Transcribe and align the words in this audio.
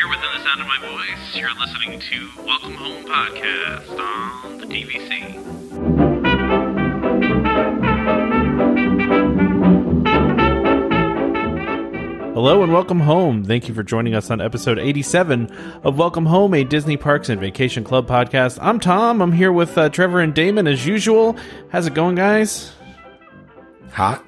If 0.00 0.06
you're 0.06 0.16
within 0.16 0.32
the 0.32 0.42
sound 0.44 0.62
of 0.62 0.66
my 0.66 0.78
voice, 0.80 1.36
you're 1.36 1.54
listening 1.60 2.00
to 2.00 2.30
Welcome 2.42 2.72
Home 2.72 3.04
Podcast 3.04 3.98
on 4.00 4.56
the 4.56 4.64
DVC. 4.64 6.40
Hello 12.32 12.62
and 12.62 12.72
welcome 12.72 13.00
home. 13.00 13.44
Thank 13.44 13.68
you 13.68 13.74
for 13.74 13.82
joining 13.82 14.14
us 14.14 14.30
on 14.30 14.40
episode 14.40 14.78
87 14.78 15.50
of 15.84 15.98
Welcome 15.98 16.24
Home, 16.24 16.54
a 16.54 16.64
Disney 16.64 16.96
Parks 16.96 17.28
and 17.28 17.38
Vacation 17.38 17.84
Club 17.84 18.08
podcast. 18.08 18.58
I'm 18.62 18.80
Tom. 18.80 19.20
I'm 19.20 19.32
here 19.32 19.52
with 19.52 19.76
uh, 19.76 19.90
Trevor 19.90 20.20
and 20.20 20.32
Damon 20.32 20.66
as 20.66 20.86
usual. 20.86 21.36
How's 21.68 21.86
it 21.86 21.92
going, 21.92 22.14
guys? 22.14 22.72
Hot. 23.92 24.24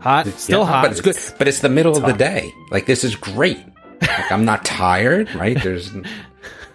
Hot, 0.00 0.26
still 0.26 0.60
Yeah, 0.60 0.66
hot, 0.66 0.82
but 0.82 0.90
it's 0.92 1.00
good. 1.00 1.16
But 1.38 1.48
it's 1.48 1.60
the 1.60 1.70
middle 1.70 1.96
of 1.96 2.02
the 2.02 2.12
day. 2.12 2.52
Like 2.70 2.84
this 2.84 3.04
is 3.04 3.16
great. 3.16 3.58
Like 4.00 4.32
I'm 4.32 4.44
not 4.44 4.64
tired, 4.64 5.34
right? 5.34 5.56
There's, 5.62 5.92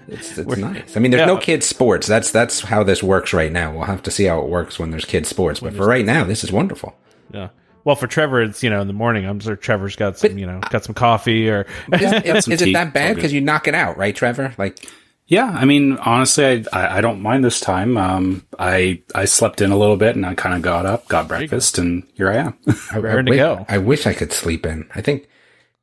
it's, 0.07 0.37
it's 0.37 0.57
nice. 0.57 0.97
I 0.97 0.99
mean, 0.99 1.11
there's 1.11 1.21
Yeah. 1.21 1.25
no 1.27 1.37
kids 1.37 1.65
sports. 1.65 2.07
That's 2.07 2.31
that's 2.31 2.59
how 2.59 2.83
this 2.83 3.01
works 3.01 3.31
right 3.33 3.51
now. 3.51 3.71
We'll 3.73 3.85
have 3.85 4.03
to 4.03 4.11
see 4.11 4.25
how 4.25 4.39
it 4.41 4.49
works 4.49 4.77
when 4.77 4.91
there's 4.91 5.05
kids 5.05 5.29
sports. 5.29 5.59
But 5.61 5.73
for 5.73 5.85
right 5.85 6.05
now, 6.05 6.23
this 6.25 6.43
is 6.43 6.51
wonderful. 6.51 6.95
Yeah. 7.33 7.49
Well, 7.85 7.95
for 7.95 8.07
Trevor, 8.07 8.41
it's 8.41 8.61
you 8.63 8.69
know 8.69 8.81
in 8.81 8.87
the 8.87 8.93
morning. 8.93 9.25
I'm 9.25 9.39
sure 9.39 9.55
Trevor's 9.55 9.95
got 9.95 10.17
some 10.17 10.37
you 10.37 10.45
know 10.45 10.59
got 10.69 10.83
some 10.83 10.93
coffee 10.95 11.49
or 11.49 11.65
Is, 11.93 12.47
is 12.47 12.61
it 12.61 12.73
that 12.73 12.93
bad 12.93 13.15
because 13.15 13.31
you 13.33 13.41
knock 13.41 13.67
it 13.67 13.75
out, 13.75 13.97
right, 13.97 14.15
Trevor? 14.15 14.53
Like 14.57 14.85
Yeah, 15.27 15.45
I 15.47 15.63
mean, 15.65 15.93
honestly, 15.97 16.45
I, 16.45 16.63
I, 16.73 16.97
I 16.97 17.01
don't 17.01 17.21
mind 17.21 17.43
this 17.45 17.59
time. 17.61 17.97
Um, 17.97 18.45
I 18.59 19.01
I 19.15 19.23
slept 19.25 19.61
in 19.61 19.71
a 19.71 19.77
little 19.77 19.97
bit 19.97 20.15
and 20.17 20.25
I 20.25 20.35
kind 20.35 20.55
of 20.55 20.61
got 20.61 20.85
up, 20.85 21.07
got 21.07 21.27
breakfast, 21.29 21.77
and 21.77 22.03
here 22.13 22.29
I 22.29 22.35
am. 22.35 22.57
I, 22.91 22.97
Raring 22.99 23.25
to 23.25 23.29
wish, 23.31 23.37
go. 23.39 23.65
I 23.69 23.77
wish 23.77 24.05
I 24.05 24.13
could 24.13 24.33
sleep 24.33 24.65
in. 24.65 24.89
I 24.95 25.01
think 25.01 25.27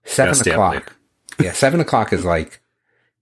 seven 0.04 0.34
stay 0.34 0.50
up 0.52 0.74
o'clock. 0.74 0.96
Yeah, 1.38 1.52
seven 1.52 1.80
o'clock 1.80 2.12
is 2.12 2.24
like 2.24 2.60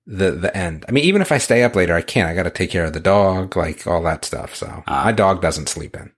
the 0.07 0.31
the 0.33 0.57
end. 0.57 0.85
I 0.89 0.93
mean, 0.93 1.05
even 1.05 1.21
if 1.23 1.31
I 1.33 1.39
stay 1.39 1.63
up 1.65 1.77
later, 1.77 1.95
I 1.95 2.03
can't. 2.03 2.29
I 2.29 2.35
got 2.35 2.45
to 2.45 2.51
take 2.51 2.71
care 2.71 2.85
of 2.85 2.93
the 2.95 3.01
dog, 3.01 3.57
like 3.57 3.87
all 3.87 4.03
that 4.05 4.25
stuff. 4.25 4.55
So 4.55 4.83
Ah. 4.87 5.05
my 5.05 5.13
dog 5.13 5.43
doesn't 5.43 5.69
sleep 5.69 5.95
in. 5.97 6.13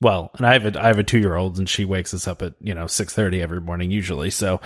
well, 0.00 0.30
and 0.36 0.46
I 0.46 0.52
have 0.54 0.66
a 0.76 0.80
I 0.82 0.86
have 0.88 0.98
a 0.98 1.04
two 1.04 1.18
year 1.18 1.34
old 1.36 1.58
and 1.58 1.68
she 1.68 1.84
wakes 1.84 2.12
us 2.14 2.26
up 2.28 2.42
at 2.42 2.54
you 2.60 2.74
know 2.74 2.86
six 2.86 3.12
thirty 3.14 3.40
every 3.42 3.60
morning 3.60 3.90
usually. 3.90 4.30
So 4.30 4.60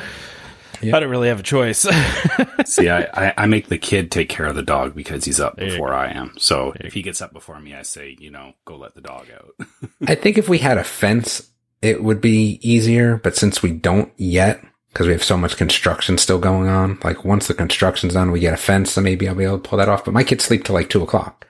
Yeah. 0.83 0.95
I 0.97 1.01
don't 1.01 1.09
really 1.11 1.29
have 1.29 1.41
a 1.41 1.43
choice. 1.43 1.81
See, 2.67 2.91
I, 2.91 3.05
I, 3.29 3.35
I 3.39 3.47
make 3.47 3.69
the 3.69 3.79
kid 3.79 4.11
take 4.11 4.29
care 4.29 4.45
of 4.45 4.55
the 4.57 4.63
dog 4.63 4.95
because 4.95 5.25
he's 5.25 5.41
up 5.41 5.59
you 5.59 5.69
before 5.71 5.95
I 5.95 6.09
am. 6.11 6.35
So 6.37 6.75
if 6.81 6.93
he 6.93 7.01
gets 7.01 7.23
up 7.23 7.33
before 7.33 7.59
me, 7.61 7.75
I 7.75 7.81
say, 7.83 8.15
you 8.21 8.31
know, 8.31 8.53
go 8.67 8.77
let 8.77 8.95
the 8.95 9.01
dog 9.01 9.27
out. 9.35 9.67
I 10.07 10.15
think 10.15 10.37
if 10.37 10.51
we 10.51 10.59
had 10.59 10.77
a 10.77 10.85
fence, 10.85 11.51
it 11.81 12.03
would 12.03 12.21
be 12.21 12.59
easier. 12.61 13.17
But 13.17 13.37
since 13.37 13.63
we 13.63 13.73
don't 13.73 14.13
yet, 14.19 14.63
because 14.97 15.09
we 15.09 15.13
have 15.13 15.23
so 15.23 15.37
much 15.37 15.59
construction 15.59 16.17
still 16.17 16.39
going 16.39 16.69
on, 16.69 16.99
like 17.05 17.23
once 17.23 17.49
the 17.49 17.53
construction's 17.53 18.15
done, 18.15 18.31
we 18.31 18.41
get 18.41 18.55
a 18.55 18.57
fence, 18.57 18.93
so 18.93 19.03
maybe 19.03 19.29
I'll 19.29 19.35
be 19.35 19.45
able 19.45 19.59
to 19.59 19.69
pull 19.69 19.77
that 19.77 19.91
off. 19.91 20.07
But 20.07 20.15
my 20.15 20.25
kids 20.25 20.45
sleep 20.45 20.65
till 20.65 20.75
like 20.75 20.89
two 20.89 21.03
o'clock. 21.03 21.47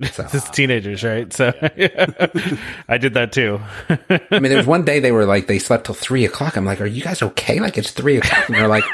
So, 0.12 0.26
it's 0.32 0.50
teenagers, 0.50 1.04
right? 1.04 1.32
So 1.32 1.52
I 2.88 2.98
did 2.98 3.14
that 3.14 3.30
too. 3.30 3.60
I 3.88 4.40
mean, 4.40 4.50
there 4.50 4.56
was 4.56 4.66
one 4.76 4.84
day 4.84 4.98
they 4.98 5.12
were 5.12 5.26
like, 5.26 5.46
they 5.46 5.60
slept 5.60 5.86
till 5.86 5.94
three 5.94 6.24
o'clock. 6.24 6.56
I'm 6.56 6.64
like, 6.64 6.80
are 6.80 6.86
you 6.86 7.02
guys 7.02 7.22
okay? 7.22 7.60
Like 7.60 7.78
it's 7.78 7.92
three 7.92 8.16
o'clock. 8.16 8.48
And 8.48 8.56
they're 8.56 8.66
like, 8.66 8.84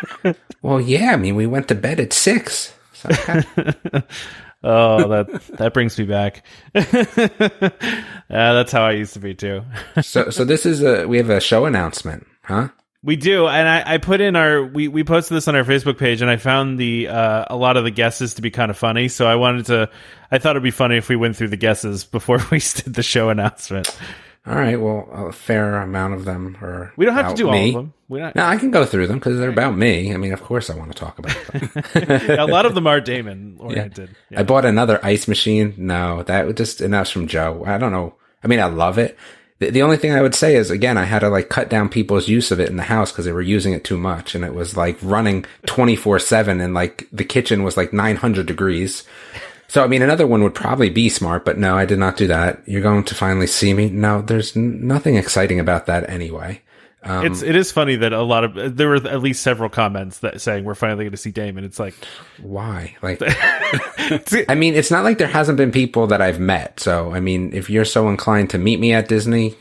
well, 0.60 0.80
yeah, 0.80 1.12
I 1.12 1.16
mean, 1.16 1.34
we 1.34 1.46
went 1.46 1.66
to 1.68 1.74
bed 1.74 1.98
at 1.98 2.12
six. 2.12 2.74
So. 2.92 3.08
Oh, 4.62 5.08
that 5.08 5.40
that 5.56 5.72
brings 5.72 5.98
me 5.98 6.04
back. 6.04 6.44
uh, 6.74 6.82
that's 8.28 8.72
how 8.72 8.82
I 8.82 8.90
used 8.90 9.14
to 9.14 9.20
be 9.20 9.32
too. 9.34 9.62
so, 10.02 10.30
so 10.30 10.44
this 10.44 10.66
is 10.66 10.82
a, 10.82 11.06
we 11.06 11.16
have 11.16 11.30
a 11.30 11.40
show 11.40 11.64
announcement, 11.64 12.26
huh? 12.42 12.68
We 13.08 13.16
do, 13.16 13.48
and 13.48 13.66
I, 13.66 13.94
I 13.94 13.96
put 13.96 14.20
in 14.20 14.36
our 14.36 14.62
we, 14.62 14.86
we 14.86 15.02
posted 15.02 15.34
this 15.34 15.48
on 15.48 15.56
our 15.56 15.64
Facebook 15.64 15.96
page, 15.96 16.20
and 16.20 16.30
I 16.30 16.36
found 16.36 16.78
the 16.78 17.08
uh, 17.08 17.46
a 17.48 17.56
lot 17.56 17.78
of 17.78 17.84
the 17.84 17.90
guesses 17.90 18.34
to 18.34 18.42
be 18.42 18.50
kind 18.50 18.70
of 18.70 18.76
funny. 18.76 19.08
So 19.08 19.26
I 19.26 19.36
wanted 19.36 19.64
to, 19.66 19.88
I 20.30 20.36
thought 20.36 20.50
it'd 20.50 20.62
be 20.62 20.70
funny 20.70 20.98
if 20.98 21.08
we 21.08 21.16
went 21.16 21.34
through 21.34 21.48
the 21.48 21.56
guesses 21.56 22.04
before 22.04 22.36
we 22.50 22.58
did 22.58 22.92
the 22.92 23.02
show 23.02 23.30
announcement. 23.30 23.98
All 24.46 24.56
right. 24.56 24.78
Well, 24.78 25.08
a 25.10 25.32
fair 25.32 25.76
amount 25.78 26.16
of 26.16 26.26
them 26.26 26.58
are. 26.60 26.92
We 26.98 27.06
don't 27.06 27.14
have 27.14 27.30
to 27.30 27.34
do 27.34 27.50
me. 27.50 27.60
all 27.60 27.68
of 27.68 27.74
them. 27.76 27.94
We 28.10 28.18
don't, 28.18 28.36
No, 28.36 28.44
I 28.44 28.58
can 28.58 28.70
go 28.70 28.84
through 28.84 29.06
them 29.06 29.18
because 29.18 29.38
they're 29.38 29.48
about 29.48 29.74
me. 29.74 30.12
I 30.12 30.18
mean, 30.18 30.34
of 30.34 30.42
course, 30.42 30.68
I 30.68 30.76
want 30.76 30.92
to 30.92 30.98
talk 30.98 31.18
about 31.18 31.34
them. 31.46 32.38
a 32.38 32.46
lot 32.46 32.66
of 32.66 32.74
them 32.74 32.86
are 32.86 33.00
Damon 33.00 33.56
oriented. 33.58 34.14
I 34.36 34.42
bought 34.42 34.66
another 34.66 35.00
ice 35.02 35.26
machine. 35.26 35.72
No, 35.78 36.24
that 36.24 36.46
would 36.46 36.58
just, 36.58 36.82
and 36.82 36.92
that's 36.92 37.08
from 37.08 37.26
Joe. 37.26 37.64
I 37.66 37.78
don't 37.78 37.92
know. 37.92 38.16
I 38.44 38.48
mean, 38.48 38.60
I 38.60 38.66
love 38.66 38.98
it. 38.98 39.16
The, 39.58 39.70
the 39.70 39.82
only 39.82 39.96
thing 39.96 40.12
I 40.12 40.22
would 40.22 40.34
say 40.34 40.56
is, 40.56 40.70
again, 40.70 40.96
I 40.96 41.04
had 41.04 41.20
to 41.20 41.28
like 41.28 41.48
cut 41.48 41.68
down 41.68 41.88
people's 41.88 42.28
use 42.28 42.50
of 42.50 42.60
it 42.60 42.68
in 42.68 42.76
the 42.76 42.82
house 42.84 43.10
because 43.12 43.24
they 43.24 43.32
were 43.32 43.42
using 43.42 43.72
it 43.72 43.84
too 43.84 43.98
much. 43.98 44.34
And 44.34 44.44
it 44.44 44.54
was 44.54 44.76
like 44.76 44.98
running 45.02 45.44
24 45.66 46.18
seven 46.20 46.60
and 46.60 46.74
like 46.74 47.08
the 47.12 47.24
kitchen 47.24 47.62
was 47.62 47.76
like 47.76 47.92
900 47.92 48.46
degrees. 48.46 49.04
So, 49.70 49.84
I 49.84 49.86
mean, 49.86 50.00
another 50.00 50.26
one 50.26 50.42
would 50.42 50.54
probably 50.54 50.88
be 50.88 51.10
smart, 51.10 51.44
but 51.44 51.58
no, 51.58 51.76
I 51.76 51.84
did 51.84 51.98
not 51.98 52.16
do 52.16 52.26
that. 52.28 52.62
You're 52.66 52.80
going 52.80 53.04
to 53.04 53.14
finally 53.14 53.46
see 53.46 53.74
me. 53.74 53.90
No, 53.90 54.22
there's 54.22 54.56
n- 54.56 54.86
nothing 54.86 55.16
exciting 55.16 55.60
about 55.60 55.86
that 55.86 56.08
anyway. 56.08 56.62
Um, 57.08 57.24
it's 57.26 57.42
it 57.42 57.56
is 57.56 57.72
funny 57.72 57.96
that 57.96 58.12
a 58.12 58.22
lot 58.22 58.44
of 58.44 58.76
there 58.76 58.88
were 58.88 58.96
at 58.96 59.22
least 59.22 59.42
several 59.42 59.70
comments 59.70 60.18
that 60.18 60.40
saying 60.40 60.64
we're 60.64 60.74
finally 60.74 61.04
going 61.04 61.12
to 61.12 61.16
see 61.16 61.30
Damon. 61.30 61.64
It's 61.64 61.78
like 61.78 61.94
Why? 62.42 62.96
Like, 63.02 63.18
I 64.48 64.54
mean, 64.54 64.74
it's 64.74 64.90
not 64.90 65.04
like 65.04 65.18
there 65.18 65.26
hasn't 65.26 65.56
been 65.56 65.72
people 65.72 66.06
that 66.08 66.20
I've 66.20 66.38
met. 66.38 66.80
So, 66.80 67.12
I 67.12 67.20
mean, 67.20 67.52
if 67.54 67.70
you're 67.70 67.84
so 67.86 68.08
inclined 68.08 68.50
to 68.50 68.58
meet 68.58 68.78
me 68.78 68.92
at 68.92 69.08
Disney, 69.08 69.56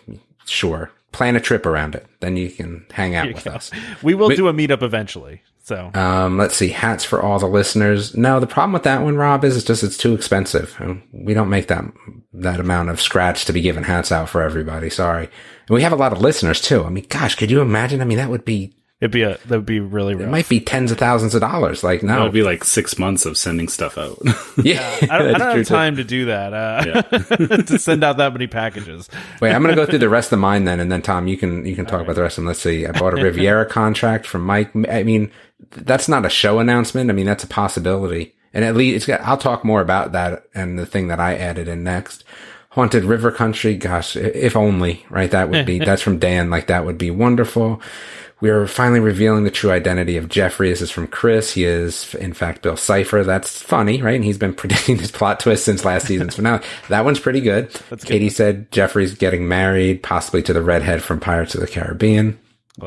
sure, 0.46 0.92
plan 1.12 1.36
a 1.36 1.40
trip 1.40 1.66
around 1.66 1.96
it. 1.96 2.06
Then 2.20 2.36
you 2.36 2.50
can 2.50 2.86
hang 2.92 3.16
out 3.16 3.34
with 3.34 3.48
us. 3.48 3.72
we 4.04 4.14
will 4.14 4.30
do 4.30 4.48
a 4.48 4.54
meetup 4.54 4.82
eventually. 4.84 5.42
So 5.68 5.92
Um, 5.94 6.38
let's 6.38 6.56
see, 6.56 6.70
hats 6.70 7.04
for 7.04 7.22
all 7.22 7.40
the 7.40 7.48
listeners. 7.48 8.16
No, 8.16 8.40
the 8.40 8.48
problem 8.48 8.72
with 8.72 8.84
that 8.84 9.02
one, 9.02 9.18
Rob, 9.18 9.44
is 9.44 9.58
it's 9.58 9.66
just 9.66 9.84
it's 9.84 9.98
too 9.98 10.14
expensive. 10.14 10.80
We 11.12 11.34
don't 11.34 11.50
make 11.50 11.68
that 11.68 11.84
that 12.36 12.62
amount 12.62 12.90
of 12.90 13.02
scratch 13.02 13.44
to 13.46 13.54
be 13.54 13.60
giving 13.60 13.84
hats 13.84 14.10
out 14.10 14.30
for 14.30 14.42
everybody. 14.42 14.90
Sorry. 14.90 15.26
And 15.26 15.76
we 15.76 15.82
have 15.82 15.92
a 15.92 15.98
lot 15.98 16.14
of 16.14 16.22
listeners 16.22 16.62
too. 16.62 16.86
I 16.86 16.90
mean, 16.90 17.06
gosh, 17.10 17.36
could 17.36 17.52
you 17.52 17.60
imagine? 17.60 18.00
I 18.00 18.06
mean, 18.06 18.18
that 18.18 18.30
would 18.30 18.46
be 18.46 18.76
it'd 19.02 19.12
be 19.12 19.24
a 19.24 19.38
that 19.46 19.58
would 19.58 19.66
be 19.66 19.82
really 19.82 20.14
it 20.14 20.30
might 20.30 20.48
be 20.48 20.62
tens 20.62 20.90
of 20.90 20.98
thousands 20.98 21.36
of 21.36 21.42
dollars. 21.42 21.84
Like, 21.84 22.00
That 22.00 22.18
it 22.18 22.24
would 22.24 22.32
be 22.32 22.44
like 22.44 22.64
six 22.64 22.98
months 22.98 23.26
of 23.26 23.38
sending 23.38 23.68
stuff 23.68 23.98
out. 23.98 24.18
yeah, 24.64 24.82
I 25.02 25.18
don't, 25.18 25.36
I 25.36 25.38
don't 25.38 25.38
true, 25.38 25.40
have 25.40 25.56
too. 25.56 25.64
time 25.66 25.96
to 25.98 26.04
do 26.06 26.26
that 26.26 26.54
uh, 26.54 27.02
to 27.64 27.78
send 27.78 28.06
out 28.06 28.16
that 28.18 28.32
many 28.32 28.48
packages. 28.48 29.10
Wait, 29.42 29.52
I'm 29.54 29.62
going 29.62 29.76
to 29.76 29.82
go 29.82 29.86
through 29.86 30.00
the 30.00 30.08
rest 30.08 30.32
of 30.32 30.40
mine 30.40 30.64
then, 30.64 30.80
and 30.80 30.90
then 30.90 31.02
Tom, 31.02 31.28
you 31.28 31.36
can 31.36 31.66
you 31.66 31.76
can 31.76 31.86
talk 31.86 32.02
about 32.02 32.16
the 32.16 32.22
rest 32.22 32.38
of 32.38 32.44
them. 32.44 32.48
Let's 32.48 32.62
see. 32.62 32.86
I 32.88 32.92
bought 32.92 33.20
a 33.20 33.22
Riviera 33.22 33.66
contract 33.66 34.26
from 34.26 34.46
Mike. 34.46 34.72
I 34.90 35.04
mean, 35.04 35.30
that's 35.72 36.08
not 36.08 36.26
a 36.26 36.30
show 36.30 36.60
announcement. 36.60 37.10
I 37.10 37.14
mean, 37.14 37.26
that's 37.26 37.44
a 37.44 37.48
possibility. 37.48 38.36
And 38.54 38.64
at 38.66 38.76
least 38.76 38.96
it's 38.96 39.06
got, 39.06 39.22
I'll 39.22 39.38
talk 39.38 39.64
more 39.64 39.82
about 39.82 40.14
that 40.14 40.44
and 40.56 40.80
the 40.80 40.86
thing 40.86 41.08
that 41.10 41.20
I 41.20 41.36
added 41.36 41.68
in 41.68 41.84
next. 41.84 42.24
Haunted 42.70 43.04
River 43.04 43.32
Country. 43.32 43.76
Gosh, 43.76 44.16
if 44.16 44.56
only, 44.56 45.06
right? 45.10 45.32
That 45.32 45.50
would 45.50 45.66
be, 45.66 45.80
that's 45.86 46.02
from 46.02 46.20
Dan. 46.20 46.50
Like 46.50 46.68
that 46.68 46.86
would 46.86 46.98
be 46.98 47.12
wonderful. 47.12 47.82
We 48.40 48.52
are 48.52 48.68
finally 48.68 49.00
revealing 49.00 49.46
the 49.46 49.52
true 49.52 49.72
identity 49.72 50.16
of 50.16 50.30
Jeffrey. 50.30 50.70
This 50.70 50.84
is 50.84 50.92
from 50.92 51.08
Chris. 51.08 51.54
He 51.54 51.66
is, 51.66 52.14
in 52.16 52.34
fact, 52.34 52.62
Bill 52.62 52.78
Cipher. 52.78 53.24
That's 53.24 53.60
funny, 53.60 54.00
right? 54.02 54.16
And 54.16 54.24
he's 54.24 54.38
been 54.38 54.54
predicting 54.56 54.98
this 54.98 55.12
plot 55.12 55.40
twist 55.40 55.66
since 55.66 55.84
last 55.84 56.06
season's 56.06 56.36
finale. 56.36 56.64
That 56.90 57.04
one's 57.04 57.20
pretty 57.20 57.42
good. 57.42 57.72
Katie 58.06 58.30
said 58.30 58.72
Jeffrey's 58.72 59.16
getting 59.16 59.48
married, 59.48 60.04
possibly 60.04 60.44
to 60.44 60.54
the 60.54 60.62
redhead 60.62 61.02
from 61.02 61.20
Pirates 61.20 61.56
of 61.56 61.62
the 61.62 61.68
Caribbean. 61.68 62.40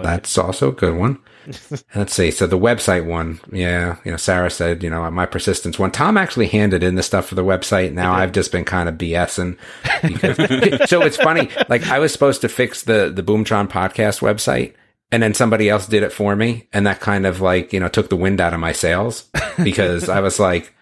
That's 0.04 0.38
also 0.38 0.68
a 0.68 0.72
good 0.72 0.96
one. 0.96 1.18
Let's 1.94 2.14
see. 2.14 2.30
So 2.30 2.46
the 2.46 2.58
website 2.58 3.06
one, 3.06 3.40
yeah, 3.52 3.96
you 4.04 4.10
know, 4.10 4.16
Sarah 4.16 4.50
said, 4.50 4.82
you 4.82 4.90
know, 4.90 5.10
my 5.10 5.26
persistence 5.26 5.78
one. 5.78 5.90
Tom 5.90 6.16
actually 6.16 6.48
handed 6.48 6.82
in 6.82 6.94
the 6.94 7.02
stuff 7.02 7.26
for 7.26 7.34
the 7.34 7.44
website. 7.44 7.92
Now 7.92 8.12
I've 8.12 8.32
just 8.32 8.52
been 8.52 8.64
kind 8.64 8.88
of 8.88 8.96
BSing. 8.96 9.56
Because, 10.02 10.36
so 10.90 11.02
it's 11.02 11.16
funny. 11.16 11.48
Like 11.68 11.86
I 11.88 11.98
was 11.98 12.12
supposed 12.12 12.40
to 12.42 12.48
fix 12.48 12.82
the 12.82 13.10
the 13.14 13.22
Boomtron 13.22 13.68
podcast 13.68 14.20
website, 14.20 14.74
and 15.10 15.22
then 15.22 15.34
somebody 15.34 15.68
else 15.68 15.86
did 15.86 16.02
it 16.02 16.12
for 16.12 16.36
me, 16.36 16.68
and 16.72 16.86
that 16.86 17.00
kind 17.00 17.26
of 17.26 17.40
like 17.40 17.72
you 17.72 17.80
know 17.80 17.88
took 17.88 18.08
the 18.10 18.16
wind 18.16 18.40
out 18.40 18.54
of 18.54 18.60
my 18.60 18.72
sails 18.72 19.28
because 19.62 20.08
I 20.08 20.20
was 20.20 20.38
like, 20.38 20.74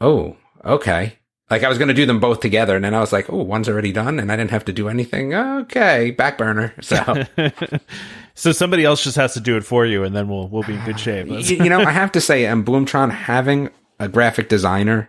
oh, 0.00 0.36
okay. 0.64 1.18
Like 1.50 1.64
I 1.64 1.68
was 1.68 1.76
going 1.76 1.88
to 1.88 1.94
do 1.94 2.06
them 2.06 2.18
both 2.18 2.40
together, 2.40 2.76
and 2.76 2.84
then 2.84 2.94
I 2.94 3.00
was 3.00 3.12
like, 3.12 3.30
"Oh, 3.30 3.42
one's 3.42 3.68
already 3.68 3.92
done, 3.92 4.18
and 4.18 4.32
I 4.32 4.36
didn't 4.36 4.52
have 4.52 4.64
to 4.64 4.72
do 4.72 4.88
anything." 4.88 5.34
Okay, 5.34 6.10
back 6.10 6.38
burner. 6.38 6.72
So 6.80 7.24
So 8.34 8.52
somebody 8.52 8.84
else 8.84 9.04
just 9.04 9.16
has 9.16 9.34
to 9.34 9.40
do 9.40 9.56
it 9.56 9.64
for 9.64 9.84
you, 9.86 10.04
and 10.04 10.14
then 10.16 10.28
we'll 10.28 10.48
we'll 10.48 10.62
be 10.62 10.74
in 10.74 10.84
good 10.84 10.94
uh, 10.94 10.98
shape. 10.98 11.26
you, 11.28 11.64
you 11.64 11.68
know, 11.70 11.80
I 11.86 11.90
have 11.92 12.12
to 12.12 12.20
say, 12.20 12.46
um, 12.46 12.60
and 12.60 12.66
Boomtron 12.66 13.10
having 13.10 13.70
a 14.00 14.08
graphic 14.08 14.48
designer 14.48 15.08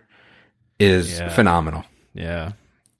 is 0.78 1.18
Yeah. 1.18 1.28
phenomenal 1.30 1.84
yeah, 2.14 2.52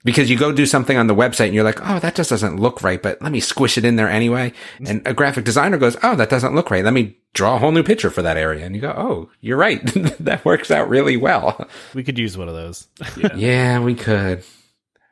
because 0.05 0.29
you 0.31 0.37
go 0.39 0.51
do 0.53 0.67
something 0.67 0.97
on 0.97 1.07
the 1.07 1.15
website 1.15 1.47
and 1.47 1.55
you're 1.55 1.65
like, 1.65 1.79
"Oh, 1.89 1.99
that 2.01 2.15
just 2.15 2.31
doesn't 2.31 2.59
look 2.59 2.83
right," 2.83 3.01
but 3.03 3.21
let 3.23 3.33
me 3.33 3.41
squish 3.41 3.77
it 3.79 3.85
in 3.85 3.97
there 3.97 4.09
anyway. 4.09 4.53
And 4.87 5.03
a 5.07 5.13
graphic 5.15 5.45
designer 5.45 5.77
goes, 5.77 5.97
"Oh, 6.03 6.17
that 6.17 6.31
doesn't 6.31 6.55
look 6.55 6.71
right. 6.71 6.85
Let 6.85 6.95
me 6.95 7.17
draw 7.33 7.57
a 7.57 7.59
whole 7.59 7.71
new 7.73 7.83
picture 7.83 8.11
for 8.11 8.23
that 8.23 8.37
area." 8.37 8.65
And 8.67 8.75
you 8.75 8.81
go, 8.81 8.95
"Oh, 8.97 9.31
you're 9.41 9.57
right. 9.57 9.81
that 10.21 10.45
works 10.45 10.71
out 10.71 10.89
really 10.89 11.17
well." 11.17 11.69
we 11.95 12.03
could 12.03 12.19
use 12.19 12.37
one 12.39 12.49
of 12.49 12.55
those. 12.55 12.89
Yeah, 13.37 13.81
we 13.81 13.95
could. 13.95 14.43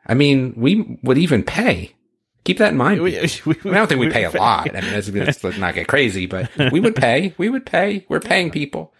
I 0.07 0.15
mean, 0.15 0.55
we 0.57 0.99
would 1.05 1.19
even 1.19 1.43
pay 1.45 1.95
Keep 2.45 2.59
that 2.59 2.73
in 2.73 2.77
mind. 2.77 3.01
We- 3.03 3.13
we- 3.13 3.19
I, 3.19 3.71
I 3.71 3.75
don't 3.75 3.87
think 3.87 4.01
we 4.01 4.11
pay 4.11 4.25
a 4.25 4.31
lot. 4.31 4.75
I 4.75 4.81
mean, 4.81 4.93
let's, 5.25 5.45
let's 5.45 5.59
not 5.59 5.75
get 5.75 5.87
crazy, 5.89 6.27
but 6.27 6.51
we 6.73 6.81
would 6.81 6.97
pay. 6.97 7.35
We 7.39 7.49
would 7.49 7.65
pay. 7.67 8.05
We're 8.09 8.21
paying 8.21 8.51
people. 8.51 8.93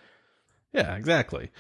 Yeah, 0.73 0.95
exactly. 0.97 1.51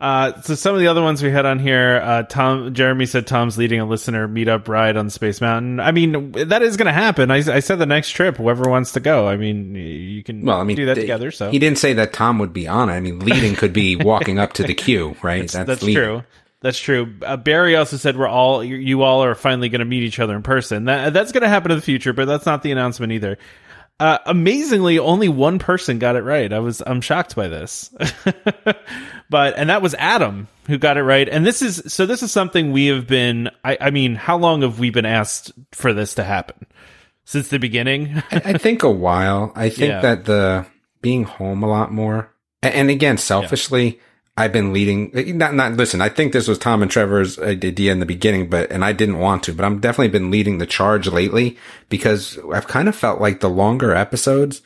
Uh, 0.00 0.40
so 0.42 0.54
some 0.54 0.74
of 0.74 0.80
the 0.80 0.86
other 0.86 1.02
ones 1.02 1.20
we 1.24 1.30
had 1.30 1.44
on 1.44 1.58
here, 1.58 2.00
uh, 2.04 2.22
Tom, 2.22 2.72
Jeremy 2.72 3.04
said 3.04 3.26
Tom's 3.26 3.58
leading 3.58 3.80
a 3.80 3.84
listener 3.84 4.28
meetup 4.28 4.68
ride 4.68 4.96
on 4.96 5.10
Space 5.10 5.40
Mountain. 5.40 5.80
I 5.80 5.90
mean, 5.90 6.30
that 6.32 6.62
is 6.62 6.76
going 6.76 6.86
to 6.86 6.92
happen. 6.92 7.32
I, 7.32 7.38
I 7.38 7.58
said 7.58 7.80
the 7.80 7.86
next 7.86 8.10
trip, 8.12 8.36
whoever 8.36 8.70
wants 8.70 8.92
to 8.92 9.00
go. 9.00 9.26
I 9.26 9.36
mean, 9.36 9.74
you 9.74 10.22
can 10.22 10.44
Well, 10.44 10.60
I 10.60 10.62
mean, 10.62 10.76
do 10.76 10.86
that 10.86 10.94
th- 10.94 11.02
together. 11.04 11.32
So 11.32 11.50
he 11.50 11.58
didn't 11.58 11.78
say 11.78 11.94
that 11.94 12.12
Tom 12.12 12.38
would 12.38 12.52
be 12.52 12.68
on 12.68 12.90
it. 12.90 12.92
I 12.92 13.00
mean, 13.00 13.18
leading 13.18 13.56
could 13.56 13.72
be 13.72 13.96
walking 13.96 14.38
up 14.38 14.52
to 14.54 14.62
the 14.62 14.74
queue, 14.74 15.16
right? 15.20 15.48
that's 15.50 15.82
leading. 15.82 15.94
true. 16.00 16.22
That's 16.60 16.78
true. 16.78 17.14
Uh, 17.22 17.36
Barry 17.36 17.76
also 17.76 17.96
said 17.96 18.16
we're 18.16 18.26
all 18.26 18.64
you, 18.64 19.02
all 19.02 19.22
are 19.22 19.34
finally 19.36 19.68
going 19.68 19.78
to 19.78 19.84
meet 19.84 20.02
each 20.02 20.18
other 20.18 20.34
in 20.34 20.42
person. 20.42 20.86
That 20.86 21.12
that's 21.12 21.30
going 21.32 21.42
to 21.42 21.48
happen 21.48 21.70
in 21.70 21.78
the 21.78 21.82
future, 21.82 22.12
but 22.12 22.24
that's 22.24 22.46
not 22.46 22.62
the 22.62 22.72
announcement 22.72 23.12
either. 23.12 23.38
Uh, 24.00 24.18
amazingly, 24.26 24.98
only 24.98 25.28
one 25.28 25.58
person 25.58 25.98
got 25.98 26.14
it 26.16 26.22
right. 26.22 26.52
I 26.52 26.58
was 26.60 26.82
I'm 26.86 27.00
shocked 27.00 27.34
by 27.36 27.48
this, 27.48 27.90
but 29.30 29.54
and 29.56 29.70
that 29.70 29.82
was 29.82 29.94
Adam 29.94 30.48
who 30.66 30.78
got 30.78 30.96
it 30.96 31.02
right. 31.02 31.28
And 31.28 31.44
this 31.44 31.62
is 31.62 31.82
so 31.92 32.06
this 32.06 32.22
is 32.22 32.30
something 32.32 32.72
we 32.72 32.86
have 32.86 33.06
been. 33.06 33.50
I, 33.64 33.76
I 33.80 33.90
mean, 33.90 34.14
how 34.14 34.36
long 34.36 34.62
have 34.62 34.78
we 34.78 34.90
been 34.90 35.06
asked 35.06 35.52
for 35.72 35.92
this 35.92 36.14
to 36.14 36.24
happen? 36.24 36.66
Since 37.24 37.48
the 37.48 37.58
beginning. 37.58 38.22
I, 38.30 38.36
I 38.44 38.52
think 38.54 38.82
a 38.82 38.90
while. 38.90 39.52
I 39.54 39.68
think 39.68 39.90
Yeah. 39.90 40.00
that 40.00 40.24
the 40.24 40.66
being 41.02 41.24
home 41.24 41.62
a 41.62 41.68
lot 41.68 41.92
more, 41.92 42.32
and, 42.62 42.74
and 42.74 42.90
again, 42.90 43.18
selfishly, 43.18 44.00
I've 44.38 44.52
been 44.52 44.72
leading. 44.72 45.10
Not, 45.36 45.54
not 45.54 45.72
listen. 45.72 46.00
I 46.00 46.08
think 46.08 46.32
this 46.32 46.46
was 46.46 46.58
Tom 46.58 46.80
and 46.80 46.88
Trevor's 46.88 47.40
idea 47.40 47.90
in 47.90 47.98
the 47.98 48.06
beginning, 48.06 48.48
but 48.48 48.70
and 48.70 48.84
I 48.84 48.92
didn't 48.92 49.18
want 49.18 49.42
to, 49.42 49.52
but 49.52 49.64
I'm 49.64 49.80
definitely 49.80 50.16
been 50.16 50.30
leading 50.30 50.58
the 50.58 50.66
charge 50.66 51.08
lately 51.08 51.58
because 51.88 52.38
I've 52.52 52.68
kind 52.68 52.88
of 52.88 52.94
felt 52.94 53.20
like 53.20 53.40
the 53.40 53.50
longer 53.50 53.92
episodes 53.92 54.62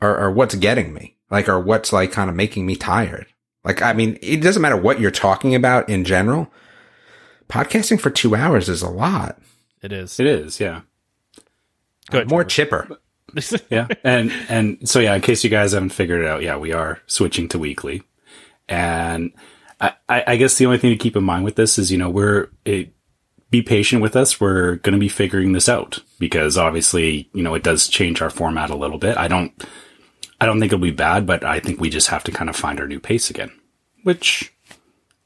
are, 0.00 0.16
are 0.16 0.30
what's 0.30 0.54
getting 0.54 0.94
me, 0.94 1.16
like, 1.28 1.48
are 1.48 1.58
what's 1.58 1.92
like 1.92 2.12
kind 2.12 2.30
of 2.30 2.36
making 2.36 2.66
me 2.66 2.76
tired. 2.76 3.26
Like, 3.64 3.82
I 3.82 3.94
mean, 3.94 4.16
it 4.22 4.42
doesn't 4.42 4.62
matter 4.62 4.76
what 4.76 5.00
you're 5.00 5.10
talking 5.10 5.56
about 5.56 5.88
in 5.88 6.04
general. 6.04 6.52
Podcasting 7.48 8.00
for 8.00 8.10
two 8.10 8.36
hours 8.36 8.68
is 8.68 8.80
a 8.82 8.88
lot. 8.88 9.40
it 9.82 9.92
is. 9.92 10.20
It 10.20 10.26
is, 10.26 10.60
yeah. 10.60 10.82
Good. 12.12 12.30
More 12.30 12.44
chipper. 12.44 12.88
yeah 13.70 13.88
and 14.04 14.32
and 14.48 14.88
so 14.88 15.00
yeah 15.00 15.12
in 15.12 15.20
case 15.20 15.42
you 15.42 15.50
guys 15.50 15.72
haven't 15.72 15.90
figured 15.90 16.22
it 16.22 16.26
out 16.28 16.42
yeah 16.42 16.56
we 16.56 16.72
are 16.72 17.00
switching 17.06 17.48
to 17.48 17.58
weekly 17.58 18.02
and 18.68 19.32
I, 19.80 19.92
I 20.08 20.36
guess 20.36 20.56
the 20.56 20.66
only 20.66 20.78
thing 20.78 20.90
to 20.90 20.96
keep 20.96 21.16
in 21.16 21.24
mind 21.24 21.44
with 21.44 21.56
this 21.56 21.78
is 21.78 21.92
you 21.92 21.98
know 21.98 22.10
we're 22.10 22.48
it, 22.64 22.92
be 23.50 23.62
patient 23.62 24.02
with 24.02 24.16
us. 24.16 24.40
We're 24.40 24.76
going 24.76 24.94
to 24.94 24.98
be 24.98 25.08
figuring 25.08 25.52
this 25.52 25.68
out 25.68 26.00
because 26.18 26.56
obviously 26.56 27.28
you 27.32 27.42
know 27.42 27.54
it 27.54 27.62
does 27.62 27.88
change 27.88 28.22
our 28.22 28.30
format 28.30 28.70
a 28.70 28.76
little 28.76 28.98
bit. 28.98 29.16
I 29.16 29.28
don't 29.28 29.52
i 30.40 30.46
don't 30.46 30.60
think 30.60 30.72
it'll 30.72 30.82
be 30.82 30.90
bad 30.90 31.26
but 31.26 31.44
i 31.44 31.60
think 31.60 31.80
we 31.80 31.90
just 31.90 32.08
have 32.08 32.24
to 32.24 32.32
kind 32.32 32.50
of 32.50 32.56
find 32.56 32.80
our 32.80 32.86
new 32.86 33.00
pace 33.00 33.30
again 33.30 33.50
which 34.02 34.54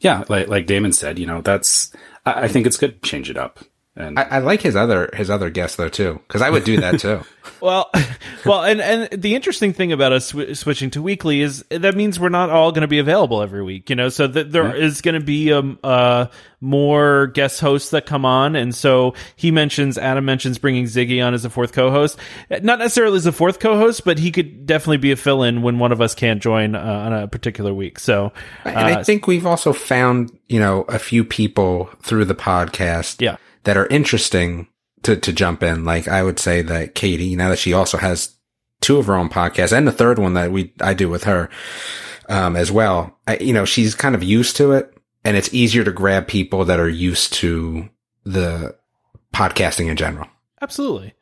yeah 0.00 0.24
like 0.28 0.48
like 0.48 0.66
damon 0.66 0.92
said 0.92 1.18
you 1.18 1.26
know 1.26 1.40
that's 1.40 1.92
i, 2.26 2.44
I 2.44 2.48
think 2.48 2.66
it's 2.66 2.76
good 2.76 3.02
to 3.02 3.08
change 3.08 3.30
it 3.30 3.36
up 3.36 3.60
and 3.96 4.18
I, 4.18 4.22
I 4.22 4.38
like 4.38 4.62
his 4.62 4.76
other 4.76 5.10
his 5.14 5.30
other 5.30 5.50
guests 5.50 5.76
though 5.76 5.88
too, 5.88 6.20
because 6.26 6.42
I 6.42 6.50
would 6.50 6.64
do 6.64 6.80
that 6.80 7.00
too. 7.00 7.20
Well, 7.60 7.90
well, 8.46 8.62
and 8.62 8.80
and 8.80 9.22
the 9.22 9.34
interesting 9.34 9.72
thing 9.72 9.92
about 9.92 10.12
us 10.12 10.26
sw- 10.26 10.58
switching 10.58 10.90
to 10.90 11.02
weekly 11.02 11.40
is 11.40 11.64
that 11.70 11.94
means 11.94 12.18
we're 12.18 12.28
not 12.28 12.48
all 12.48 12.70
going 12.70 12.82
to 12.82 12.88
be 12.88 12.98
available 12.98 13.42
every 13.42 13.62
week. 13.62 13.90
You 13.90 13.96
know, 13.96 14.08
so 14.08 14.26
that 14.26 14.52
there 14.52 14.74
is 14.74 15.00
going 15.00 15.18
to 15.18 15.24
be 15.24 15.52
um 15.52 15.78
uh 15.82 16.26
more 16.60 17.28
guest 17.28 17.60
hosts 17.60 17.90
that 17.90 18.06
come 18.06 18.24
on, 18.24 18.56
and 18.56 18.74
so 18.74 19.14
he 19.36 19.50
mentions 19.50 19.98
Adam 19.98 20.24
mentions 20.24 20.58
bringing 20.58 20.84
Ziggy 20.84 21.24
on 21.24 21.34
as 21.34 21.44
a 21.44 21.50
fourth 21.50 21.72
co-host, 21.72 22.18
not 22.50 22.78
necessarily 22.78 23.16
as 23.16 23.26
a 23.26 23.32
fourth 23.32 23.58
co-host, 23.58 24.04
but 24.04 24.18
he 24.18 24.30
could 24.30 24.66
definitely 24.66 24.98
be 24.98 25.12
a 25.12 25.16
fill-in 25.16 25.62
when 25.62 25.78
one 25.78 25.92
of 25.92 26.00
us 26.00 26.14
can't 26.14 26.42
join 26.42 26.74
uh, 26.74 26.80
on 26.80 27.12
a 27.12 27.28
particular 27.28 27.74
week. 27.74 27.98
So, 27.98 28.32
and 28.64 28.78
I 28.78 28.92
uh, 29.00 29.04
think 29.04 29.26
we've 29.26 29.46
also 29.46 29.72
found, 29.72 30.38
you 30.48 30.60
know, 30.60 30.82
a 30.82 30.98
few 30.98 31.24
people 31.24 31.90
through 32.02 32.26
the 32.26 32.34
podcast 32.34 33.20
Yeah. 33.20 33.36
That 33.64 33.76
are 33.76 33.86
interesting 33.86 34.68
to, 35.02 35.16
to 35.16 35.32
jump 35.32 35.62
in. 35.62 35.84
Like 35.84 36.08
I 36.08 36.22
would 36.22 36.38
say 36.38 36.62
that 36.62 36.94
Katie, 36.94 37.36
now 37.36 37.48
that 37.50 37.58
she 37.58 37.72
also 37.72 37.98
has 37.98 38.36
two 38.80 38.98
of 38.98 39.06
her 39.06 39.14
own 39.14 39.28
podcasts 39.28 39.76
and 39.76 39.86
the 39.86 39.92
third 39.92 40.18
one 40.18 40.34
that 40.34 40.52
we, 40.52 40.72
I 40.80 40.94
do 40.94 41.08
with 41.08 41.24
her, 41.24 41.50
um, 42.28 42.56
as 42.56 42.70
well. 42.70 43.18
I, 43.26 43.36
you 43.38 43.52
know, 43.52 43.64
she's 43.64 43.94
kind 43.94 44.14
of 44.14 44.22
used 44.22 44.56
to 44.56 44.72
it 44.72 44.96
and 45.24 45.36
it's 45.36 45.52
easier 45.52 45.84
to 45.84 45.92
grab 45.92 46.26
people 46.26 46.64
that 46.64 46.80
are 46.80 46.88
used 46.88 47.32
to 47.34 47.88
the 48.24 48.76
podcasting 49.34 49.88
in 49.88 49.96
general. 49.96 50.28
Absolutely. 50.62 51.14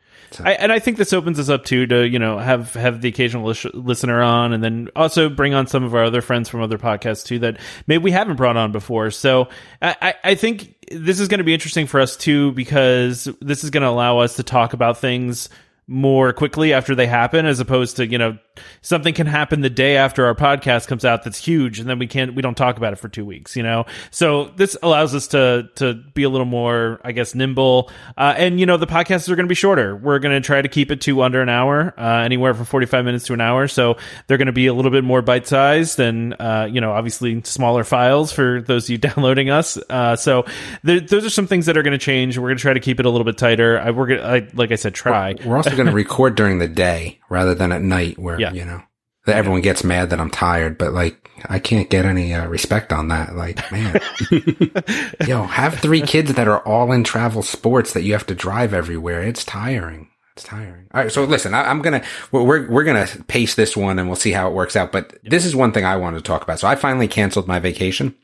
I, 0.44 0.52
and 0.52 0.70
I 0.70 0.78
think 0.78 0.98
this 0.98 1.12
opens 1.14 1.38
us 1.38 1.48
up 1.48 1.64
too 1.64 1.86
to 1.86 2.06
you 2.06 2.18
know 2.18 2.38
have 2.38 2.74
have 2.74 3.00
the 3.00 3.08
occasional 3.08 3.46
lis- 3.46 3.64
listener 3.72 4.20
on, 4.22 4.52
and 4.52 4.62
then 4.62 4.88
also 4.94 5.28
bring 5.28 5.54
on 5.54 5.66
some 5.66 5.84
of 5.84 5.94
our 5.94 6.04
other 6.04 6.20
friends 6.20 6.48
from 6.48 6.60
other 6.60 6.76
podcasts 6.76 7.24
too 7.24 7.38
that 7.38 7.58
maybe 7.86 8.04
we 8.04 8.10
haven't 8.10 8.36
brought 8.36 8.56
on 8.56 8.70
before. 8.70 9.10
So 9.10 9.48
I, 9.80 9.96
I 10.02 10.14
I 10.24 10.34
think 10.34 10.77
this 10.90 11.20
is 11.20 11.28
going 11.28 11.38
to 11.38 11.44
be 11.44 11.54
interesting 11.54 11.86
for 11.86 12.00
us 12.00 12.16
too 12.16 12.52
because 12.52 13.28
this 13.40 13.64
is 13.64 13.70
going 13.70 13.82
to 13.82 13.88
allow 13.88 14.18
us 14.18 14.36
to 14.36 14.42
talk 14.42 14.72
about 14.72 14.98
things 14.98 15.48
more 15.88 16.32
quickly 16.32 16.72
after 16.72 16.94
they 16.94 17.06
happen 17.06 17.46
as 17.46 17.60
opposed 17.60 17.96
to 17.96 18.06
you 18.06 18.18
know 18.18 18.38
something 18.82 19.14
can 19.14 19.26
happen 19.26 19.60
the 19.62 19.70
day 19.70 19.96
after 19.96 20.26
our 20.26 20.34
podcast 20.34 20.86
comes 20.86 21.04
out 21.04 21.24
that's 21.24 21.38
huge 21.38 21.80
and 21.80 21.88
then 21.88 21.98
we 21.98 22.06
can't 22.06 22.34
we 22.34 22.42
don't 22.42 22.56
talk 22.56 22.76
about 22.76 22.92
it 22.92 22.96
for 22.96 23.08
two 23.08 23.24
weeks 23.24 23.56
you 23.56 23.62
know? 23.62 23.86
So 24.10 24.46
this 24.56 24.76
allows 24.82 25.14
us 25.14 25.28
to 25.28 25.68
to 25.76 25.94
be 25.94 26.22
a 26.22 26.28
little 26.28 26.46
more 26.46 27.00
i 27.04 27.12
guess 27.12 27.34
nimble. 27.34 27.90
Uh, 28.16 28.34
and 28.36 28.60
you 28.60 28.66
know 28.66 28.76
the 28.76 28.86
podcasts 28.86 29.28
are 29.28 29.36
going 29.36 29.46
to 29.46 29.48
be 29.48 29.54
shorter. 29.54 29.96
We're 29.96 30.18
going 30.18 30.34
to 30.34 30.44
try 30.44 30.60
to 30.60 30.68
keep 30.68 30.90
it 30.90 31.00
to 31.02 31.22
under 31.22 31.40
an 31.40 31.48
hour 31.48 31.94
uh, 31.98 32.22
anywhere 32.22 32.52
from 32.54 32.66
45 32.66 33.04
minutes 33.04 33.26
to 33.26 33.32
an 33.32 33.40
hour. 33.40 33.68
So 33.68 33.96
they're 34.26 34.38
going 34.38 34.46
to 34.46 34.52
be 34.52 34.66
a 34.66 34.74
little 34.74 34.90
bit 34.90 35.04
more 35.04 35.22
bite 35.22 35.46
sized 35.46 36.00
and 36.00 36.34
uh, 36.38 36.68
you 36.70 36.80
know 36.80 36.92
obviously 36.92 37.42
smaller 37.44 37.84
files 37.84 38.32
for 38.32 38.60
those 38.60 38.84
of 38.84 38.90
you 38.90 38.98
downloading 39.08 39.50
us. 39.50 39.78
Uh, 39.88 40.16
so 40.16 40.44
there, 40.82 41.00
those 41.00 41.24
are 41.24 41.30
some 41.30 41.46
things 41.46 41.66
that 41.66 41.76
are 41.76 41.82
going 41.82 41.98
to 41.98 42.04
change. 42.04 42.36
We're 42.36 42.48
going 42.48 42.58
to 42.58 42.62
try 42.62 42.74
to 42.74 42.80
keep 42.80 43.00
it 43.00 43.06
a 43.06 43.10
little 43.10 43.24
bit 43.24 43.38
tighter. 43.38 43.78
I, 43.78 43.90
we're 43.90 44.06
going 44.06 44.20
to 44.20 44.56
like 44.56 44.72
i 44.72 44.76
said 44.76 44.94
try. 44.94 45.34
We're 45.44 45.56
also 45.56 45.76
going 45.78 45.86
to 45.94 45.94
record 45.94 46.34
during 46.34 46.58
the 46.58 46.68
day 46.68 47.18
rather 47.30 47.54
than 47.54 47.72
at 47.72 47.80
night 47.82 48.18
where, 48.18 48.38
Yeah. 48.38 48.52
you 48.52 48.64
know, 48.66 48.82
that 49.26 49.36
everyone 49.36 49.60
gets 49.62 49.82
mad 49.84 50.10
that 50.10 50.20
I'm 50.20 50.30
tired, 50.30 50.76
but 50.78 50.92
like, 50.92 51.30
I 51.48 51.58
can't 51.58 51.88
get 51.90 52.04
any 52.04 52.34
uh, 52.34 52.46
respect 52.48 52.92
on 52.92 53.08
that. 53.08 53.34
Like, 53.36 53.70
man, 53.72 54.00
yo, 55.26 55.44
have 55.44 55.74
three 55.78 56.00
kids 56.02 56.34
that 56.34 56.48
are 56.48 56.60
all 56.60 56.92
in 56.92 57.04
travel 57.04 57.42
sports 57.42 57.92
that 57.92 58.02
you 58.02 58.12
have 58.12 58.26
to 58.26 58.34
drive 58.34 58.74
everywhere. 58.74 59.22
It's 59.22 59.44
tiring. 59.44 60.08
It's 60.34 60.44
tiring. 60.44 60.86
All 60.94 61.02
right. 61.02 61.12
So 61.12 61.24
listen, 61.24 61.52
I, 61.54 61.64
I'm 61.70 61.82
going 61.82 62.00
to, 62.00 62.06
we're, 62.32 62.68
we're 62.68 62.84
going 62.84 63.06
to 63.06 63.22
pace 63.24 63.54
this 63.54 63.76
one 63.76 63.98
and 63.98 64.08
we'll 64.08 64.16
see 64.16 64.32
how 64.32 64.48
it 64.48 64.54
works 64.54 64.76
out. 64.76 64.92
But 64.92 65.16
this 65.22 65.44
is 65.44 65.54
one 65.54 65.72
thing 65.72 65.84
I 65.84 65.96
wanted 65.96 66.18
to 66.18 66.22
talk 66.24 66.42
about. 66.42 66.58
So 66.60 66.66
I 66.68 66.74
finally 66.76 67.08
canceled 67.08 67.46
my 67.48 67.58
vacation. 67.58 68.14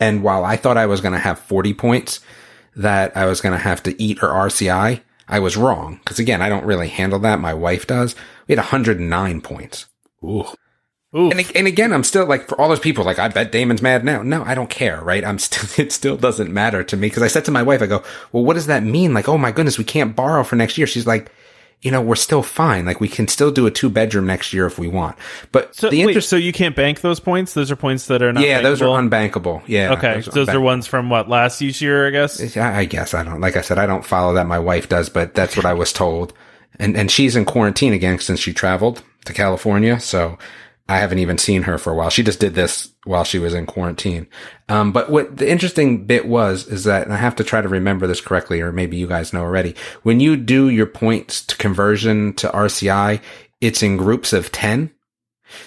And 0.00 0.22
while 0.22 0.44
I 0.44 0.56
thought 0.56 0.76
I 0.76 0.86
was 0.86 1.00
going 1.00 1.12
to 1.14 1.18
have 1.18 1.38
40 1.40 1.74
points 1.74 2.20
that 2.76 3.16
I 3.16 3.26
was 3.26 3.40
going 3.40 3.52
to 3.52 3.58
have 3.62 3.82
to 3.84 4.02
eat 4.02 4.22
or 4.22 4.28
RCI, 4.28 5.00
I 5.28 5.38
was 5.38 5.56
wrong. 5.56 6.00
Cause 6.04 6.18
again, 6.18 6.42
I 6.42 6.48
don't 6.48 6.66
really 6.66 6.88
handle 6.88 7.18
that. 7.20 7.40
My 7.40 7.54
wife 7.54 7.86
does. 7.86 8.14
We 8.46 8.52
had 8.54 8.62
109 8.62 9.40
points. 9.40 9.86
ooh, 10.22 10.44
Oof. 11.16 11.32
And, 11.32 11.56
and 11.56 11.66
again, 11.68 11.92
I'm 11.92 12.02
still 12.02 12.26
like, 12.26 12.48
for 12.48 12.60
all 12.60 12.68
those 12.68 12.80
people, 12.80 13.04
like, 13.04 13.20
I 13.20 13.28
bet 13.28 13.52
Damon's 13.52 13.80
mad 13.82 14.04
now. 14.04 14.22
No, 14.22 14.42
I 14.42 14.54
don't 14.54 14.68
care, 14.70 15.00
right? 15.00 15.24
I'm 15.24 15.38
still, 15.38 15.84
it 15.84 15.92
still 15.92 16.16
doesn't 16.16 16.52
matter 16.52 16.82
to 16.84 16.96
me. 16.96 17.08
Cause 17.08 17.22
I 17.22 17.28
said 17.28 17.44
to 17.46 17.50
my 17.52 17.62
wife, 17.62 17.82
I 17.82 17.86
go, 17.86 18.02
well, 18.32 18.44
what 18.44 18.54
does 18.54 18.66
that 18.66 18.82
mean? 18.82 19.14
Like, 19.14 19.28
oh 19.28 19.38
my 19.38 19.52
goodness, 19.52 19.78
we 19.78 19.84
can't 19.84 20.16
borrow 20.16 20.42
for 20.44 20.56
next 20.56 20.76
year. 20.76 20.86
She's 20.86 21.06
like, 21.06 21.30
you 21.82 21.90
know, 21.90 22.00
we're 22.00 22.14
still 22.16 22.42
fine. 22.42 22.86
Like, 22.86 23.00
we 23.00 23.08
can 23.08 23.28
still 23.28 23.50
do 23.50 23.66
a 23.66 23.70
two 23.70 23.90
bedroom 23.90 24.26
next 24.26 24.52
year 24.52 24.66
if 24.66 24.78
we 24.78 24.88
want. 24.88 25.16
But 25.52 25.74
So 25.74 25.90
the 25.90 25.98
wait, 25.98 26.08
interest, 26.12 26.28
so 26.30 26.36
you 26.36 26.52
can't 26.52 26.74
bank 26.74 27.02
those 27.02 27.20
points? 27.20 27.52
Those 27.54 27.70
are 27.70 27.76
points 27.76 28.06
that 28.06 28.22
are 28.22 28.32
not. 28.32 28.42
yeah, 28.44 28.60
those 28.62 28.80
are 28.80 28.86
unbankable. 28.86 29.62
Yeah. 29.66 29.92
Okay, 29.92 30.22
so 30.22 30.30
those 30.30 30.48
are 30.48 30.60
ones 30.60 30.86
from 30.86 31.10
what 31.10 31.28
last 31.28 31.60
year, 31.60 32.06
I 32.06 32.10
guess. 32.10 32.56
I 32.56 32.78
I 32.80 32.84
guess 32.86 33.12
I 33.14 33.22
don't. 33.22 33.40
Like 33.40 33.56
I 33.56 33.60
said, 33.60 33.78
I 33.78 33.86
don't 33.86 34.04
follow 34.04 34.34
that. 34.34 34.46
My 34.46 34.58
wife 34.58 34.88
does, 34.88 35.08
but 35.08 35.34
that's 35.34 35.56
what 35.56 35.66
I 35.66 35.74
was 35.74 35.92
told. 35.92 36.32
And 36.78 36.96
and 36.96 37.10
she's 37.10 37.36
in 37.36 37.44
quarantine 37.44 37.92
again 37.92 38.18
since 38.18 38.40
she 38.40 38.52
traveled 38.52 39.02
to 39.26 39.32
California. 39.32 40.00
So 40.00 40.38
I 40.88 40.98
haven't 40.98 41.18
even 41.20 41.38
seen 41.38 41.62
her 41.62 41.78
for 41.78 41.92
a 41.92 41.94
while. 41.94 42.10
She 42.10 42.22
just 42.22 42.40
did 42.40 42.54
this 42.54 42.92
while 43.04 43.24
she 43.24 43.38
was 43.38 43.54
in 43.54 43.64
quarantine. 43.64 44.26
Um, 44.68 44.92
but 44.92 45.10
what 45.10 45.38
the 45.38 45.50
interesting 45.50 46.04
bit 46.04 46.26
was 46.26 46.66
is 46.66 46.84
that, 46.84 47.10
I 47.10 47.16
have 47.16 47.36
to 47.36 47.44
try 47.44 47.62
to 47.62 47.68
remember 47.68 48.06
this 48.06 48.20
correctly, 48.20 48.60
or 48.60 48.70
maybe 48.70 48.98
you 48.98 49.06
guys 49.06 49.32
know 49.32 49.40
already. 49.40 49.74
When 50.02 50.20
you 50.20 50.36
do 50.36 50.68
your 50.68 50.86
points 50.86 51.44
to 51.46 51.56
conversion 51.56 52.34
to 52.34 52.48
RCI, 52.48 53.20
it's 53.62 53.82
in 53.82 53.96
groups 53.96 54.32
of 54.34 54.52
ten. 54.52 54.90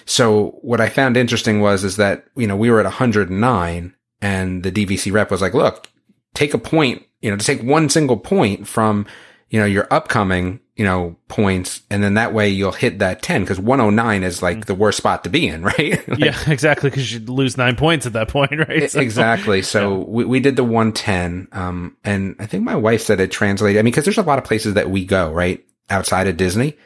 So 0.04 0.58
what 0.62 0.80
I 0.80 0.88
found 0.88 1.16
interesting 1.16 1.60
was 1.60 1.82
is 1.82 1.96
that 1.96 2.26
you 2.36 2.46
know 2.46 2.56
we 2.56 2.70
were 2.70 2.78
at 2.78 2.84
109, 2.84 3.94
and 4.20 4.62
the 4.62 4.72
DVC 4.72 5.12
rep 5.12 5.30
was 5.30 5.40
like, 5.40 5.54
"Look, 5.54 5.88
take 6.34 6.54
a 6.54 6.58
point, 6.58 7.04
you 7.20 7.30
know, 7.30 7.36
to 7.36 7.44
take 7.44 7.62
one 7.62 7.88
single 7.88 8.16
point 8.16 8.68
from, 8.68 9.06
you 9.50 9.58
know, 9.58 9.66
your 9.66 9.88
upcoming, 9.90 10.60
you 10.78 10.84
know, 10.84 11.16
points. 11.26 11.82
And 11.90 12.04
then 12.04 12.14
that 12.14 12.32
way 12.32 12.48
you'll 12.48 12.70
hit 12.72 13.00
that 13.00 13.20
10 13.20 13.42
because 13.42 13.58
109 13.58 14.22
is 14.22 14.42
like 14.42 14.66
the 14.66 14.76
worst 14.76 14.96
spot 14.98 15.24
to 15.24 15.30
be 15.30 15.48
in, 15.48 15.62
right? 15.64 16.08
Like, 16.08 16.18
yeah, 16.20 16.38
exactly. 16.46 16.88
Because 16.88 17.12
you'd 17.12 17.28
lose 17.28 17.56
nine 17.58 17.74
points 17.74 18.06
at 18.06 18.12
that 18.12 18.28
point, 18.28 18.52
right? 18.68 18.88
So- 18.88 19.00
exactly. 19.00 19.60
So 19.60 19.98
we, 19.98 20.24
we 20.24 20.40
did 20.40 20.54
the 20.54 20.62
110. 20.62 21.48
Um, 21.50 21.96
and 22.04 22.36
I 22.38 22.46
think 22.46 22.62
my 22.62 22.76
wife 22.76 23.02
said 23.02 23.18
it 23.18 23.32
translated. 23.32 23.80
I 23.80 23.82
mean, 23.82 23.92
cause 23.92 24.04
there's 24.04 24.18
a 24.18 24.22
lot 24.22 24.38
of 24.38 24.44
places 24.44 24.74
that 24.74 24.88
we 24.88 25.04
go, 25.04 25.32
right? 25.32 25.62
Outside 25.90 26.28
of 26.28 26.36
Disney. 26.36 26.76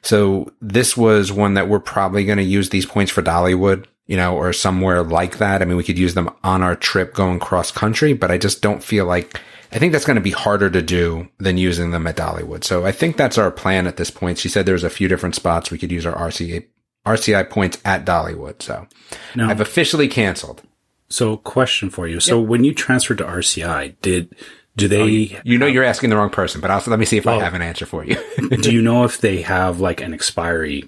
So 0.00 0.50
this 0.62 0.96
was 0.96 1.30
one 1.30 1.54
that 1.54 1.68
we're 1.68 1.80
probably 1.80 2.24
going 2.24 2.38
to 2.38 2.44
use 2.44 2.70
these 2.70 2.86
points 2.86 3.12
for 3.12 3.22
Dollywood, 3.22 3.84
you 4.06 4.16
know, 4.16 4.36
or 4.36 4.54
somewhere 4.54 5.02
like 5.02 5.36
that. 5.38 5.60
I 5.60 5.66
mean, 5.66 5.76
we 5.76 5.84
could 5.84 5.98
use 5.98 6.14
them 6.14 6.30
on 6.42 6.62
our 6.62 6.76
trip 6.76 7.12
going 7.12 7.40
cross 7.40 7.70
country, 7.70 8.14
but 8.14 8.30
I 8.30 8.38
just 8.38 8.62
don't 8.62 8.82
feel 8.82 9.04
like, 9.04 9.38
I 9.74 9.78
think 9.78 9.92
that's 9.92 10.04
going 10.04 10.14
to 10.16 10.22
be 10.22 10.30
harder 10.30 10.70
to 10.70 10.80
do 10.80 11.28
than 11.38 11.58
using 11.58 11.90
them 11.90 12.06
at 12.06 12.16
Dollywood. 12.16 12.62
So 12.64 12.86
I 12.86 12.92
think 12.92 13.16
that's 13.16 13.36
our 13.38 13.50
plan 13.50 13.86
at 13.86 13.96
this 13.96 14.10
point. 14.10 14.38
She 14.38 14.48
said 14.48 14.64
there's 14.66 14.84
a 14.84 14.90
few 14.90 15.08
different 15.08 15.34
spots 15.34 15.70
we 15.70 15.78
could 15.78 15.90
use 15.92 16.06
our 16.06 16.14
RCA, 16.14 16.64
RCI 17.04 17.50
points 17.50 17.78
at 17.84 18.06
Dollywood. 18.06 18.62
So 18.62 18.86
Now, 19.34 19.50
I've 19.50 19.60
officially 19.60 20.06
canceled. 20.08 20.62
so 21.08 21.36
question 21.36 21.90
for 21.90 22.06
you. 22.06 22.20
So 22.20 22.40
when 22.40 22.62
you 22.64 22.72
transferred 22.72 23.18
to 23.18 23.24
RCI, 23.24 23.96
did 24.00 24.34
do 24.76 24.88
they 24.88 25.00
oh, 25.36 25.40
You 25.44 25.58
know, 25.58 25.66
you're 25.66 25.84
asking 25.84 26.10
the 26.10 26.16
wrong 26.16 26.30
person, 26.30 26.60
but 26.60 26.70
also 26.70 26.90
let 26.90 26.98
me 26.98 27.04
see 27.06 27.16
if 27.18 27.26
I 27.26 27.34
Oh. 27.36 27.40
have 27.40 27.54
an 27.54 27.62
answer 27.62 27.86
for 27.86 28.04
you. 28.04 28.16
do 28.62 28.72
you 28.72 28.80
know 28.88 29.04
if 29.04 29.20
they 29.20 29.42
have 29.42 29.80
like 29.80 30.00
an 30.00 30.14
expiry 30.14 30.84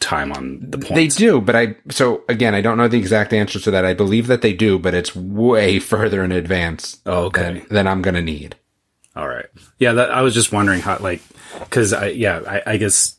time 0.00 0.32
on 0.32 0.58
the 0.70 0.78
points? 0.78 0.94
They 0.94 1.06
do, 1.08 1.40
but 1.40 1.56
I, 1.56 1.76
so 1.90 2.24
again, 2.28 2.54
I 2.54 2.60
don't 2.60 2.76
know 2.78 2.88
the 2.88 2.98
exact 2.98 3.32
answer 3.32 3.58
to 3.60 3.70
that. 3.70 3.84
I 3.84 3.94
believe 3.94 4.26
that 4.26 4.42
they 4.42 4.52
do, 4.52 4.78
but 4.78 4.94
it's 4.94 5.14
way 5.16 5.78
further 5.80 6.22
in 6.24 6.32
advance 6.32 7.00
Oh, 7.06 7.24
okay. 7.26 7.42
than, 7.42 7.66
than 7.70 7.86
I'm 7.86 8.02
going 8.02 8.14
to 8.14 8.22
need. 8.22 8.56
All 9.16 9.28
right. 9.28 9.46
Yeah, 9.78 9.92
that 9.92 10.10
I 10.10 10.22
was 10.22 10.34
just 10.34 10.52
wondering 10.52 10.80
how, 10.80 10.98
like, 10.98 11.22
because 11.60 11.92
I, 11.92 12.08
yeah, 12.08 12.40
I, 12.46 12.72
I 12.72 12.76
guess 12.78 13.16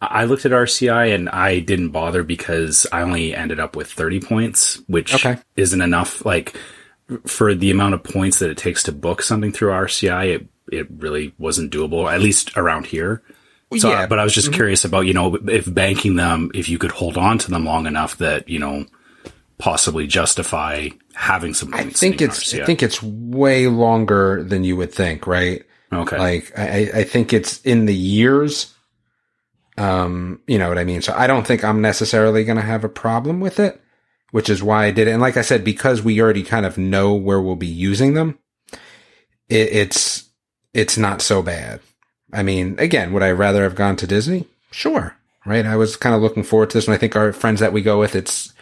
I 0.00 0.22
I 0.22 0.24
looked 0.24 0.44
at 0.44 0.52
RCI 0.52 1.14
and 1.14 1.28
I 1.30 1.60
didn't 1.60 1.90
bother 1.90 2.22
because 2.22 2.86
I 2.92 3.02
only 3.02 3.34
ended 3.34 3.58
up 3.60 3.74
with 3.76 3.90
30 3.90 4.20
points, 4.20 4.80
which 4.88 5.14
Okay. 5.14 5.38
isn't 5.56 5.80
enough. 5.80 6.24
Like, 6.26 6.56
for 7.26 7.54
the 7.54 7.70
amount 7.70 7.94
of 7.94 8.02
points 8.04 8.38
that 8.40 8.50
it 8.50 8.56
takes 8.58 8.82
to 8.84 8.92
book 8.92 9.22
something 9.22 9.52
through 9.52 9.70
RCI, 9.70 10.34
it, 10.36 10.46
it 10.70 10.86
really 10.98 11.34
wasn't 11.38 11.72
doable, 11.72 12.12
at 12.12 12.20
least 12.20 12.56
around 12.56 12.86
here. 12.86 13.22
So, 13.78 13.90
yeah. 13.90 14.06
but 14.06 14.18
I 14.18 14.24
was 14.24 14.34
just 14.34 14.52
curious 14.52 14.84
about, 14.84 15.02
you 15.02 15.14
know, 15.14 15.34
if 15.34 15.72
banking 15.72 16.16
them, 16.16 16.50
if 16.54 16.68
you 16.68 16.78
could 16.78 16.90
hold 16.90 17.16
on 17.16 17.38
to 17.38 17.50
them 17.50 17.64
long 17.64 17.86
enough 17.86 18.18
that, 18.18 18.48
you 18.48 18.58
know, 18.58 18.86
possibly 19.58 20.06
justify 20.06 20.88
having 21.14 21.54
some 21.54 21.72
I 21.72 21.84
think 21.84 22.20
it's. 22.20 22.52
I 22.52 22.64
think 22.64 22.82
it's 22.82 23.02
way 23.02 23.68
longer 23.68 24.42
than 24.42 24.64
you 24.64 24.76
would 24.76 24.92
think, 24.92 25.26
right? 25.26 25.62
okay. 25.92 26.18
Like, 26.18 26.58
I, 26.58 26.90
I 26.94 27.04
think 27.04 27.32
it's 27.32 27.60
in 27.62 27.86
the 27.86 27.94
years. 27.94 28.74
Um, 29.78 30.40
you 30.46 30.58
know 30.58 30.68
what 30.68 30.78
I 30.78 30.84
mean? 30.84 31.02
So 31.02 31.14
I 31.16 31.26
don't 31.26 31.46
think 31.46 31.64
I'm 31.64 31.80
necessarily 31.80 32.44
going 32.44 32.56
to 32.56 32.62
have 32.62 32.84
a 32.84 32.88
problem 32.88 33.40
with 33.40 33.58
it, 33.58 33.80
which 34.30 34.50
is 34.50 34.62
why 34.62 34.86
I 34.86 34.90
did 34.90 35.08
it. 35.08 35.12
And 35.12 35.22
like 35.22 35.36
I 35.36 35.42
said, 35.42 35.64
because 35.64 36.02
we 36.02 36.20
already 36.20 36.42
kind 36.42 36.66
of 36.66 36.76
know 36.76 37.14
where 37.14 37.40
we'll 37.40 37.56
be 37.56 37.66
using 37.66 38.14
them, 38.14 38.38
it, 39.48 39.68
it's, 39.72 40.28
it's 40.74 40.98
not 40.98 41.22
so 41.22 41.42
bad. 41.42 41.80
I 42.32 42.42
mean, 42.42 42.76
again, 42.78 43.12
would 43.12 43.22
I 43.22 43.30
rather 43.30 43.62
have 43.62 43.74
gone 43.74 43.96
to 43.96 44.06
Disney? 44.06 44.46
Sure. 44.70 45.16
Right. 45.44 45.66
I 45.66 45.76
was 45.76 45.96
kind 45.96 46.14
of 46.14 46.22
looking 46.22 46.44
forward 46.44 46.70
to 46.70 46.78
this. 46.78 46.86
And 46.86 46.94
I 46.94 46.98
think 46.98 47.16
our 47.16 47.32
friends 47.32 47.60
that 47.60 47.72
we 47.72 47.82
go 47.82 47.98
with, 47.98 48.14
it's 48.14 48.52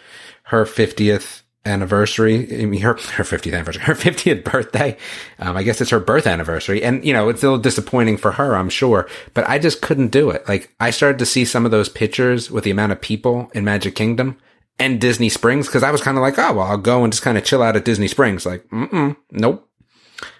her 0.45 0.65
50th 0.65 1.41
anniversary. 1.63 2.61
I 2.61 2.65
mean, 2.65 2.81
her, 2.81 2.93
her 2.93 3.23
50th 3.23 3.53
anniversary, 3.53 3.81
her 3.85 3.93
50th 3.93 4.43
birthday. 4.43 4.97
Um, 5.39 5.55
I 5.55 5.63
guess 5.63 5.79
it's 5.79 5.91
her 5.91 5.99
birth 5.99 6.25
anniversary. 6.25 6.83
And, 6.83 7.05
you 7.05 7.13
know, 7.13 7.29
it's 7.29 7.43
a 7.43 7.45
little 7.45 7.59
disappointing 7.59 8.17
for 8.17 8.31
her, 8.33 8.55
I'm 8.55 8.69
sure, 8.69 9.07
but 9.33 9.47
I 9.47 9.59
just 9.59 9.81
couldn't 9.81 10.09
do 10.09 10.31
it. 10.31 10.47
Like 10.47 10.73
I 10.79 10.89
started 10.89 11.19
to 11.19 11.25
see 11.25 11.45
some 11.45 11.65
of 11.65 11.71
those 11.71 11.87
pictures 11.89 12.49
with 12.49 12.63
the 12.63 12.71
amount 12.71 12.93
of 12.93 13.01
people 13.01 13.51
in 13.53 13.63
Magic 13.63 13.95
Kingdom 13.95 14.37
and 14.79 14.99
Disney 14.99 15.29
Springs. 15.29 15.69
Cause 15.69 15.83
I 15.83 15.91
was 15.91 16.01
kind 16.01 16.17
of 16.17 16.23
like, 16.23 16.39
oh, 16.39 16.53
well, 16.53 16.65
I'll 16.67 16.77
go 16.77 17.03
and 17.03 17.13
just 17.13 17.23
kind 17.23 17.37
of 17.37 17.45
chill 17.45 17.61
out 17.61 17.75
at 17.75 17.85
Disney 17.85 18.07
Springs. 18.07 18.45
Like, 18.45 18.67
mm 18.69 19.15
nope. 19.31 19.67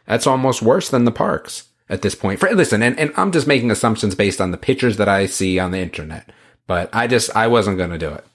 That's 0.07 0.27
almost 0.27 0.63
worse 0.63 0.89
than 0.89 1.05
the 1.05 1.11
parks 1.11 1.71
at 1.91 2.01
this 2.01 2.15
point. 2.15 2.39
For, 2.39 2.50
listen, 2.55 2.81
and, 2.81 2.98
and 3.00 3.12
I'm 3.17 3.31
just 3.31 3.45
making 3.45 3.69
assumptions 3.69 4.15
based 4.15 4.41
on 4.41 4.50
the 4.50 4.57
pictures 4.57 4.98
that 4.98 5.07
I 5.07 5.27
see 5.27 5.60
on 5.60 5.69
the 5.71 5.77
internet, 5.79 6.31
but 6.65 6.89
I 6.93 7.05
just, 7.05 7.36
I 7.36 7.45
wasn't 7.48 7.77
going 7.77 7.91
to 7.91 7.98
do 8.00 8.10
it. 8.10 8.25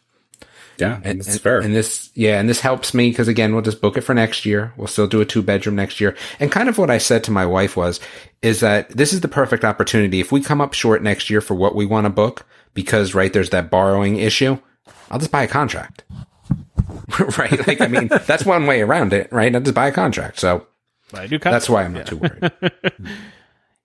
yeah, 0.78 1.00
And, 1.02 1.18
it's 1.20 1.28
and- 1.32 1.40
fair. 1.40 1.58
And 1.60 1.74
this, 1.74 2.10
yeah, 2.14 2.38
and 2.38 2.48
this 2.48 2.60
helps 2.60 2.94
me 2.94 3.08
because 3.10 3.26
again, 3.28 3.52
we'll 3.52 3.62
just 3.62 3.80
book 3.80 3.96
it 3.96 4.02
for 4.02 4.14
next 4.14 4.46
year. 4.46 4.72
We'll 4.76 4.86
still 4.86 5.06
do 5.08 5.20
a 5.20 5.24
two 5.24 5.42
bedroom 5.42 5.74
next 5.74 6.00
year. 6.00 6.14
And 6.38 6.52
kind 6.52 6.68
of 6.68 6.78
what 6.78 6.90
I 6.90 6.98
said 6.98 7.24
to 7.24 7.30
my 7.32 7.46
wife 7.46 7.76
was, 7.76 7.98
is 8.42 8.60
that 8.60 8.90
this 8.90 9.12
is 9.12 9.22
the 9.22 9.28
perfect 9.28 9.64
opportunity. 9.64 10.20
If 10.20 10.30
we 10.30 10.40
come 10.40 10.60
up 10.60 10.74
short 10.74 11.02
next 11.02 11.30
year 11.30 11.40
for 11.40 11.54
what 11.54 11.74
we 11.74 11.86
want 11.86 12.04
to 12.04 12.10
book, 12.10 12.46
because 12.74 13.14
right, 13.14 13.32
there's 13.32 13.50
that 13.50 13.70
borrowing 13.70 14.18
issue, 14.18 14.58
I'll 15.10 15.18
just 15.18 15.32
buy 15.32 15.42
a 15.44 15.48
contract. 15.48 16.04
right? 17.38 17.66
Like, 17.66 17.80
I 17.80 17.86
mean, 17.86 18.08
that's 18.26 18.44
one 18.44 18.66
way 18.66 18.82
around 18.82 19.12
it, 19.14 19.32
right? 19.32 19.54
I'll 19.54 19.62
just 19.62 19.74
buy 19.74 19.86
a 19.88 19.92
contract. 19.92 20.38
So 20.38 20.66
I 21.14 21.26
do 21.26 21.38
that's 21.38 21.70
why 21.70 21.84
I'm 21.84 21.94
not 21.94 22.06
too 22.06 22.16
worried. 22.18 22.52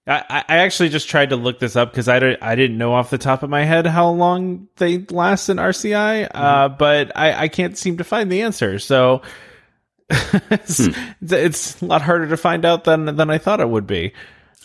I, 0.08 0.44
I 0.48 0.58
actually 0.58 0.90
just 0.90 1.08
tried 1.10 1.30
to 1.30 1.36
look 1.36 1.60
this 1.60 1.76
up 1.76 1.92
because 1.92 2.08
I, 2.08 2.20
don't- 2.20 2.42
I 2.42 2.56
didn't 2.56 2.78
know 2.78 2.94
off 2.94 3.12
the 3.12 3.20
top 3.20 3.44
of 3.44 3.50
my 3.50 3.64
head 3.64 3.86
how 3.86 4.10
long 4.10 4.68
they 4.78 4.98
last 4.98 5.50
in 5.50 5.58
RCI, 5.58 6.28
uh, 6.34 6.70
mm-hmm. 6.70 6.78
but 6.78 7.16
I, 7.16 7.44
I 7.44 7.48
can't 7.48 7.78
seem 7.78 7.98
to 7.98 8.04
find 8.04 8.32
the 8.32 8.42
answer. 8.42 8.80
So 8.80 9.22
it's, 10.10 10.88
hmm. 10.88 10.92
it's 11.22 11.82
a 11.82 11.86
lot 11.86 12.02
harder 12.02 12.28
to 12.30 12.38
find 12.38 12.66
out 12.66 12.84
than 12.84 13.16
than 13.16 13.30
I 13.30 13.38
thought 13.38 13.62
it 13.62 13.70
would 13.70 13.88
be. 13.88 14.14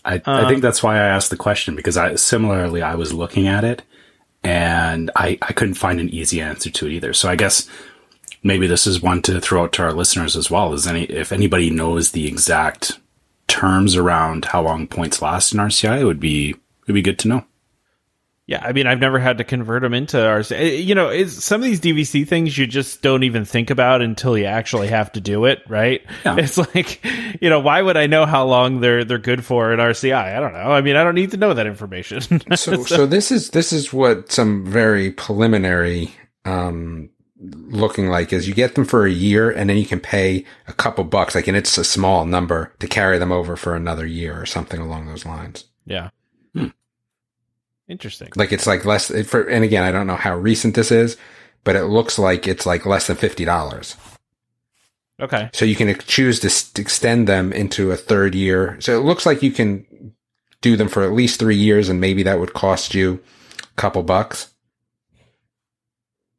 I, 0.05 0.15
I 0.25 0.45
think 0.47 0.57
um, 0.57 0.61
that's 0.61 0.83
why 0.83 0.97
I 0.97 1.07
asked 1.07 1.31
the 1.31 1.37
question 1.37 1.75
because 1.75 1.97
I 1.97 2.15
similarly 2.15 2.81
I 2.81 2.95
was 2.95 3.13
looking 3.13 3.49
at 3.49 3.65
it 3.65 3.83
and 4.45 5.11
I, 5.17 5.39
I 5.43 5.53
couldn't 5.53 5.75
find 5.75 6.01
an 6.01 6.09
easy 6.11 6.41
answer 6.41 6.71
to 6.71 6.87
it 6.87 6.93
either. 6.93 7.13
So 7.13 7.29
I 7.29 7.35
guess 7.35 7.69
maybe 8.43 8.69
this 8.69 8.87
is 8.87 9.03
one 9.03 9.21
to 9.23 9.41
throw 9.41 9.65
out 9.65 9.73
to 9.75 9.83
our 9.83 9.93
listeners 9.93 10.37
as 10.37 10.51
well. 10.51 10.73
Is 10.73 10.87
any 10.87 11.05
if 11.05 11.33
anybody 11.33 11.71
knows 11.71 12.13
the 12.13 12.27
exact 12.27 12.99
terms 13.49 13.97
around 13.97 14.47
how 14.47 14.63
long 14.63 14.87
points 14.87 15.23
last 15.23 15.53
in 15.53 15.61
RCI, 15.61 16.01
it 16.01 16.05
would 16.05 16.21
be 16.21 16.51
it 16.51 16.87
would 16.87 16.95
be 16.95 17.03
good 17.03 17.19
to 17.21 17.29
know. 17.29 17.45
Yeah, 18.49 18.65
I 18.65 18.73
mean, 18.73 18.87
I've 18.87 19.01
never 19.01 19.19
had 19.19 19.39
to 19.39 19.45
convert 19.45 19.83
them 19.83 19.93
into 19.93 20.19
RCI. 20.19 20.85
You 20.85 20.95
know, 20.95 21.09
it's, 21.09 21.45
some 21.45 21.63
of 21.63 21.65
these 21.65 21.81
DVC 21.81 22.29
things 22.29 22.57
you 22.57 22.69
just 22.69 23.03
don't 23.03 23.25
even 23.25 23.45
think 23.45 23.71
about 23.71 24.03
until 24.03 24.39
you 24.39 24.45
actually 24.45 24.87
have 24.87 25.11
to 25.13 25.21
do 25.21 25.47
it, 25.47 25.63
right? 25.67 26.01
Yeah. 26.25 26.37
It's 26.39 26.57
like, 26.75 27.05
you 27.41 27.51
know, 27.51 27.59
why 27.59 27.83
would 27.83 27.97
I 27.97 28.07
know 28.07 28.25
how 28.25 28.47
long 28.47 28.81
they're 28.81 29.05
they're 29.05 29.19
good 29.19 29.45
for 29.45 29.73
in 29.73 29.81
RCI? 29.81 30.37
I 30.37 30.39
don't 30.39 30.53
know. 30.53 30.71
I 30.71 30.81
mean, 30.81 30.95
I 30.95 31.03
don't 31.03 31.17
need 31.17 31.33
to 31.33 31.37
know 31.37 31.55
that 31.55 31.67
information. 31.67 32.21
so 32.57 32.85
so 32.85 33.05
this 33.05 33.33
is 33.33 33.51
this 33.51 33.73
is 33.73 33.93
what 33.93 34.31
some 34.31 34.65
very 34.65 35.11
preliminary 35.11 36.15
um 36.45 37.11
looking 37.39 38.09
like 38.09 38.33
is 38.33 38.49
you 38.49 38.55
get 38.55 38.75
them 38.75 38.85
for 38.85 39.05
a 39.07 39.11
year 39.11 39.51
and 39.51 39.69
then 39.69 39.77
you 39.77 39.85
can 39.85 40.01
pay 40.01 40.45
a 40.69 40.73
couple 40.73 41.05
bucks 41.05 41.35
like 41.35 41.47
and 41.47 41.57
it's 41.57 41.77
a 41.77 41.85
small 41.85 42.25
number 42.25 42.73
to 42.79 42.87
carry 42.87 43.19
them 43.19 43.31
over 43.31 43.57
for 43.57 43.75
another 43.77 44.07
year 44.07 44.41
or 44.41 44.47
something 44.47 44.81
along 44.81 45.07
those 45.07 45.27
lines 45.27 45.65
yeah. 45.85 46.09
Hmm. 46.55 46.69
Interesting. 47.89 48.31
like 48.37 48.53
it's 48.53 48.67
like 48.67 48.85
less 48.85 49.09
for 49.27 49.47
and 49.49 49.65
again 49.65 49.85
i 49.85 49.93
don't 49.93 50.07
know 50.07 50.17
how 50.17 50.35
recent 50.35 50.75
this 50.75 50.91
is 50.91 51.17
but 51.63 51.77
it 51.77 51.85
looks 51.85 52.19
like 52.19 52.47
it's 52.49 52.65
like 52.65 52.87
less 52.87 53.07
than 53.07 53.17
$50 53.17 53.97
Okay. 55.21 55.51
so 55.53 55.65
you 55.65 55.77
can 55.77 55.95
choose 56.01 56.41
to 56.41 56.81
extend 56.81 57.27
them 57.27 57.53
into 57.53 57.91
a 57.91 57.97
third 57.97 58.35
year 58.35 58.77
so 58.81 58.99
it 58.99 59.05
looks 59.05 59.27
like 59.27 59.43
you 59.43 59.51
can 59.53 60.15
do 60.63 60.77
them 60.77 60.89
for 60.89 61.03
at 61.05 61.13
least 61.13 61.39
three 61.39 61.57
years 61.57 61.89
and 61.91 62.01
maybe 62.01 62.23
that 62.23 62.41
would 62.41 62.55
cost 62.55 62.95
you 62.95 63.23
a 63.63 63.75
couple 63.77 64.03
bucks 64.03 64.55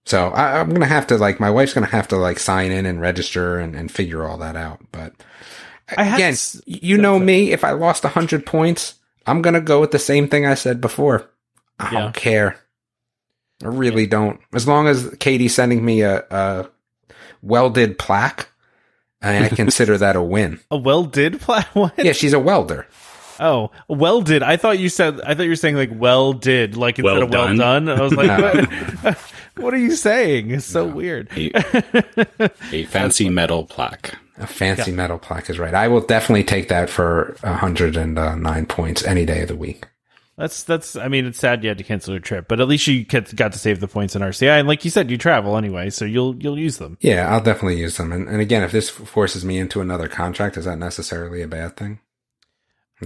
so 0.08 0.30
I, 0.30 0.60
i'm 0.60 0.70
gonna 0.70 0.86
have 0.86 1.08
to 1.08 1.18
like 1.18 1.40
my 1.40 1.50
wife's 1.52 1.74
gonna 1.74 1.86
have 1.88 2.08
to 2.10 2.16
like 2.18 2.40
sign 2.40 2.72
in 2.72 2.86
and 2.86 3.00
register 3.02 3.60
and, 3.60 3.76
and 3.76 3.92
figure 3.92 4.26
all 4.28 4.38
that 4.38 4.56
out 4.56 4.80
but 4.92 5.14
I 5.98 6.16
again 6.16 6.32
s- 6.34 6.62
you 6.66 6.98
know 6.98 7.20
me 7.20 7.52
if 7.52 7.64
i 7.64 7.72
lost 7.72 8.04
100 8.04 8.46
points 8.46 8.96
i'm 9.26 9.42
gonna 9.42 9.62
go 9.62 9.80
with 9.82 9.92
the 9.92 10.00
same 10.00 10.28
thing 10.28 10.46
i 10.46 10.54
said 10.56 10.80
before 10.82 11.30
i 11.80 11.92
Yeah. 11.94 12.00
don't 12.00 12.16
care 12.16 12.58
i 13.64 13.68
really 13.68 14.08
don't 14.08 14.40
as 14.54 14.68
long 14.68 14.88
as 14.88 15.14
katie's 15.20 15.54
sending 15.56 15.84
me 15.84 16.02
a, 16.02 16.24
a 16.32 16.70
welded 17.42 18.00
plaque 18.00 18.50
I, 19.22 19.46
I 19.46 19.50
consider 19.50 19.98
that 20.04 20.16
a 20.16 20.22
win 20.22 20.60
A 20.72 20.78
well 20.78 21.04
did 21.04 21.42
pla 21.42 21.64
What? 21.74 21.94
yeah 21.98 22.14
she's 22.14 22.34
a 22.34 22.40
welder 22.40 22.88
Oh, 23.40 23.70
well 23.88 24.22
did. 24.24 24.42
I 24.42 24.58
thought 24.58 24.80
you 24.80 24.90
said. 24.90 25.22
I 25.22 25.36
thought 25.36 25.44
you 25.44 25.50
were 25.50 25.56
saying 25.56 25.76
like 25.76 25.92
well 25.94 26.34
did, 26.34 26.76
like 26.76 26.98
instead 26.98 27.14
Well 27.14 27.22
of 27.22 27.30
well 27.30 27.56
done. 27.56 27.86
done. 27.86 27.90
I 27.90 28.02
was 28.02 28.12
like, 28.12 29.04
No. 29.04 29.14
what, 29.58 29.64
what 29.64 29.74
are 29.74 29.78
you 29.78 29.96
saying? 29.96 30.52
It's 30.52 30.66
so 30.66 30.86
weird. 30.86 31.30
A, 31.36 31.52
a 32.72 32.86
fancy 32.86 33.30
metal 33.30 33.66
plaque. 33.66 34.16
a 34.38 34.48
fancy 34.48 34.92
metal 34.92 35.18
plaque 35.18 35.50
is 35.50 35.58
right 35.60 35.74
i 35.74 35.88
will 35.88 36.02
definitely 36.02 36.44
take 36.44 36.70
that 36.70 36.90
for 36.90 37.36
109 37.42 38.18
uh, 38.18 38.66
points 38.68 39.04
any 39.04 39.26
day 39.26 39.42
of 39.42 39.48
the 39.48 39.56
week 39.56 39.86
That's 40.38 40.62
that's. 40.64 40.96
I 40.96 41.08
mean, 41.08 41.26
it's 41.26 41.40
sad 41.40 41.64
you 41.64 41.70
had 41.70 41.80
to 41.80 41.84
cancel 41.84 42.14
your 42.14 42.22
trip, 42.22 42.48
but 42.48 42.60
at 42.60 42.68
least 42.68 42.86
you 42.86 43.04
get, 43.06 43.36
got 43.36 43.54
to 43.54 43.60
save 43.60 43.80
the 43.80 43.88
points 43.88 44.16
in 44.16 44.22
RCI. 44.22 44.60
And 44.60 44.68
like 44.68 44.86
you 44.86 44.92
said, 44.92 45.10
you 45.10 45.18
travel 45.18 45.58
anyway, 45.58 45.90
so 45.90 46.06
you'll 46.06 46.36
you'll 46.38 46.60
use 46.60 46.78
them. 46.78 46.96
yeah 47.02 47.28
i'll 47.34 47.42
definitely 47.42 47.80
use 47.80 47.98
them 47.98 48.12
and, 48.12 48.28
and 48.30 48.40
again 48.40 48.62
if 48.62 48.72
this 48.72 48.88
forces 48.88 49.44
me 49.44 49.58
into 49.58 49.82
another 49.82 50.08
contract 50.08 50.56
is 50.56 50.66
that 50.66 50.78
necessarily 50.78 51.42
a 51.42 51.48
bad 51.48 51.76
thing 51.76 52.00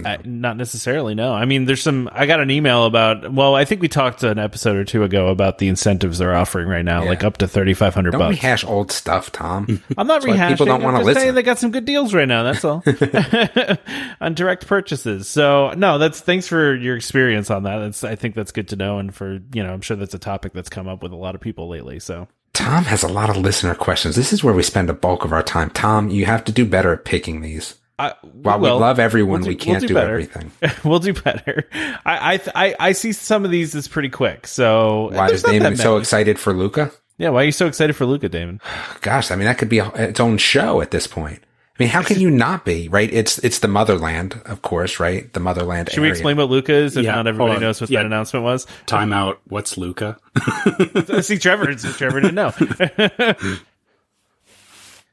I, 0.04 0.18
not 0.24 0.56
necessarily. 0.56 1.14
No, 1.14 1.34
I 1.34 1.44
mean, 1.44 1.66
there's 1.66 1.82
some. 1.82 2.08
I 2.12 2.24
got 2.24 2.40
an 2.40 2.50
email 2.50 2.86
about. 2.86 3.30
Well, 3.30 3.54
I 3.54 3.66
think 3.66 3.82
we 3.82 3.88
talked 3.88 4.22
an 4.22 4.38
episode 4.38 4.76
or 4.76 4.84
two 4.84 5.02
ago 5.04 5.28
about 5.28 5.58
the 5.58 5.68
incentives 5.68 6.18
they're 6.18 6.34
offering 6.34 6.66
right 6.68 6.84
now, 6.84 7.02
Yeah. 7.02 7.10
like 7.10 7.24
up 7.24 7.36
to 7.38 7.46
thirty 7.48 7.74
five 7.74 7.94
hundred 7.94 8.12
Don't 8.12 8.20
bucks. 8.20 8.30
rehash 8.30 8.64
old 8.64 8.90
stuff, 8.90 9.30
Tom. 9.32 9.66
Hmm. 9.66 9.76
I'm 9.98 10.06
not 10.06 10.22
That's 10.22 10.32
rehashing. 10.34 10.48
people 10.48 10.66
don't 10.66 10.82
wanna 10.82 11.02
listen. 11.02 11.20
saying 11.22 11.34
they 11.34 11.42
got 11.42 11.58
some 11.58 11.72
good 11.72 11.84
deals 11.84 12.14
right 12.14 12.26
now. 12.28 12.42
That's 12.42 12.64
all 12.64 12.82
on 14.20 14.34
direct 14.34 14.66
purchases. 14.66 15.28
So 15.28 15.72
no, 15.76 15.98
that's 15.98 16.20
thanks 16.20 16.48
for 16.48 16.74
your 16.74 16.96
experience 16.96 17.50
on 17.50 17.64
that. 17.64 17.78
That's 17.78 18.04
I 18.04 18.14
think 18.16 18.34
that's 18.34 18.52
good 18.52 18.68
to 18.68 18.76
know, 18.76 18.98
and 18.98 19.14
for 19.14 19.40
you 19.52 19.62
know, 19.62 19.72
I'm 19.72 19.80
sure 19.82 19.96
that's 19.96 20.14
a 20.14 20.18
topic 20.18 20.52
that's 20.52 20.68
come 20.70 20.88
up 20.88 21.02
with 21.02 21.12
a 21.12 21.16
lot 21.16 21.34
of 21.34 21.40
people 21.40 21.68
lately. 21.68 21.98
So 22.00 22.28
Tom 22.54 22.84
has 22.84 23.02
a 23.02 23.08
lot 23.08 23.30
of 23.30 23.36
listener 23.36 23.74
questions. 23.74 24.16
This 24.16 24.32
is 24.32 24.42
where 24.44 24.54
we 24.54 24.62
spend 24.62 24.90
a 24.90 24.94
bulk 24.94 25.24
of 25.24 25.32
our 25.32 25.42
time. 25.42 25.70
Tom, 25.70 26.08
you 26.08 26.24
have 26.26 26.44
to 26.44 26.52
do 26.52 26.64
better 26.64 26.92
at 26.92 27.04
picking 27.04 27.40
these. 27.40 27.76
I, 28.08 28.14
While 28.32 28.58
will. 28.60 28.76
we 28.76 28.80
love 28.80 28.98
everyone, 28.98 29.40
We'll 29.40 29.44
do- 29.44 29.48
we 29.50 29.54
can't 29.56 29.80
we'll 29.80 29.88
do 29.88 29.94
do, 29.94 29.98
everything. 30.00 30.50
we'll 30.84 30.98
do 30.98 31.12
better. 31.12 31.68
I, 32.04 32.34
I 32.34 32.40
I 32.54 32.74
I 32.88 32.92
see 32.92 33.12
some 33.12 33.44
of 33.44 33.50
these 33.50 33.74
as 33.74 33.88
pretty 33.88 34.08
quick. 34.08 34.46
So 34.46 35.10
Why 35.12 35.28
there's 35.28 35.44
is 35.44 35.50
Damon 35.50 35.76
so 35.76 35.96
excited 35.98 36.38
for 36.38 36.52
Luca? 36.52 36.90
Yeah, 37.18 37.28
why 37.30 37.42
are 37.42 37.44
you 37.44 37.52
so 37.52 37.66
excited 37.66 37.94
for 37.94 38.04
Luca, 38.06 38.28
Damon? 38.28 38.60
Gosh, 39.02 39.30
I 39.30 39.36
mean 39.36 39.44
that 39.46 39.58
could 39.58 39.68
be 39.68 39.78
a, 39.78 39.88
its 39.94 40.20
own 40.20 40.38
show 40.38 40.80
at 40.80 40.90
this 40.90 41.06
point. 41.06 41.40
I 41.78 41.84
mean, 41.84 41.88
how 41.88 42.02
can 42.02 42.20
you 42.20 42.30
not 42.30 42.64
be 42.66 42.88
right? 42.88 43.12
It's 43.12 43.38
it's 43.38 43.60
the 43.60 43.66
motherland, 43.68 44.40
of 44.44 44.60
course, 44.62 45.00
right? 45.00 45.32
The 45.32 45.40
motherland. 45.40 45.90
Should 45.90 46.02
we 46.02 46.10
explain 46.10 46.36
what 46.36 46.50
Luca 46.50 46.72
is 46.74 46.96
if 46.96 47.04
Yeah, 47.04 47.14
not 47.14 47.26
everybody 47.26 47.60
knows 47.60 47.80
what 47.80 47.88
Yeah. 47.90 48.00
that 48.00 48.06
announcement 48.06 48.44
was? 48.44 48.66
Time 48.86 49.12
out. 49.12 49.40
What's 49.48 49.78
Luca? 49.78 50.18
see, 51.22 51.38
Trevor, 51.38 51.76
see 51.78 51.92
Trevor 51.92 52.20
didn't 52.20 52.34
know. 52.34 52.52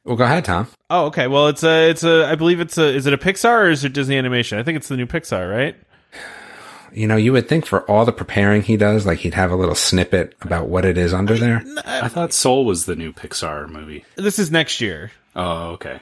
Well, 0.10 0.18
go 0.18 0.24
ahead, 0.24 0.44
Tom. 0.44 0.66
Oh, 0.89 1.06
okay. 1.06 1.28
Well, 1.28 1.50
it's 1.50 1.62
a, 1.62 1.88
it's 1.92 2.04
a, 2.04 2.25
I 2.25 2.34
believe 2.34 2.60
it's 2.60 2.80
a, 2.80 2.86
is 2.96 3.06
it 3.06 3.13
a 3.13 3.18
Pixar 3.20 3.66
or 3.66 3.70
is 3.70 3.84
it 3.86 3.94
Disney 3.94 4.18
Animation? 4.18 4.58
I 4.58 4.63
think 4.63 4.75
it's 4.78 4.88
the 4.88 4.98
new 4.98 5.06
Pixar, 5.06 5.48
right? 5.48 5.75
You 6.92 7.06
know, 7.06 7.16
you 7.16 7.32
would 7.32 7.48
think 7.48 7.68
for 7.68 7.82
all 7.82 8.06
the 8.06 8.12
preparing 8.12 8.63
he 8.63 8.75
does, 8.75 9.06
like 9.06 9.20
he'd 9.20 9.36
have 9.36 9.51
a 9.51 9.56
little 9.56 9.75
snippet 9.75 10.34
about 10.42 10.68
what 10.68 10.84
it 10.84 10.98
is 10.98 11.13
under 11.13 11.38
there. 11.38 11.62
I 11.86 12.08
thought 12.08 12.34
Soul 12.34 12.66
was 12.66 12.88
the 12.88 12.96
new 12.96 13.13
Pixar 13.13 13.70
movie. 13.70 14.04
This 14.16 14.39
is 14.39 14.50
next 14.50 14.82
year. 14.82 15.12
Oh, 15.36 15.74
okay. 15.74 16.00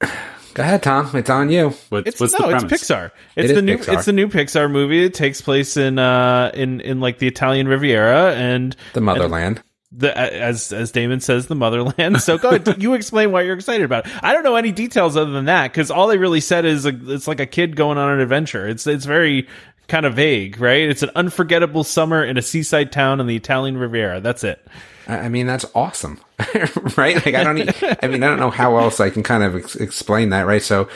Go 0.00 0.64
ahead, 0.64 0.82
Tom. 0.82 1.08
It's 1.14 1.30
on 1.30 1.50
you. 1.50 1.70
What's, 1.90 2.08
It's 2.08 2.20
what's 2.20 2.36
no, 2.36 2.48
the 2.50 2.56
it's? 2.56 2.64
Pixar. 2.64 3.12
It's 3.36 3.50
It 3.52 3.54
the 3.54 3.58
is 3.58 3.62
new, 3.62 3.78
Pixar. 3.78 3.92
it's 3.94 4.04
the 4.06 4.12
new 4.12 4.26
Pixar 4.26 4.68
movie. 4.68 5.04
It 5.04 5.14
takes 5.14 5.40
place 5.40 5.76
in, 5.76 6.00
uh, 6.00 6.50
in, 6.52 6.80
in 6.80 6.98
like 6.98 7.18
the 7.20 7.28
Italian 7.28 7.68
Riviera 7.68 8.34
and 8.34 8.74
The 8.94 9.00
motherland. 9.00 9.62
The 9.94 10.16
as 10.16 10.72
as 10.72 10.90
Damon 10.90 11.20
says, 11.20 11.46
the 11.46 11.54
motherland. 11.54 12.20
So 12.22 12.38
go 12.38 12.50
ahead, 12.50 12.76
you 12.82 12.94
explain 12.94 13.32
why 13.32 13.42
you're 13.42 13.56
excited 13.56 13.84
about 13.84 14.06
it. 14.06 14.12
I 14.24 14.32
don't 14.32 14.44
know 14.44 14.56
any 14.56 14.72
details 14.72 15.16
other 15.16 15.30
than 15.30 15.44
that 15.46 15.70
because 15.72 15.90
all 15.90 16.08
they 16.08 16.18
really 16.18 16.40
said 16.40 16.64
is 16.64 16.86
a, 16.86 16.92
it's 17.12 17.28
like 17.28 17.40
a 17.40 17.46
kid 17.46 17.76
going 17.76 17.98
on 17.98 18.10
an 18.10 18.20
adventure. 18.20 18.66
It's 18.68 18.86
it's 18.86 19.04
very 19.04 19.48
kind 19.88 20.06
of 20.06 20.14
vague, 20.14 20.58
right? 20.60 20.88
It's 20.88 21.02
an 21.02 21.10
unforgettable 21.14 21.84
summer 21.84 22.24
in 22.24 22.38
a 22.38 22.42
seaside 22.42 22.92
town 22.92 23.20
in 23.20 23.26
the 23.26 23.36
Italian 23.36 23.76
Riviera. 23.76 24.20
That's 24.20 24.44
it. 24.44 24.66
I 25.08 25.28
mean, 25.28 25.46
that's 25.46 25.64
awesome, 25.74 26.20
right? 26.96 27.16
Like, 27.16 27.34
I 27.34 27.42
don't. 27.44 27.58
e- 27.58 27.96
I 28.02 28.06
mean, 28.06 28.22
I 28.22 28.28
don't 28.28 28.38
know 28.38 28.50
how 28.50 28.78
else 28.78 29.00
I 29.00 29.10
can 29.10 29.22
kind 29.24 29.42
of 29.42 29.56
ex- 29.56 29.74
explain 29.74 30.30
that, 30.30 30.46
right? 30.46 30.62
So, 30.62 30.88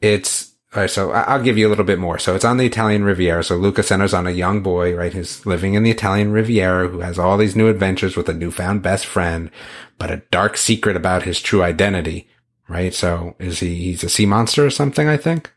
it's 0.00 0.52
all 0.74 0.80
right. 0.82 0.90
So, 0.90 1.12
I- 1.12 1.22
I'll 1.22 1.42
give 1.42 1.56
you 1.56 1.66
a 1.66 1.70
little 1.70 1.84
bit 1.84 1.98
more. 1.98 2.18
So, 2.18 2.34
it's 2.34 2.44
on 2.44 2.56
the 2.56 2.66
Italian 2.66 3.04
Riviera. 3.04 3.44
So, 3.44 3.56
Luca 3.56 3.82
centers 3.82 4.12
on 4.14 4.26
a 4.26 4.30
young 4.32 4.62
boy, 4.62 4.94
right, 4.94 5.12
who's 5.12 5.44
living 5.46 5.74
in 5.74 5.82
the 5.82 5.90
Italian 5.90 6.32
Riviera, 6.32 6.88
who 6.88 7.00
has 7.00 7.18
all 7.18 7.36
these 7.36 7.54
new 7.56 7.68
adventures 7.68 8.16
with 8.16 8.28
a 8.28 8.34
newfound 8.34 8.82
best 8.82 9.06
friend, 9.06 9.50
but 9.98 10.10
a 10.10 10.22
dark 10.30 10.56
secret 10.56 10.96
about 10.96 11.22
his 11.22 11.40
true 11.40 11.62
identity, 11.62 12.28
right? 12.68 12.92
So, 12.92 13.36
is 13.38 13.60
he? 13.60 13.74
He's 13.76 14.04
a 14.04 14.08
sea 14.08 14.26
monster 14.26 14.64
or 14.66 14.70
something? 14.70 15.08
I 15.08 15.16
think. 15.16 15.52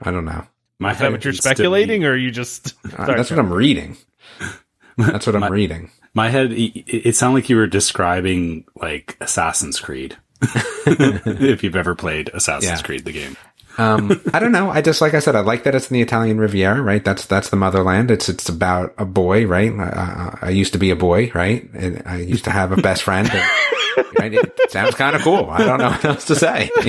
I 0.00 0.10
don't 0.10 0.24
know. 0.24 0.46
My 0.78 0.92
Is 0.92 0.98
that 1.00 1.10
what 1.12 1.24
you're 1.24 1.32
speculating, 1.34 2.04
or 2.04 2.12
are 2.12 2.16
you 2.16 2.30
just? 2.30 2.74
Uh, 2.96 3.06
that's 3.16 3.30
what 3.30 3.38
I'm 3.40 3.52
reading. 3.52 3.96
That's 4.96 5.26
what 5.28 5.36
I'm 5.36 5.42
My- 5.42 5.48
reading. 5.48 5.90
My 6.14 6.28
head, 6.28 6.50
it, 6.50 6.72
it 6.88 7.14
sounded 7.14 7.34
like 7.42 7.48
you 7.48 7.54
were 7.56 7.68
describing 7.68 8.64
like 8.74 9.16
Assassin's 9.20 9.78
Creed. 9.78 10.16
if 10.42 11.62
you've 11.62 11.76
ever 11.76 11.94
played 11.94 12.30
Assassin's 12.34 12.80
Yeah. 12.80 12.82
Creed, 12.82 13.04
the 13.04 13.12
game. 13.12 13.36
Um, 13.78 14.20
I 14.34 14.40
don't 14.40 14.52
know. 14.52 14.70
I 14.70 14.82
just 14.82 15.00
like 15.00 15.14
I 15.14 15.20
said, 15.20 15.36
I 15.36 15.40
like 15.40 15.62
that 15.64 15.74
it's 15.74 15.90
in 15.90 15.94
the 15.94 16.02
Italian 16.02 16.38
Riviera, 16.38 16.82
right? 16.82 17.04
That's 17.04 17.24
that's 17.26 17.48
the 17.50 17.56
motherland. 17.56 18.10
It's 18.10 18.28
it's 18.28 18.48
about 18.48 18.94
a 18.98 19.04
boy, 19.04 19.46
right? 19.46 19.72
I, 19.72 19.84
I, 19.84 20.38
I 20.42 20.50
used 20.50 20.72
to 20.74 20.78
be 20.78 20.90
a 20.90 20.96
boy, 20.96 21.30
right? 21.34 21.68
And 21.72 22.02
I 22.04 22.18
used 22.18 22.44
to 22.44 22.50
have 22.50 22.72
a 22.72 22.76
best 22.76 23.02
friend. 23.04 23.30
And, 23.32 24.06
right? 24.18 24.34
It 24.34 24.70
sounds 24.70 24.94
kind 24.94 25.16
of 25.16 25.22
cool. 25.22 25.48
I 25.48 25.58
don't 25.58 25.78
know 25.78 25.90
what 25.90 26.04
else 26.04 26.26
to 26.26 26.34
say. 26.34 26.70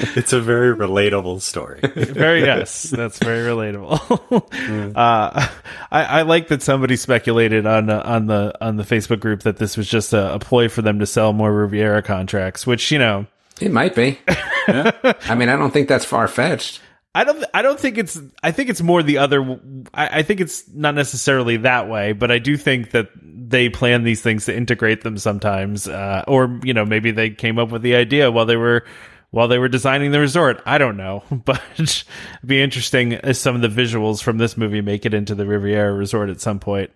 It's 0.00 0.32
a 0.32 0.40
very 0.40 0.76
relatable 0.76 1.40
story. 1.40 1.80
very 1.82 2.42
yes, 2.42 2.84
that's 2.84 3.18
very 3.18 3.40
relatable. 3.48 4.92
uh, 4.94 5.48
I, 5.90 6.04
I 6.04 6.22
like 6.22 6.48
that 6.48 6.62
somebody 6.62 6.94
speculated 6.94 7.66
on 7.66 7.90
uh, 7.90 8.02
on 8.04 8.26
the 8.26 8.56
on 8.60 8.76
the 8.76 8.84
Facebook 8.84 9.18
group 9.18 9.42
that 9.42 9.56
this 9.56 9.76
was 9.76 9.88
just 9.88 10.12
a, 10.12 10.34
a 10.34 10.38
ploy 10.38 10.68
for 10.68 10.82
them 10.82 11.00
to 11.00 11.06
sell 11.06 11.32
more 11.32 11.52
Riviera 11.52 12.02
contracts, 12.02 12.64
which 12.64 12.92
you 12.92 12.98
know. 13.00 13.26
It 13.60 13.72
might 13.72 13.94
be. 13.94 14.18
I 14.68 15.34
mean, 15.34 15.48
I 15.48 15.56
don't 15.56 15.72
think 15.72 15.88
that's 15.88 16.04
far 16.04 16.28
fetched. 16.28 16.80
I 17.14 17.24
don't. 17.24 17.44
I 17.54 17.62
don't 17.62 17.80
think 17.80 17.98
it's. 17.98 18.20
I 18.42 18.52
think 18.52 18.68
it's 18.70 18.82
more 18.82 19.02
the 19.02 19.18
other. 19.18 19.58
I, 19.94 20.18
I 20.18 20.22
think 20.22 20.40
it's 20.40 20.68
not 20.68 20.94
necessarily 20.94 21.56
that 21.58 21.88
way, 21.88 22.12
but 22.12 22.30
I 22.30 22.38
do 22.38 22.56
think 22.56 22.92
that 22.92 23.08
they 23.50 23.68
plan 23.68 24.04
these 24.04 24.20
things 24.20 24.44
to 24.44 24.56
integrate 24.56 25.02
them 25.02 25.16
sometimes, 25.18 25.88
uh, 25.88 26.22
or 26.28 26.60
you 26.62 26.74
know, 26.74 26.84
maybe 26.84 27.10
they 27.10 27.30
came 27.30 27.58
up 27.58 27.70
with 27.70 27.82
the 27.82 27.94
idea 27.94 28.30
while 28.30 28.46
they 28.46 28.56
were 28.56 28.84
while 29.30 29.48
they 29.48 29.58
were 29.58 29.68
designing 29.68 30.10
the 30.10 30.20
resort. 30.20 30.62
I 30.66 30.78
don't 30.78 30.96
know, 30.96 31.24
but 31.44 31.62
it'd 31.74 32.04
be 32.44 32.62
interesting 32.62 33.14
as 33.14 33.40
some 33.40 33.56
of 33.56 33.62
the 33.62 33.82
visuals 33.82 34.22
from 34.22 34.38
this 34.38 34.56
movie 34.56 34.80
make 34.80 35.06
it 35.06 35.14
into 35.14 35.34
the 35.34 35.46
Riviera 35.46 35.92
Resort 35.92 36.30
at 36.30 36.40
some 36.40 36.60
point. 36.60 36.90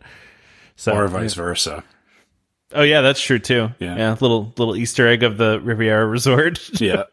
So, 0.77 0.94
or 0.94 1.09
vice 1.09 1.35
versa. 1.35 1.85
Oh 2.75 2.83
yeah, 2.83 3.01
that's 3.01 3.21
true 3.21 3.39
too. 3.39 3.71
Yeah. 3.79 3.97
yeah, 3.97 4.17
little 4.21 4.53
little 4.57 4.77
Easter 4.77 5.09
egg 5.09 5.23
of 5.23 5.39
the 5.39 5.61
Riviera 5.61 6.07
Resort. 6.07 6.61
Yeah. 6.81 7.05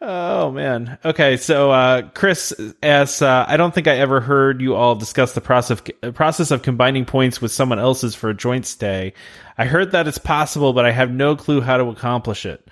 Oh 0.00 0.52
man. 0.52 0.96
Okay, 1.04 1.36
so 1.36 1.72
uh, 1.72 2.02
Chris 2.14 2.54
asks, 2.82 3.20
uh, 3.20 3.44
I 3.48 3.56
don't 3.56 3.74
think 3.74 3.88
I 3.88 3.98
ever 3.98 4.20
heard 4.20 4.60
you 4.60 4.76
all 4.76 4.94
discuss 4.94 5.32
the 5.32 5.40
process 5.40 5.82
of, 6.02 6.14
process 6.14 6.50
of 6.52 6.62
combining 6.62 7.04
points 7.04 7.42
with 7.42 7.50
someone 7.50 7.80
else's 7.80 8.14
for 8.14 8.30
a 8.30 8.34
joint 8.34 8.64
stay. 8.64 9.12
I 9.58 9.64
heard 9.64 9.90
that 9.92 10.06
it's 10.06 10.18
possible, 10.18 10.72
but 10.72 10.86
I 10.86 10.92
have 10.92 11.10
no 11.10 11.34
clue 11.34 11.60
how 11.60 11.78
to 11.78 11.88
accomplish 11.88 12.46
it. 12.46 12.66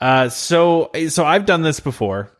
Uh, 0.00 0.30
so 0.30 0.90
so 1.08 1.24
I've 1.24 1.46
done 1.46 1.62
this 1.62 1.80
before. 1.80 2.30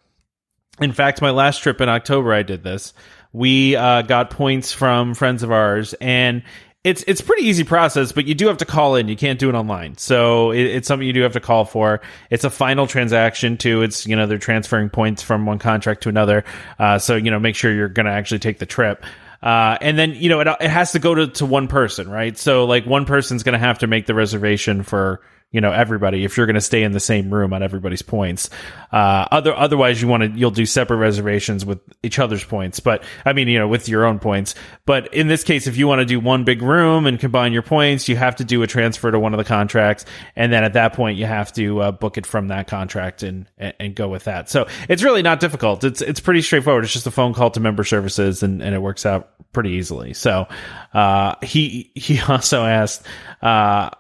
In 0.81 0.93
fact, 0.93 1.23
my 1.23 1.31
last 1.31 1.63
trip 1.63 1.81
in 1.81 1.89
October, 1.89 2.33
I 2.33 2.43
did 2.43 2.65
this. 2.65 2.95
We 3.33 3.77
uh, 3.77 4.03
got 4.03 4.31
points 4.31 4.73
from 4.73 5.15
friends 5.15 5.43
of 5.43 5.53
ours, 5.53 5.95
and 6.01 6.43
it's 6.85 7.03
it's 7.07 7.23
pretty 7.23 7.45
easy 7.45 7.65
process, 7.65 8.13
but 8.13 8.27
you 8.27 8.35
do 8.35 8.47
have 8.49 8.59
to 8.59 8.67
call 8.67 8.95
in. 8.95 9.09
You 9.09 9.17
can't 9.17 9.39
do 9.39 9.49
it 9.49 9.55
online, 9.55 9.97
so 9.97 10.51
it, 10.51 10.61
it's 10.61 10.87
something 10.87 11.07
you 11.07 11.15
do 11.15 11.23
have 11.23 11.33
to 11.33 11.41
call 11.41 11.65
for. 11.65 12.03
It's 12.29 12.45
a 12.45 12.51
final 12.51 12.87
transaction 12.87 13.57
too. 13.57 13.83
It's 13.83 14.07
you 14.07 14.15
know 14.15 14.27
they're 14.27 14.39
transferring 14.39 14.91
points 14.91 15.23
from 15.23 15.47
one 15.47 15.59
contract 15.59 16.03
to 16.03 16.11
another, 16.11 16.45
uh, 16.79 16.99
so 16.99 17.17
you 17.17 17.31
know 17.31 17.39
make 17.39 17.57
sure 17.57 17.73
you're 17.73 17.89
going 17.89 18.07
to 18.07 18.13
actually 18.13 18.41
take 18.41 18.59
the 18.59 18.67
trip. 18.67 19.05
Uh, 19.43 19.79
and 19.81 19.99
then 19.99 20.15
you 20.15 20.29
know 20.29 20.41
it 20.41 20.49
it 20.61 20.71
has 20.71 20.93
to 20.93 20.99
go 20.99 21.15
to 21.15 21.29
to 21.29 21.47
one 21.47 21.69
person, 21.69 22.09
right? 22.11 22.37
So 22.37 22.67
like 22.67 22.85
one 22.85 23.07
person's 23.07 23.43
going 23.43 23.55
to 23.55 23.59
have 23.59 23.79
to 23.79 23.87
make 23.87 24.05
the 24.05 24.15
reservation 24.15 24.83
for 24.83 25.23
you 25.55 25.61
know 25.61 25.71
everybody 25.71 26.25
if 26.25 26.37
you're 26.37 26.47
going 26.47 26.55
to 26.55 26.61
stay 26.61 26.83
in 26.83 26.93
the 26.93 27.01
same 27.01 27.33
room 27.33 27.53
on 27.53 27.63
everybody's 27.63 28.03
points. 28.03 28.51
Uh 28.93 29.27
other 29.31 29.55
otherwise 29.55 30.03
you 30.03 30.09
want 30.09 30.25
to 30.25 30.39
you'll 30.39 30.51
do 30.51 30.67
separate 30.67 30.97
reservations 30.97 31.65
with 31.65 31.79
each 32.03 32.19
other's 32.19 32.43
points 32.45 32.81
but 32.81 33.05
i 33.25 33.33
mean 33.33 33.47
you 33.49 33.59
know 33.59 33.69
with 33.69 33.89
your 33.89 34.05
own 34.05 34.19
points. 34.19 34.55
But 34.85 35.15
in 35.15 35.29
this 35.29 35.45
case 35.45 35.69
if 35.69 35.77
you 35.77 35.87
want 35.87 36.01
to 36.01 36.05
do 36.05 36.19
one 36.19 36.43
big 36.45 36.61
room 36.61 37.07
and 37.07 37.19
combine 37.21 37.53
your 37.53 37.63
points 37.63 38.09
you 38.09 38.17
have 38.17 38.37
to 38.37 38.45
do 38.45 38.63
a 38.63 38.67
transfer 38.67 39.11
to 39.11 39.19
one 39.19 39.33
of 39.33 39.39
the 39.39 39.45
contracts 39.45 40.05
and 40.35 40.53
then 40.53 40.65
at 40.65 40.73
that 40.73 40.93
point 40.95 41.17
you 41.17 41.27
have 41.27 41.53
to 41.53 41.81
uh, 41.81 41.93
book 41.93 42.19
it 42.19 42.27
from 42.27 42.49
that 42.49 42.67
contract 42.67 43.23
and, 43.23 43.49
and 43.57 43.75
and 43.85 43.95
go 43.95 44.09
with 44.09 44.25
that. 44.25 44.49
So 44.49 44.67
it's 44.89 45.03
really 45.03 45.23
not 45.23 45.41
difficult. 45.41 45.85
It's 45.85 46.01
it's 46.01 46.21
pretty 46.21 46.43
straightforward. 46.43 46.85
It's 46.85 46.93
just 46.93 47.07
a 47.07 47.11
phone 47.11 47.35
call 47.35 47.51
to 47.53 47.61
member 47.61 47.85
services 47.85 48.43
and 48.43 48.63
and 48.63 48.75
it 48.75 48.79
works 48.81 49.07
out 49.07 49.31
pretty 49.53 49.71
easily. 49.71 50.15
So 50.15 50.49
uh 50.93 51.37
he 51.43 51.93
he 51.95 52.21
also 52.29 52.65
asked 52.65 53.07
uh 53.43 53.91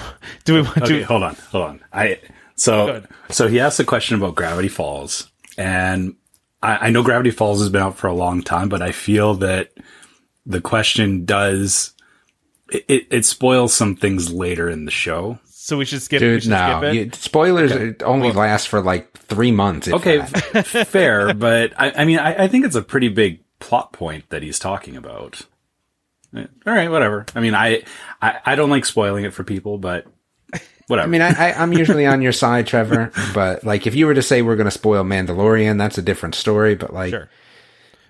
do 0.44 0.54
we 0.54 0.62
want 0.62 0.78
Okay, 0.78 1.00
to 1.00 1.02
hold 1.04 1.22
on, 1.22 1.34
hold 1.50 1.64
on. 1.64 1.84
I 1.92 2.20
so 2.54 3.02
so 3.30 3.48
he 3.48 3.60
asked 3.60 3.80
a 3.80 3.84
question 3.84 4.16
about 4.16 4.34
Gravity 4.34 4.68
Falls, 4.68 5.30
and 5.58 6.16
I, 6.62 6.86
I 6.86 6.90
know 6.90 7.02
Gravity 7.02 7.30
Falls 7.30 7.60
has 7.60 7.68
been 7.68 7.82
out 7.82 7.96
for 7.96 8.06
a 8.06 8.14
long 8.14 8.42
time, 8.42 8.68
but 8.68 8.82
I 8.82 8.92
feel 8.92 9.34
that 9.36 9.72
the 10.44 10.60
question 10.60 11.24
does 11.24 11.92
it, 12.70 12.84
it, 12.88 13.06
it 13.10 13.24
spoils 13.24 13.74
some 13.74 13.96
things 13.96 14.32
later 14.32 14.68
in 14.68 14.84
the 14.84 14.90
show. 14.90 15.38
So 15.44 15.76
we 15.76 15.84
should 15.84 16.02
skip. 16.02 16.22
we 16.22 16.40
should 16.40 16.50
no. 16.50 16.78
skip 16.80 16.94
it. 16.94 16.94
You, 16.94 17.10
spoilers 17.12 17.72
it 17.72 18.02
only 18.02 18.30
last 18.30 18.68
for 18.68 18.80
like 18.80 19.12
three 19.18 19.50
months. 19.50 19.88
Okay, 19.88 20.22
fair, 20.62 21.34
but 21.34 21.72
I, 21.76 21.90
I 21.90 22.04
mean, 22.04 22.18
I, 22.18 22.44
I 22.44 22.48
think 22.48 22.64
it's 22.64 22.76
a 22.76 22.82
pretty 22.82 23.08
big 23.08 23.40
plot 23.58 23.92
point 23.92 24.28
that 24.30 24.42
he's 24.42 24.58
talking 24.58 24.96
about. 24.96 25.42
All 26.34 26.44
right, 26.66 26.90
whatever. 26.90 27.24
I 27.34 27.40
mean, 27.40 27.54
I, 27.54 27.82
I, 28.20 28.40
I 28.44 28.54
don't 28.56 28.70
like 28.70 28.84
spoiling 28.84 29.24
it 29.24 29.32
for 29.32 29.44
people, 29.44 29.78
but 29.78 30.06
whatever. 30.86 31.06
I 31.06 31.10
mean, 31.10 31.22
I, 31.22 31.30
I, 31.50 31.52
I'm 31.62 31.72
usually 31.72 32.06
on 32.06 32.20
your 32.22 32.32
side, 32.32 32.66
Trevor. 32.66 33.10
But 33.34 33.64
like, 33.64 33.86
if 33.86 33.94
you 33.94 34.06
were 34.06 34.14
to 34.14 34.22
say 34.22 34.42
we're 34.42 34.56
going 34.56 34.66
to 34.66 34.70
spoil 34.70 35.02
Mandalorian, 35.04 35.78
that's 35.78 35.98
a 35.98 36.02
different 36.02 36.34
story. 36.34 36.74
But 36.74 36.92
like, 36.92 37.10
Sure. 37.10 37.28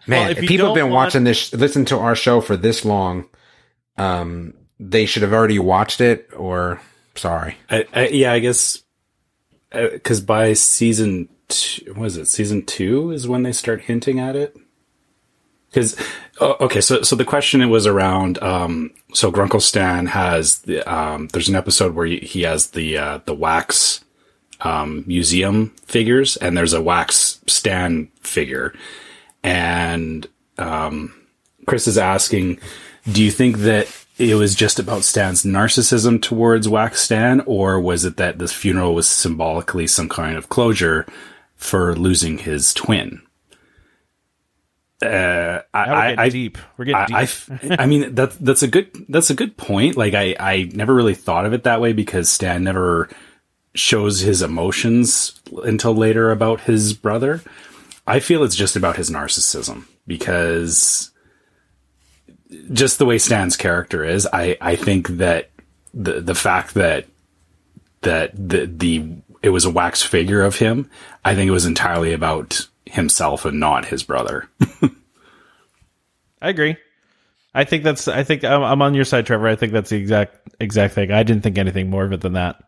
man, 0.06 0.22
Well, 0.22 0.30
if 0.30 0.38
if 0.42 0.48
people 0.48 0.66
have 0.68 0.74
been 0.74 0.84
want- 0.90 1.06
watching 1.06 1.24
this, 1.24 1.52
listen 1.54 1.84
to 1.86 1.98
our 1.98 2.16
show 2.16 2.40
for 2.40 2.56
this 2.56 2.84
long, 2.84 3.28
um, 3.96 4.54
they 4.80 5.06
should 5.06 5.22
have 5.22 5.32
already 5.32 5.58
watched 5.58 6.00
it. 6.00 6.30
Or 6.36 6.80
sorry, 7.14 7.56
I, 7.70 7.84
I, 7.94 8.08
yeah, 8.08 8.32
I 8.32 8.38
guess 8.40 8.82
because 9.70 10.20
by 10.20 10.52
season 10.54 11.28
two, 11.48 11.94
was 11.96 12.16
it 12.16 12.26
season 12.26 12.64
two 12.66 13.10
is 13.12 13.28
when 13.28 13.42
they 13.42 13.52
start 13.52 13.82
hinting 13.82 14.18
at 14.20 14.34
it. 14.36 14.56
Because 15.76 15.94
oh, 16.40 16.56
okay, 16.60 16.80
so 16.80 17.02
so 17.02 17.16
the 17.16 17.24
question 17.26 17.68
was 17.68 17.86
around. 17.86 18.42
Um, 18.42 18.92
so 19.12 19.30
Grunkle 19.30 19.60
Stan 19.60 20.06
has 20.06 20.60
the 20.60 20.80
um, 20.90 21.28
there's 21.28 21.50
an 21.50 21.54
episode 21.54 21.94
where 21.94 22.06
he, 22.06 22.42
has 22.42 22.70
the 22.70 22.96
uh, 22.96 23.20
the 23.26 23.34
wax 23.34 24.02
um, 24.62 25.04
museum 25.06 25.74
figures, 25.84 26.38
and 26.38 26.56
there's 26.56 26.72
a 26.72 26.80
wax 26.80 27.42
Stan 27.46 28.08
figure, 28.22 28.72
and 29.42 30.26
um, 30.56 31.12
Chris 31.66 31.86
is 31.86 31.98
asking, 31.98 32.58
do 33.12 33.22
you 33.22 33.30
think 33.30 33.58
that 33.58 33.86
it 34.16 34.36
was 34.36 34.54
just 34.54 34.78
about 34.78 35.04
Stan's 35.04 35.44
narcissism 35.44 36.22
towards 36.22 36.70
Wax 36.70 37.02
Stan, 37.02 37.42
or 37.44 37.78
was 37.78 38.06
it 38.06 38.16
that 38.16 38.38
this 38.38 38.54
funeral 38.54 38.94
was 38.94 39.06
symbolically 39.06 39.86
some 39.86 40.08
kind 40.08 40.38
of 40.38 40.48
closure 40.48 41.04
for 41.54 41.94
losing 41.94 42.38
his 42.38 42.72
twin? 42.72 43.20
Uh, 45.02 45.60
I, 45.74 46.14
I, 46.16 46.28
deep. 46.30 46.56
We're 46.78 46.86
getting 46.86 47.14
I, 47.14 47.26
deep. 47.26 47.78
I 47.78 47.82
I 47.82 47.86
mean 47.86 48.14
that 48.14 48.32
that's 48.40 48.62
a 48.62 48.68
good 48.68 48.90
that's 49.08 49.28
a 49.28 49.34
good 49.34 49.56
point. 49.58 49.96
Like 49.96 50.14
I 50.14 50.34
I 50.40 50.70
never 50.72 50.94
really 50.94 51.14
thought 51.14 51.44
of 51.44 51.52
it 51.52 51.64
that 51.64 51.82
way 51.82 51.92
because 51.92 52.30
Stan 52.30 52.64
never 52.64 53.10
shows 53.74 54.20
his 54.20 54.40
emotions 54.40 55.38
until 55.64 55.94
later 55.94 56.30
about 56.30 56.62
his 56.62 56.94
brother. 56.94 57.42
I 58.06 58.20
feel 58.20 58.42
it's 58.42 58.56
just 58.56 58.74
about 58.74 58.96
his 58.96 59.10
narcissism 59.10 59.84
because 60.06 61.10
just 62.72 62.98
the 62.98 63.06
way 63.06 63.18
Stan's 63.18 63.56
character 63.56 64.02
is, 64.02 64.26
I 64.32 64.56
I 64.62 64.76
think 64.76 65.08
that 65.08 65.50
the 65.92 66.20
the 66.20 66.34
fact 66.34 66.74
that 66.74 67.06
that 68.00 68.30
the 68.34 68.66
the 68.66 69.04
it 69.42 69.50
was 69.50 69.64
a 69.66 69.70
wax 69.70 70.02
figure 70.02 70.42
of 70.42 70.56
him, 70.56 70.90
I 71.24 71.34
think 71.34 71.48
it 71.48 71.52
was 71.52 71.66
entirely 71.66 72.12
about 72.12 72.66
himself 72.86 73.44
and 73.44 73.60
not 73.60 73.86
his 73.86 74.02
brother. 74.02 74.48
I 76.40 76.50
agree. 76.50 76.76
I 77.54 77.64
think 77.64 77.84
that's. 77.84 78.06
I 78.08 78.22
think 78.22 78.44
I'm, 78.44 78.62
I'm 78.62 78.82
on 78.82 78.94
your 78.94 79.04
side, 79.04 79.26
Trevor. 79.26 79.48
I 79.48 79.56
think 79.56 79.72
that's 79.72 79.90
the 79.90 79.96
exact 79.96 80.54
exact 80.60 80.94
thing. 80.94 81.10
I 81.10 81.22
didn't 81.22 81.42
think 81.42 81.56
anything 81.58 81.88
more 81.88 82.04
of 82.04 82.12
it 82.12 82.20
than 82.20 82.34
that. 82.34 82.62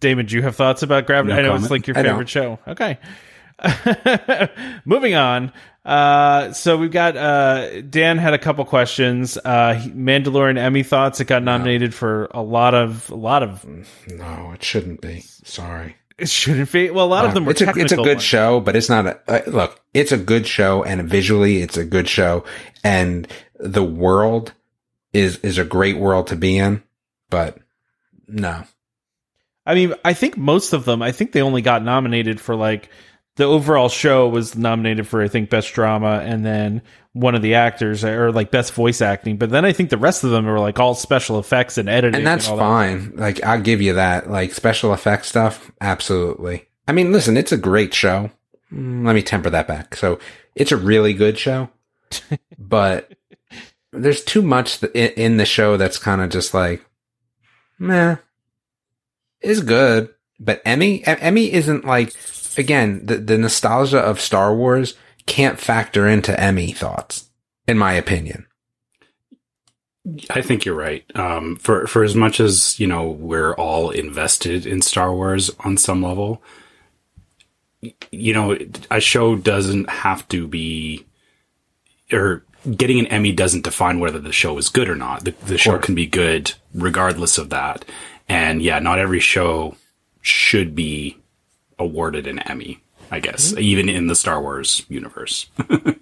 Damon, 0.00 0.26
do 0.26 0.36
you 0.36 0.42
have 0.42 0.56
thoughts 0.56 0.82
about 0.82 1.06
Gravity? 1.06 1.32
No 1.34 1.38
I 1.38 1.42
know 1.42 1.54
it's 1.54 1.70
like 1.70 1.86
your 1.86 1.94
favorite 1.94 2.28
show. 2.28 2.58
Okay. 2.66 2.98
Moving 4.84 5.14
on. 5.14 5.52
Uh, 5.84 6.52
so 6.52 6.76
we've 6.76 6.90
got 6.90 7.16
uh, 7.16 7.80
Dan 7.82 8.18
had 8.18 8.34
a 8.34 8.38
couple 8.38 8.64
questions. 8.64 9.38
Uh, 9.38 9.80
Mandalorian 9.86 10.58
Emmy 10.58 10.82
thoughts. 10.82 11.20
It 11.20 11.26
got 11.26 11.42
nominated 11.42 11.94
for 11.94 12.28
a 12.32 12.42
lot 12.42 12.74
of 12.74 13.08
a 13.10 13.14
lot 13.14 13.42
of. 13.42 13.64
no, 14.08 14.50
it 14.52 14.62
shouldn't 14.62 15.00
be. 15.00 15.20
Sorry. 15.20 15.96
It 16.18 16.30
shouldn't 16.30 16.72
be. 16.72 16.90
Well, 16.90 17.04
a 17.04 17.08
lot 17.08 17.26
of 17.26 17.34
them 17.34 17.44
were 17.44 17.50
it's 17.50 17.60
a 17.60 17.70
it's 17.76 17.92
a 17.92 17.96
good 17.96 18.16
ones. 18.16 18.22
show, 18.22 18.60
but 18.60 18.74
it's 18.74 18.88
not 18.88 19.06
a 19.06 19.20
uh, 19.28 19.50
look. 19.50 19.80
It's 19.92 20.12
a 20.12 20.16
good 20.16 20.46
show, 20.46 20.82
and 20.82 21.08
visually, 21.08 21.60
it's 21.60 21.76
a 21.76 21.84
good 21.84 22.08
show, 22.08 22.44
and 22.82 23.28
the 23.58 23.84
world 23.84 24.54
is 25.12 25.38
is 25.40 25.58
a 25.58 25.64
great 25.64 25.98
world 25.98 26.28
to 26.28 26.36
be 26.36 26.56
in. 26.56 26.82
But 27.28 27.58
no, 28.26 28.64
I 29.66 29.74
mean, 29.74 29.94
I 30.04 30.14
think 30.14 30.38
most 30.38 30.72
of 30.72 30.86
them. 30.86 31.02
I 31.02 31.12
think 31.12 31.32
they 31.32 31.42
only 31.42 31.60
got 31.60 31.82
nominated 31.82 32.40
for 32.40 32.56
like 32.56 32.88
the 33.34 33.44
overall 33.44 33.90
show 33.90 34.28
was 34.28 34.56
nominated 34.56 35.06
for 35.06 35.22
I 35.22 35.28
think 35.28 35.50
best 35.50 35.74
drama, 35.74 36.22
and 36.24 36.46
then 36.46 36.82
one 37.16 37.34
of 37.34 37.40
the 37.40 37.54
actors 37.54 38.04
or 38.04 38.30
like 38.30 38.50
best 38.50 38.74
voice 38.74 39.00
acting. 39.00 39.38
But 39.38 39.48
then 39.48 39.64
I 39.64 39.72
think 39.72 39.88
the 39.88 39.96
rest 39.96 40.22
of 40.22 40.30
them 40.30 40.46
are 40.46 40.60
like 40.60 40.78
all 40.78 40.94
special 40.94 41.38
effects 41.38 41.78
and 41.78 41.88
editing, 41.88 42.18
and 42.18 42.26
that's 42.26 42.46
that. 42.46 42.58
fine. 42.58 43.16
Like 43.16 43.42
I'll 43.42 43.60
give 43.60 43.80
you 43.80 43.94
that. 43.94 44.30
Like 44.30 44.52
special 44.52 44.92
effects 44.92 45.28
stuff, 45.28 45.72
absolutely. 45.80 46.66
I 46.86 46.92
mean, 46.92 47.12
listen, 47.12 47.36
it's 47.36 47.52
a 47.52 47.56
great 47.56 47.94
show. 47.94 48.30
Mm, 48.70 49.06
Let 49.06 49.14
me 49.14 49.22
temper 49.22 49.48
that 49.50 49.66
back. 49.66 49.96
So 49.96 50.18
it's 50.54 50.72
a 50.72 50.76
really 50.76 51.14
good 51.14 51.38
show, 51.38 51.70
but 52.58 53.12
there's 53.92 54.22
too 54.22 54.42
much 54.42 54.82
in, 54.82 55.38
the 55.38 55.46
show 55.46 55.78
that's 55.78 55.98
kind 55.98 56.20
of 56.20 56.28
just 56.28 56.52
like, 56.52 56.84
meh, 57.78 58.16
is 59.40 59.60
good. 59.62 60.10
But 60.38 60.60
Emmy, 60.66 61.02
Emmy 61.06 61.50
isn't 61.50 61.86
like, 61.86 62.14
again, 62.58 63.06
the, 63.06 63.16
the 63.16 63.38
nostalgia 63.38 64.00
of 64.00 64.20
Star 64.20 64.54
Wars 64.54 64.94
can't 65.26 65.58
factor 65.58 66.06
into 66.06 66.38
Emmy 66.38 66.72
thoughts, 66.72 67.28
in 67.66 67.78
my 67.78 67.92
opinion. 67.92 68.46
I 70.30 70.40
think 70.40 70.64
you're 70.64 70.76
right. 70.76 71.04
Um, 71.16 71.56
for 71.56 71.86
for 71.86 72.04
as 72.04 72.14
much 72.14 72.38
as 72.38 72.78
you 72.78 72.86
know, 72.86 73.08
we're 73.08 73.54
all 73.54 73.90
invested 73.90 74.64
in 74.64 74.80
Star 74.80 75.12
Wars 75.12 75.50
on 75.60 75.76
some 75.76 76.02
level. 76.02 76.42
You 78.10 78.32
know, 78.32 78.56
a 78.90 79.00
show 79.00 79.36
doesn't 79.36 79.90
have 79.90 80.26
to 80.28 80.46
be, 80.46 81.04
or 82.12 82.44
getting 82.74 83.00
an 83.00 83.06
Emmy 83.06 83.32
doesn't 83.32 83.64
define 83.64 84.00
whether 84.00 84.18
the 84.18 84.32
show 84.32 84.56
is 84.58 84.68
good 84.68 84.88
or 84.88 84.96
not. 84.96 85.24
The, 85.24 85.34
the 85.46 85.58
show 85.58 85.78
can 85.78 85.94
be 85.94 86.06
good 86.06 86.52
regardless 86.74 87.38
of 87.38 87.50
that. 87.50 87.84
And 88.28 88.62
yeah, 88.62 88.78
not 88.78 88.98
every 88.98 89.20
show 89.20 89.76
should 90.20 90.74
be 90.74 91.18
awarded 91.78 92.26
an 92.26 92.40
Emmy. 92.40 92.80
I 93.10 93.20
guess 93.20 93.52
even 93.56 93.88
in 93.88 94.06
the 94.08 94.14
Star 94.16 94.40
Wars 94.40 94.84
universe. 94.88 95.48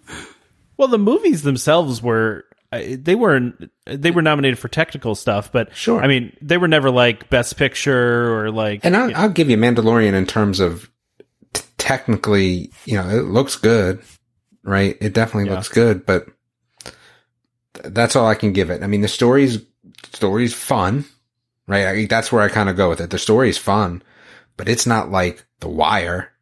Well, 0.77 0.89
the 0.89 0.99
movies 0.99 1.43
themselves 1.43 2.03
were 2.03 2.47
uh, 2.73 2.81
they 2.99 3.15
weren't 3.15 3.71
they 3.87 4.11
were 4.11 4.23
nominated 4.23 4.59
for 4.59 4.67
technical 4.67 5.15
stuff, 5.15 5.53
but 5.53 5.73
Sure. 5.77 6.03
I 6.03 6.09
mean, 6.09 6.37
they 6.43 6.59
were 6.59 6.67
never 6.67 6.91
like 6.91 7.31
best 7.31 7.57
picture 7.57 8.35
or 8.37 8.51
like. 8.51 8.85
And 8.85 8.97
I'll, 8.97 9.15
I'll 9.15 9.29
give 9.29 9.49
you 9.49 9.57
Mandalorian 9.57 10.15
in 10.15 10.27
terms 10.27 10.59
of 10.59 10.91
t- 11.53 11.63
technically, 11.79 12.73
you 12.87 12.97
know, 12.97 13.09
it 13.09 13.23
looks 13.27 13.55
good, 13.55 14.03
right? 14.65 14.97
It 15.01 15.13
definitely 15.15 15.49
Yeah. 15.49 15.55
looks 15.59 15.69
good, 15.69 16.05
but 16.05 16.27
th- 17.75 17.95
that's 17.95 18.17
all 18.17 18.27
I 18.27 18.35
can 18.35 18.53
give 18.53 18.69
it. 18.71 18.83
I 18.83 18.89
mean, 18.89 19.01
the 19.03 19.07
story's 19.07 19.59
story's 20.13 20.55
fun, 20.55 21.05
right? 21.69 21.87
I, 21.87 22.07
that's 22.07 22.33
where 22.33 22.43
I 22.43 22.49
kind 22.49 22.69
of 22.69 22.77
go 22.77 22.89
with 22.89 23.01
it. 23.01 23.11
The 23.11 23.19
story's 23.21 23.59
fun, 23.59 24.03
but 24.57 24.69
it's 24.69 24.87
not 24.89 25.13
like 25.13 25.45
The 25.61 25.69
Wire, 25.69 26.33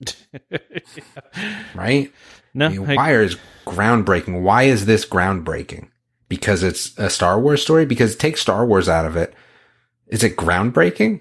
right? 1.74 2.12
no, 2.54 2.66
I 2.66 2.68
mean, 2.70 2.90
I- 2.90 2.94
Wire 2.96 3.22
is 3.22 3.36
groundbreaking. 3.66 4.42
Why 4.42 4.64
is 4.64 4.86
this 4.86 5.04
groundbreaking? 5.04 5.88
Because 6.28 6.62
it's 6.62 6.96
a 6.98 7.10
Star 7.10 7.40
Wars 7.40 7.62
story? 7.62 7.86
Because 7.86 8.14
take 8.16 8.36
Star 8.36 8.64
Wars 8.64 8.88
out 8.88 9.04
of 9.06 9.16
it. 9.16 9.34
Is 10.06 10.22
it 10.24 10.36
groundbreaking? 10.36 11.20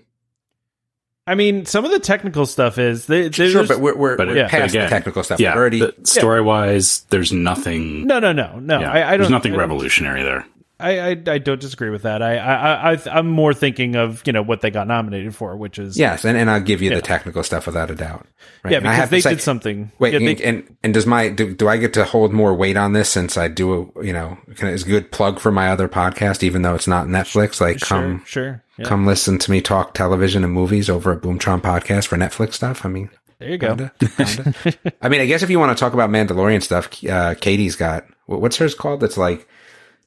I 1.27 1.35
mean, 1.35 1.65
some 1.65 1.85
of 1.85 1.91
the 1.91 1.99
technical 1.99 2.45
stuff 2.47 2.77
is 2.79 3.05
they, 3.05 3.29
sure, 3.31 3.67
but 3.67 3.79
we're, 3.79 3.95
we're, 3.95 4.17
But 4.17 4.29
we're 4.29 4.37
yeah, 4.37 4.47
past 4.47 4.71
again, 4.73 4.85
the 4.85 4.89
technical 4.89 5.21
stuff. 5.23 5.39
yeah, 5.39 5.53
We're 5.53 5.59
already 5.61 5.91
story 6.03 6.41
wise, 6.41 7.01
there's 7.11 7.31
nothing. 7.31 8.07
no, 8.07 8.19
no, 8.19 8.31
no, 8.31 8.57
no. 8.59 8.79
yeah, 8.79 8.91
I, 8.91 8.97
I 8.99 9.09
don't. 9.11 9.19
there's 9.19 9.29
nothing 9.29 9.51
I 9.51 9.55
don't- 9.57 9.59
revolutionary 9.59 10.23
there. 10.23 10.45
I, 10.79 10.99
I 10.99 11.09
I 11.27 11.37
don't 11.39 11.59
disagree 11.59 11.89
with 11.89 12.03
that. 12.03 12.21
I 12.21 12.37
I, 12.37 12.93
I 12.93 12.97
I'm 13.11 13.27
more 13.27 13.53
thinking 13.53 13.95
of 13.95 14.23
you 14.25 14.31
know 14.31 14.41
what 14.41 14.61
they 14.61 14.71
got 14.71 14.87
nominated 14.87 15.35
for, 15.35 15.57
which 15.57 15.77
is 15.77 15.97
yes, 15.97 16.23
and, 16.23 16.37
and 16.37 16.49
I'll 16.49 16.61
give 16.61 16.81
you 16.81 16.89
Yeah. 16.89 16.95
the 16.95 17.01
technical 17.01 17.43
stuff 17.43 17.65
without 17.65 17.91
a 17.91 17.95
doubt. 17.95 18.25
Right? 18.63 18.71
yeah 18.71 18.77
And 18.77 18.87
because 18.87 19.09
they 19.09 19.19
say- 19.21 19.31
did 19.31 19.41
something. 19.41 19.91
Wait, 19.99 20.13
yeah, 20.13 20.19
they- 20.19 20.31
and, 20.31 20.41
and 20.41 20.77
and 20.83 20.93
does 20.93 21.05
my 21.05 21.29
do, 21.29 21.53
do 21.53 21.67
I 21.67 21.77
get 21.77 21.93
to 21.95 22.05
hold 22.05 22.31
more 22.31 22.53
weight 22.55 22.77
on 22.77 22.93
this 22.93 23.09
since 23.09 23.37
I 23.37 23.49
do 23.49 23.91
a 23.97 24.05
you 24.05 24.13
know 24.13 24.37
can, 24.55 24.69
is 24.69 24.83
a 24.83 24.87
good 24.87 25.11
plug 25.11 25.39
for 25.39 25.51
my 25.51 25.69
other 25.69 25.89
podcast 25.89 26.43
even 26.43 26.61
though 26.61 26.75
it's 26.75 26.87
not 26.87 27.07
Netflix? 27.07 27.59
Like 27.59 27.81
come 27.81 28.19
sure, 28.19 28.25
sure. 28.43 28.63
Yeah, 28.77 28.85
come 28.85 29.05
listen 29.05 29.37
to 29.39 29.51
me 29.51 29.61
talk 29.61 29.93
television 29.93 30.45
and 30.45 30.53
movies 30.53 30.89
over 30.89 31.11
at 31.11 31.19
Boomtron 31.21 31.61
Podcast 31.61 32.07
for 32.07 32.15
Netflix 32.15 32.53
stuff. 32.53 32.85
I 32.85 32.89
mean, 32.89 33.09
there 33.39 33.49
you 33.49 33.57
go. 33.57 33.75
kinda, 33.75 33.91
kinda. 34.15 34.53
I 35.01 35.09
mean, 35.09 35.19
I 35.19 35.25
guess 35.25 35.43
if 35.43 35.49
you 35.49 35.59
want 35.59 35.77
to 35.77 35.79
talk 35.81 35.93
about 35.93 36.09
Mandalorian 36.09 36.63
stuff, 36.63 36.89
uh, 37.03 37.35
Katie's 37.35 37.75
got 37.75 38.05
what's 38.27 38.55
hers 38.55 38.75
called? 38.75 39.01
That's 39.01 39.17
like 39.17 39.45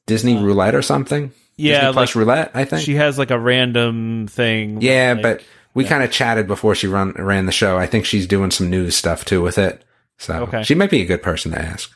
Disney 0.07 0.43
Roulette 0.43 0.75
or 0.75 0.83
something. 0.83 1.33
Yeah, 1.57 1.81
Disney 1.81 1.93
Plus 1.93 2.09
like 2.11 2.15
Roulette. 2.17 2.51
I 2.55 2.65
think 2.65 2.83
she 2.83 2.95
has 2.97 3.19
like 3.19 3.31
a 3.31 3.39
random 3.39 4.27
thing. 4.29 4.81
Yeah, 4.81 5.13
like- 5.15 5.23
but 5.23 5.43
we 5.75 5.85
kind 5.85 6.03
of 6.03 6.11
chatted 6.11 6.47
before 6.47 6.75
she 6.75 6.87
run 6.87 7.13
ran 7.13 7.47
the 7.47 7.53
show. 7.53 7.79
I 7.79 7.87
think 7.87 8.05
she's 8.05 8.27
doing 8.27 8.51
some 8.51 8.69
news 8.71 8.97
stuff 8.97 9.25
too 9.25 9.43
with 9.43 9.59
it. 9.59 9.85
So 10.19 10.35
Okay. 10.45 10.63
she 10.63 10.75
might 10.75 10.91
be 10.91 11.03
a 11.03 11.07
good 11.07 11.23
person 11.23 11.53
to 11.53 11.59
ask. 11.61 11.91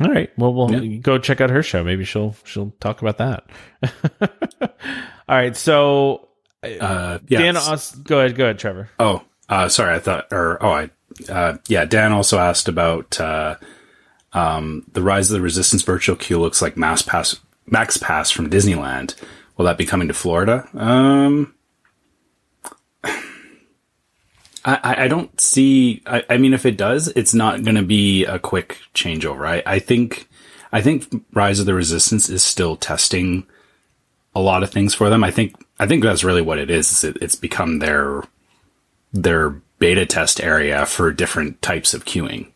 all 0.00 0.10
right. 0.12 0.30
Well, 0.36 0.52
we'll 0.54 0.72
Yeah. 0.84 0.98
go 0.98 1.18
check 1.18 1.40
out 1.40 1.50
her 1.50 1.62
show. 1.62 1.84
Maybe 1.84 2.04
she'll 2.04 2.34
she'll 2.44 2.72
talk 2.80 3.00
about 3.02 3.18
that. 3.18 3.44
all 4.60 4.68
right. 5.36 5.56
So 5.56 6.28
Uh, 6.62 7.18
yeah, 7.28 7.38
Dan, 7.40 7.56
Aus- 7.56 7.94
go 7.94 8.18
ahead. 8.20 8.36
Go 8.36 8.44
ahead, 8.44 8.58
Trevor. 8.58 8.88
Oh, 8.98 9.22
uh, 9.48 9.68
sorry. 9.68 9.94
I 9.94 9.98
thought, 9.98 10.26
or 10.32 10.58
oh, 10.64 10.70
I, 10.70 10.90
uh, 11.30 11.58
yeah. 11.68 11.84
Dan 11.84 12.12
also 12.12 12.38
asked 12.38 12.68
about 12.68 13.20
uh, 13.20 13.56
um, 14.34 14.84
the 14.92 15.02
Rise 15.02 15.30
of 15.30 15.34
the 15.34 15.40
Resistance 15.40 15.82
virtual 15.82 16.16
queue 16.16 16.40
looks 16.40 16.60
like 16.60 16.76
Mass 16.76 17.02
Pass, 17.02 17.40
Max 17.66 17.96
Pass 17.96 18.30
from 18.30 18.50
Disneyland. 18.50 19.14
will 19.56 19.64
that 19.64 19.78
be 19.78 19.86
coming 19.86 20.08
to 20.08 20.14
Florida? 20.14 20.68
Um, 20.74 21.54
I, 24.64 25.04
I 25.04 25.08
don't 25.08 25.40
see. 25.40 26.02
I, 26.04 26.24
I 26.28 26.36
mean, 26.38 26.52
if 26.52 26.66
it 26.66 26.76
does, 26.76 27.08
it's 27.08 27.34
not 27.34 27.62
going 27.62 27.76
to 27.76 27.82
be 27.82 28.24
a 28.24 28.38
quick 28.38 28.78
changeover. 28.94 29.46
I, 29.46 29.62
I 29.64 29.78
think, 29.78 30.28
I 30.72 30.80
think 30.82 31.06
Rise 31.32 31.60
of 31.60 31.66
the 31.66 31.74
Resistance 31.74 32.28
is 32.28 32.42
still 32.42 32.76
testing 32.76 33.46
a 34.34 34.40
lot 34.40 34.64
of 34.64 34.70
things 34.70 34.94
for 34.94 35.08
them. 35.10 35.22
I 35.22 35.30
think, 35.30 35.54
I 35.78 35.86
think 35.86 36.02
that's 36.02 36.24
really 36.24 36.42
what 36.42 36.58
it 36.58 36.70
is. 36.70 37.04
it, 37.04 37.18
it's 37.22 37.36
become 37.36 37.78
their 37.78 38.22
their 39.12 39.50
beta 39.78 40.04
test 40.04 40.42
area 40.42 40.84
for 40.84 41.12
different 41.12 41.62
types 41.62 41.94
of 41.94 42.04
queuing. 42.04 42.50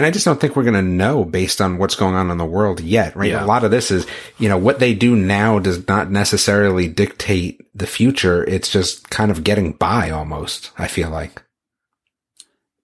And 0.00 0.06
I 0.06 0.10
just 0.10 0.24
don't 0.24 0.40
think 0.40 0.56
we're 0.56 0.62
going 0.62 0.72
to 0.72 0.80
know 0.80 1.26
based 1.26 1.60
on 1.60 1.76
what's 1.76 1.94
going 1.94 2.14
on 2.14 2.30
in 2.30 2.38
the 2.38 2.46
world 2.46 2.80
yet, 2.80 3.14
right? 3.14 3.32
Yeah. 3.32 3.44
A 3.44 3.46
lot 3.46 3.64
of 3.64 3.70
this 3.70 3.90
is, 3.90 4.06
you 4.38 4.48
know, 4.48 4.56
what 4.56 4.78
they 4.78 4.94
do 4.94 5.14
now 5.14 5.58
does 5.58 5.86
not 5.88 6.10
necessarily 6.10 6.88
dictate 6.88 7.60
the 7.74 7.86
future. 7.86 8.42
It's 8.44 8.70
just 8.70 9.10
kind 9.10 9.30
of 9.30 9.44
getting 9.44 9.72
by 9.72 10.08
almost, 10.08 10.70
I 10.78 10.88
feel 10.88 11.10
like. 11.10 11.42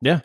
Yeah. 0.03 0.21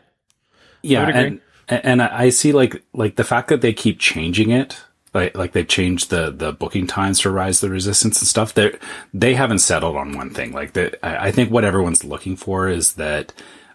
Yeah, 0.82 1.06
would 1.06 1.15
and 1.15 1.41
and 1.69 2.01
I 2.01 2.30
see 2.30 2.51
like 2.51 2.84
like 2.93 3.15
the 3.15 3.23
fact 3.23 3.47
that 3.47 3.62
they 3.62 3.71
keep 3.71 3.97
changing 3.97 4.49
it, 4.49 4.77
like 5.13 5.38
like 5.38 5.54
they've 5.54 5.65
changed 5.65 6.10
the 6.10 6.30
the 6.30 6.51
booking 6.51 6.88
times 6.88 7.21
for 7.21 7.32
Rise 7.32 7.63
of 7.63 7.69
the 7.69 7.73
Resistance 7.73 8.19
and 8.19 8.27
stuff. 8.27 8.54
They 8.54 8.77
they 9.13 9.34
haven't 9.34 9.60
settled 9.60 9.95
on 9.95 10.17
one 10.17 10.32
thing. 10.32 10.51
Like 10.51 10.73
the, 10.73 11.06
I 11.06 11.27
I 11.27 11.32
think 11.32 11.51
what 11.51 11.63
everyone's 11.63 12.04
looking 12.04 12.36
for 12.36 12.67
is 12.67 12.95
that 12.95 13.32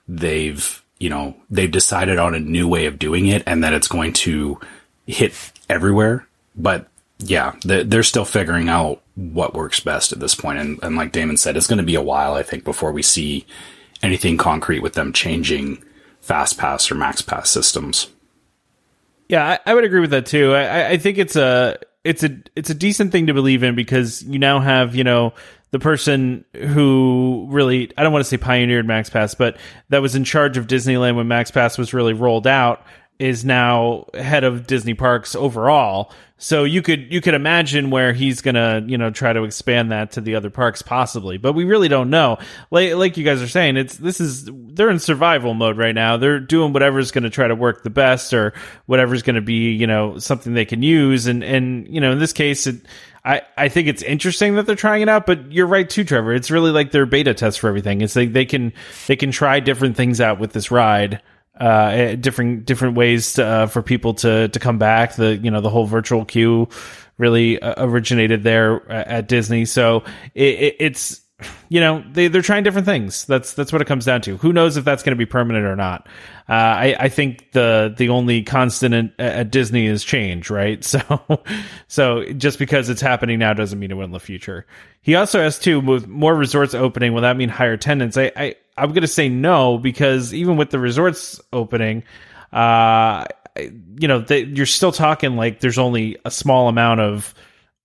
they've 0.07 0.83
you 0.99 1.11
know 1.11 1.37
they've 1.51 1.71
decided 1.71 2.19
on 2.19 2.35
a 2.35 2.41
new 2.41 2.69
way 2.69 2.87
of 2.87 2.99
doing 2.99 3.27
it, 3.27 3.43
and 3.47 3.63
that 3.65 3.73
it's 3.73 3.89
going 3.89 4.13
to 4.15 4.61
hit 5.07 5.53
everywhere. 5.69 6.27
But 6.55 6.89
yeah, 7.19 7.55
they're, 7.65 8.03
still 8.03 8.25
figuring 8.25 8.69
out 8.69 9.01
what 9.15 9.55
works 9.55 9.81
best 9.81 10.13
at 10.13 10.21
this 10.21 10.35
point. 10.35 10.59
And, 10.59 10.79
and 10.83 10.97
like 10.97 11.13
Damon 11.13 11.37
said, 11.39 11.57
it's 11.57 11.67
going 11.67 11.79
to 11.79 11.83
be 11.85 11.95
a 11.95 12.03
while, 12.03 12.35
I 12.35 12.43
think, 12.43 12.63
before 12.65 12.93
we 12.93 13.03
see 13.03 13.47
anything 14.03 14.37
concrete 14.37 14.81
with 14.81 14.93
them 14.93 15.13
changing 15.13 15.83
fast 16.21 16.59
pass 16.59 16.91
or 16.91 16.95
max 16.95 17.23
pass 17.23 17.49
systems. 17.49 18.09
Yeah, 19.29 19.59
I, 19.67 19.71
I 19.71 19.75
would 19.75 19.85
agree 19.85 20.01
with 20.01 20.11
that 20.11 20.27
too. 20.27 20.55
I- 20.55 20.67
I, 20.67 20.89
I 20.91 20.97
think 20.99 21.19
it's 21.19 21.37
a 21.37 21.79
it's 22.05 22.23
a 22.23 22.39
it's 22.55 22.71
a 22.71 22.75
decent 22.75 23.13
thing 23.13 23.27
to 23.27 23.35
believe 23.35 23.63
in 23.63 23.75
because 23.75 24.23
you 24.23 24.39
now 24.39 24.61
have 24.61 24.95
you 24.95 25.03
know 25.05 25.33
the 25.77 25.83
person 25.83 26.43
who 26.55 27.49
really 27.51 27.93
I 27.99 28.03
don't 28.03 28.11
want 28.11 28.25
to 28.25 28.29
say 28.29 28.39
pioneered 28.39 28.87
Max 28.87 29.11
Pass, 29.11 29.35
but 29.35 29.59
that 29.91 30.01
was 30.01 30.15
in 30.15 30.25
charge 30.25 30.57
of 30.57 30.67
Disneyland 30.67 31.17
when 31.17 31.29
Max 31.29 31.51
Pass 31.51 31.77
was 31.77 31.93
really 31.93 32.15
rolled 32.15 32.47
out 32.47 32.87
is 33.19 33.45
now 33.45 34.07
head 34.15 34.43
of 34.45 34.67
Disney 34.67 34.95
parks 34.95 35.35
overall. 35.35 36.12
So 36.39 36.65
you 36.65 36.81
could 36.81 37.12
you 37.12 37.21
could 37.21 37.35
imagine 37.35 37.91
where 37.91 38.15
he's 38.15 38.41
gonna 38.41 38.83
you 38.87 38.97
know 38.97 39.11
try 39.11 39.35
to 39.35 39.45
expand 39.45 39.93
that 39.93 40.12
to 40.12 40.23
the 40.23 40.35
other 40.35 40.49
parks 40.49 40.81
possibly, 40.81 41.37
but 41.37 41.53
we 41.53 41.65
really 41.65 41.89
don't 41.89 42.09
know. 42.09 42.39
Like 42.71 42.95
like 42.95 43.19
you 43.19 43.25
guys 43.25 43.43
are 43.43 43.49
saying, 43.49 43.77
it's 43.77 43.97
this 43.97 44.19
is 44.19 44.49
they're 44.53 44.91
in 44.91 44.99
survival 44.99 45.53
mode 45.53 45.77
right 45.77 45.95
now. 45.95 46.17
They're 46.17 46.41
doing 46.41 46.73
whatever's 46.73 47.11
going 47.11 47.25
to 47.25 47.31
try 47.31 47.49
to 47.49 47.55
work 47.55 47.83
the 47.83 47.91
best 47.91 48.33
or 48.33 48.55
whatever's 48.87 49.23
going 49.23 49.37
to 49.37 49.43
be 49.43 49.73
you 49.73 49.87
know 49.87 50.19
something 50.19 50.55
they 50.55 50.65
can 50.65 50.83
use. 50.83 51.27
And 51.27 51.45
and 51.45 51.87
you 51.89 52.01
know 52.01 52.12
in 52.12 52.19
this 52.19 52.33
case, 52.33 52.67
it, 52.67 52.77
I 53.27 53.43
I 53.57 53.69
think 53.69 53.89
it's 53.89 54.03
interesting 54.03 54.55
that 54.55 54.67
they're 54.67 54.77
trying 54.77 55.03
it 55.03 55.09
out. 55.09 55.27
But 55.27 55.53
you're 55.53 55.67
right 55.67 55.89
too, 55.89 56.05
Trevor. 56.05 56.33
It's 56.33 56.51
really 56.51 56.71
like 56.71 56.93
their 56.93 57.07
beta 57.07 57.35
test 57.35 57.61
for 57.61 57.69
everything. 57.69 58.01
It's 58.01 58.17
like 58.17 58.33
they 58.33 58.47
can 58.47 58.73
they 59.09 59.17
can 59.17 59.33
try 59.33 59.61
different 59.61 59.97
things 59.97 60.21
out 60.21 60.39
with 60.39 60.53
this 60.53 60.71
ride 60.71 61.21
uh, 61.61 61.91
eh, 61.93 62.17
different 62.17 62.67
different 62.67 62.97
ways 62.97 63.35
to, 63.35 63.45
uh, 63.45 63.67
for 63.67 63.83
people 63.83 64.15
to 64.15 64.49
to 64.49 64.59
come 64.59 64.79
back. 64.79 65.15
The 65.17 65.37
you 65.37 65.51
know 65.51 65.61
the 65.61 65.71
whole 65.71 65.87
virtual 65.87 66.25
queue 66.25 66.69
really 67.19 67.61
uh, 67.61 67.87
originated 67.87 68.43
there 68.43 68.91
uh, 68.91 69.05
at 69.07 69.29
Disney. 69.29 69.65
So 69.65 70.05
it, 70.35 70.55
it, 70.61 70.77
it's 70.81 71.21
you 71.68 71.81
know 71.81 72.03
they 72.12 72.29
they're 72.29 72.42
trying 72.42 72.62
different 72.62 72.87
things. 72.87 73.25
That's 73.27 73.53
that's 73.53 73.72
what 73.72 73.83
it 73.83 73.87
comes 73.87 74.05
down 74.05 74.22
to. 74.22 74.37
Who 74.38 74.53
knows 74.53 74.77
if 74.77 74.85
that's 74.85 75.03
going 75.03 75.14
to 75.14 75.18
be 75.18 75.27
permanent 75.27 75.66
or 75.66 75.77
not? 75.77 76.07
Uh, 76.49 76.53
I 76.53 76.96
I 76.99 77.09
think 77.09 77.53
the 77.53 77.94
the 77.96 78.09
only 78.09 78.42
constant 78.42 78.94
at, 78.94 79.20
at 79.20 79.51
Disney 79.51 79.87
is 79.87 80.05
change, 80.05 80.51
right? 80.51 80.85
So 80.96 81.42
so 81.88 82.25
just 82.33 82.59
because 82.59 82.88
it's 82.88 83.01
happening 83.01 83.38
now 83.38 83.53
doesn't 83.53 83.79
mean 83.79 83.90
it 83.90 83.94
won't 83.94 84.07
in 84.07 84.12
the 84.12 84.20
future. 84.20 84.66
He 85.03 85.14
also 85.14 85.40
asked 85.40 85.62
too 85.62 85.81
with 85.81 86.07
more 86.07 86.35
resorts 86.35 86.75
opening, 86.75 87.12
will 87.12 87.22
that 87.22 87.37
mean 87.37 87.49
higher 87.49 87.75
attendance? 87.75 88.16
I, 88.16 88.33
I 88.37 88.55
I'm 88.79 88.90
going 88.90 89.03
to 89.03 89.09
say 89.09 89.29
no 89.29 89.79
because 89.79 90.33
even 90.35 90.57
with 90.57 90.70
the 90.70 90.79
resorts 90.79 91.40
opening, 91.53 92.03
uh, 92.53 93.27
you 93.59 94.09
know, 94.09 94.20
they, 94.20 94.44
you're 94.44 94.66
still 94.66 94.92
talking 94.92 95.37
like 95.37 95.61
there's 95.61 95.79
only 95.79 96.16
a 96.25 96.31
small 96.31 96.68
amount 96.68 97.01
of, 97.01 97.35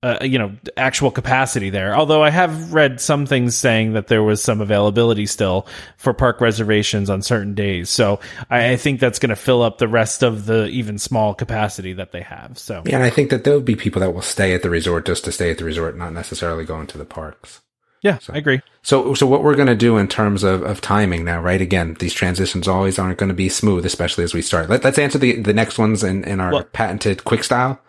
uh, 0.03 0.17
you 0.23 0.39
know, 0.39 0.51
actual 0.77 1.11
capacity 1.11 1.69
there. 1.69 1.95
Although 1.95 2.23
I 2.23 2.31
have 2.31 2.73
read 2.73 2.99
some 2.99 3.27
things 3.27 3.55
saying 3.55 3.93
that 3.93 4.07
there 4.07 4.23
was 4.23 4.41
some 4.43 4.59
availability 4.59 5.27
still 5.27 5.67
for 5.97 6.11
park 6.13 6.41
reservations 6.41 7.09
on 7.09 7.21
certain 7.21 7.53
days. 7.53 7.89
So 7.91 8.19
I, 8.49 8.71
I 8.71 8.77
think 8.77 8.99
that's 8.99 9.19
going 9.19 9.29
to 9.29 9.35
fill 9.35 9.61
up 9.61 9.77
the 9.77 9.87
rest 9.87 10.23
of 10.23 10.45
the 10.45 10.65
even 10.67 10.97
small 10.97 11.35
capacity 11.35 11.93
that 11.93 12.11
they 12.13 12.21
have. 12.21 12.57
So 12.57 12.81
Yeah, 12.85 12.95
and 12.95 13.03
I 13.03 13.11
think 13.11 13.29
that 13.29 13.43
there'll 13.43 13.61
be 13.61 13.75
people 13.75 13.99
that 13.99 14.13
will 14.13 14.23
stay 14.23 14.55
at 14.55 14.63
the 14.63 14.71
resort 14.71 15.05
just 15.05 15.23
to 15.25 15.31
stay 15.31 15.51
at 15.51 15.59
the 15.59 15.65
resort, 15.65 15.95
not 15.95 16.13
necessarily 16.13 16.65
going 16.65 16.87
to 16.87 16.97
the 16.97 17.05
parks. 17.05 17.61
yeah, 18.01 18.17
so, 18.17 18.33
I 18.33 18.37
agree. 18.37 18.61
So, 18.81 19.13
so 19.13 19.27
what 19.27 19.43
we're 19.43 19.53
going 19.55 19.67
to 19.67 19.75
do 19.75 19.97
in 19.97 20.07
terms 20.07 20.43
of, 20.43 20.63
of 20.63 20.81
timing 20.81 21.25
now, 21.25 21.39
right? 21.39 21.61
Again, 21.61 21.95
these 21.99 22.15
transitions 22.15 22.67
always 22.67 22.97
aren't 22.97 23.19
going 23.19 23.29
to 23.29 23.35
be 23.35 23.49
smooth, 23.49 23.85
especially 23.85 24.23
as 24.23 24.33
we 24.33 24.41
start. 24.41 24.67
Let, 24.67 24.83
us 24.83 24.97
answer 24.97 25.19
the, 25.19 25.39
the 25.39 25.53
next 25.53 25.77
ones 25.77 26.03
in, 26.03 26.23
in 26.23 26.39
our 26.39 26.51
Well- 26.51 26.63
patented 26.63 27.23
quick 27.23 27.43
style. 27.43 27.79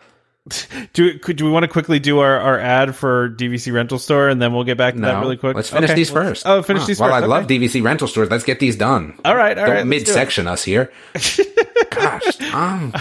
Do 0.92 1.18
could, 1.20 1.37
do 1.37 1.44
we 1.44 1.50
want 1.50 1.62
to 1.62 1.68
quickly 1.68 2.00
do 2.00 2.18
our, 2.18 2.37
our 2.37 2.59
ad 2.59 2.96
for 2.96 3.31
DVC 3.31 3.72
rental 3.72 3.98
store 3.98 4.28
and 4.28 4.42
then 4.42 4.52
we'll 4.52 4.64
get 4.64 4.76
back 4.76 4.94
to 4.94 5.00
that 5.00 5.20
really 5.20 5.37
quick? 5.37 5.55
Let's 5.55 5.70
finish 5.70 5.90
Okay, 5.90 5.94
these 5.96 6.11
first. 6.11 6.44
Oh, 6.46 6.62
finish 6.62 6.83
Huh. 6.83 6.87
these 6.88 7.00
well, 7.00 7.11
first. 7.11 7.14
I 7.14 7.18
okay. 7.18 7.26
love 7.28 7.46
DVC 7.46 7.83
rental 7.83 8.09
stores. 8.09 8.28
Let's 8.28 8.42
get 8.44 8.59
these 8.59 8.76
done. 8.76 9.14
All 9.24 9.37
right, 9.37 9.57
all 9.57 9.66
Don't 9.66 9.74
right, 9.76 9.83
do 9.85 9.88
midsection 9.88 10.48
us 10.48 10.64
here. 10.64 10.92
Gosh, 11.90 12.37
Tom. 12.37 12.92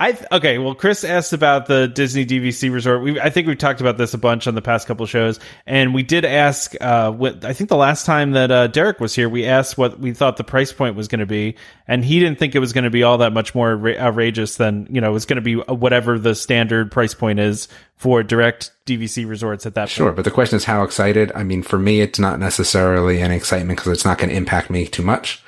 I 0.00 0.18
okay. 0.32 0.58
Well, 0.58 0.74
Chris 0.74 1.04
asked 1.04 1.32
about 1.32 1.66
the 1.66 1.88
Disney 1.88 2.26
DVC 2.26 2.72
resort. 2.72 3.02
We 3.02 3.20
I 3.20 3.30
think 3.30 3.46
we've 3.46 3.58
talked 3.58 3.80
about 3.80 3.98
this 3.98 4.14
a 4.14 4.18
bunch 4.18 4.46
on 4.46 4.54
the 4.54 4.62
past 4.62 4.86
couple 4.86 5.06
shows, 5.06 5.38
and 5.66 5.94
we 5.94 6.02
did 6.02 6.24
ask. 6.24 6.74
Uh, 6.80 7.10
what 7.12 7.44
I 7.44 7.52
think 7.52 7.70
the 7.70 7.76
last 7.76 8.06
time 8.06 8.32
that 8.32 8.50
uh, 8.50 8.66
Derek 8.68 9.00
was 9.00 9.14
here, 9.14 9.28
we 9.28 9.46
asked 9.46 9.76
what 9.78 9.98
we 9.98 10.12
thought 10.12 10.36
the 10.36 10.44
price 10.44 10.72
point 10.72 10.96
was 10.96 11.08
going 11.08 11.20
to 11.20 11.26
be, 11.26 11.56
and 11.88 12.04
he 12.04 12.18
didn't 12.20 12.38
think 12.38 12.54
it 12.54 12.58
was 12.60 12.72
going 12.72 12.84
to 12.84 12.90
be 12.90 13.02
all 13.02 13.18
that 13.18 13.32
much 13.32 13.54
more 13.54 13.76
outra- 13.76 13.98
outrageous 13.98 14.56
than 14.56 14.86
you 14.90 15.00
know 15.00 15.10
it 15.10 15.14
was 15.14 15.26
going 15.26 15.36
to 15.36 15.42
be 15.42 15.54
whatever 15.56 16.18
the 16.18 16.34
standard 16.34 16.90
price 16.90 17.14
point 17.14 17.38
is 17.40 17.68
for 17.96 18.22
direct 18.22 18.70
DVC 18.86 19.28
resorts 19.28 19.66
at 19.66 19.74
that 19.74 19.88
Sure, 19.90 20.06
point. 20.06 20.16
but 20.16 20.24
the 20.24 20.30
question 20.30 20.56
is 20.56 20.64
how 20.64 20.82
excited. 20.82 21.30
I 21.34 21.42
mean, 21.42 21.62
for 21.62 21.78
me, 21.78 22.00
it's 22.00 22.18
not 22.18 22.38
necessarily 22.40 23.20
an 23.20 23.30
excitement 23.30 23.78
because 23.78 23.92
it's 23.92 24.04
not 24.04 24.16
going 24.18 24.30
to 24.30 24.36
impact 24.36 24.70
me 24.70 24.86
too 24.86 25.02
much. 25.02 25.42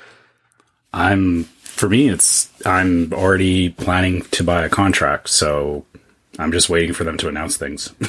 I'm 0.93 1.49
for 1.75 1.89
me, 1.89 2.09
it's 2.09 2.51
I'm 2.65 3.13
already 3.13 3.71
planning 3.71 4.23
to 4.33 4.45
buy 4.45 4.65
a 4.65 4.69
contract, 4.69 5.29
so 5.29 5.85
I'm 6.39 6.53
just 6.53 6.69
waiting 6.71 6.93
for 6.93 7.05
them 7.05 7.17
to 7.19 7.29
announce 7.29 7.57
things. 7.57 7.93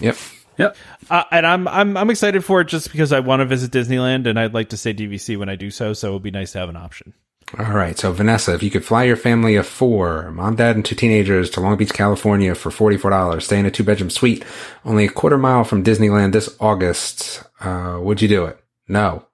Yep. 0.00 0.16
yep. 0.58 0.76
Uh, 1.08 1.24
and 1.30 1.46
I'm 1.46 1.66
I'm 1.68 1.96
I'm 1.96 2.10
excited 2.10 2.44
for 2.44 2.60
it 2.60 2.66
just 2.66 2.92
because 2.92 3.12
I 3.12 3.20
want 3.20 3.40
to 3.40 3.46
visit 3.46 3.70
Disneyland, 3.70 4.26
and 4.26 4.38
I'd 4.38 4.52
like 4.52 4.70
to 4.70 4.76
say 4.76 4.92
DVC 4.92 5.38
when 5.38 5.48
I 5.48 5.56
do 5.56 5.70
so. 5.70 5.94
So 5.94 6.10
it 6.10 6.12
would 6.14 6.22
be 6.22 6.30
nice 6.30 6.52
to 6.52 6.58
have 6.58 6.68
an 6.68 6.76
option. 6.76 7.14
All 7.58 7.72
right. 7.72 7.96
So, 7.96 8.10
Vanessa, 8.12 8.54
if 8.54 8.62
you 8.62 8.70
could 8.70 8.84
fly 8.84 9.04
your 9.04 9.16
family 9.16 9.56
of 9.56 9.66
four, 9.66 10.30
mom, 10.32 10.56
dad, 10.56 10.76
and 10.76 10.84
two 10.84 10.94
teenagers 10.94 11.50
to 11.50 11.60
Long 11.60 11.76
Beach, 11.76 11.92
California 11.92 12.54
for 12.54 12.70
$44, 12.70 13.42
stay 13.42 13.58
in 13.58 13.66
a 13.66 13.70
two 13.70 13.84
bedroom 13.84 14.10
suite 14.10 14.44
only 14.84 15.04
a 15.04 15.10
quarter 15.10 15.38
mile 15.38 15.62
from 15.62 15.84
Disneyland 15.84 16.32
this 16.32 16.54
August, 16.58 17.44
uh, 17.60 17.98
would 18.00 18.20
you 18.20 18.28
do 18.28 18.46
it? 18.46 18.58
No. 18.88 19.26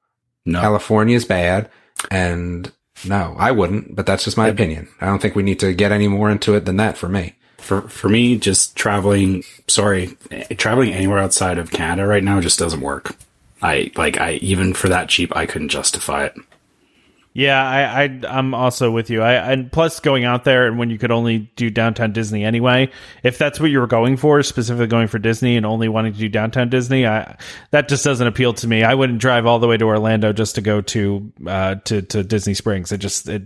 No. 0.45 0.61
California's 0.61 1.25
bad. 1.25 1.71
And 2.11 2.71
no, 3.07 3.35
I 3.39 3.51
wouldn't, 3.51 3.95
but 3.95 4.07
that's 4.07 4.25
just 4.25 4.37
my 4.37 4.49
opinion. 4.49 4.89
I 5.01 5.07
don't 5.07 5.21
think 5.21 5.35
we 5.35 5.43
need 5.43 5.61
to 5.61 5.75
get 5.75 5.93
any 5.93 6.09
more 6.09 6.31
into 6.31 6.55
it 6.55 6.65
than 6.65 6.77
that 6.77 6.97
for 6.97 7.09
me. 7.09 7.35
For 7.59 7.83
for 7.83 8.09
me, 8.09 8.39
just 8.39 8.77
traveling. 8.77 9.45
Sorry, 9.69 10.17
traveling 10.57 10.93
anywhere 10.93 11.19
outside 11.19 11.59
of 11.59 11.71
Canada 11.71 12.07
right 12.07 12.25
now 12.25 12.41
just 12.41 12.59
doesn't 12.59 12.81
work. 12.81 13.15
I 13.63 13.91
like 13.97 14.19
I 14.21 14.33
even 14.35 14.73
for 14.75 14.89
that 14.89 15.09
cheap, 15.09 15.37
I 15.37 15.47
couldn't 15.47 15.69
justify 15.69 16.27
it. 16.27 16.37
Yeah, 17.33 17.63
I, 17.63 18.03
I 18.05 18.21
I'm 18.29 18.55
also 18.55 18.91
with 18.91 19.09
you. 19.09 19.23
I 19.23 19.35
and 19.53 19.71
plus 19.71 20.01
going 20.01 20.25
out 20.25 20.43
there 20.43 20.67
and 20.67 20.79
when 20.79 20.91
you 20.91 20.99
could 20.99 21.13
only 21.13 21.51
do 21.55 21.71
downtown 21.71 22.13
Disney 22.13 22.45
anyway, 22.45 22.91
if 23.23 23.39
that's 23.39 23.61
what 23.61 23.71
you 23.71 23.79
were 23.79 23.87
going 23.87 24.17
for, 24.17 24.43
specifically 24.43 24.89
going 24.89 25.07
for 25.07 25.21
Disney 25.21 25.57
and 25.57 25.65
only 25.65 25.89
wanting 25.89 26.13
to 26.13 26.19
do 26.19 26.29
downtown 26.29 26.71
Disney, 26.71 27.07
I 27.07 27.37
that 27.71 27.89
just 27.89 28.05
doesn't 28.05 28.27
appeal 28.27 28.53
to 28.55 28.67
me. 28.67 28.83
I 28.83 28.95
wouldn't 28.95 29.21
drive 29.21 29.47
all 29.47 29.61
the 29.61 29.69
way 29.69 29.77
to 29.77 29.85
Orlando 29.85 30.33
just 30.33 30.57
to 30.57 30.61
go 30.61 30.81
to 30.81 31.33
uh 31.47 31.77
to 31.85 32.03
to 32.03 32.25
Disney 32.25 32.55
Springs. 32.55 32.91
It 32.91 32.99
just 32.99 33.29
it, 33.29 33.43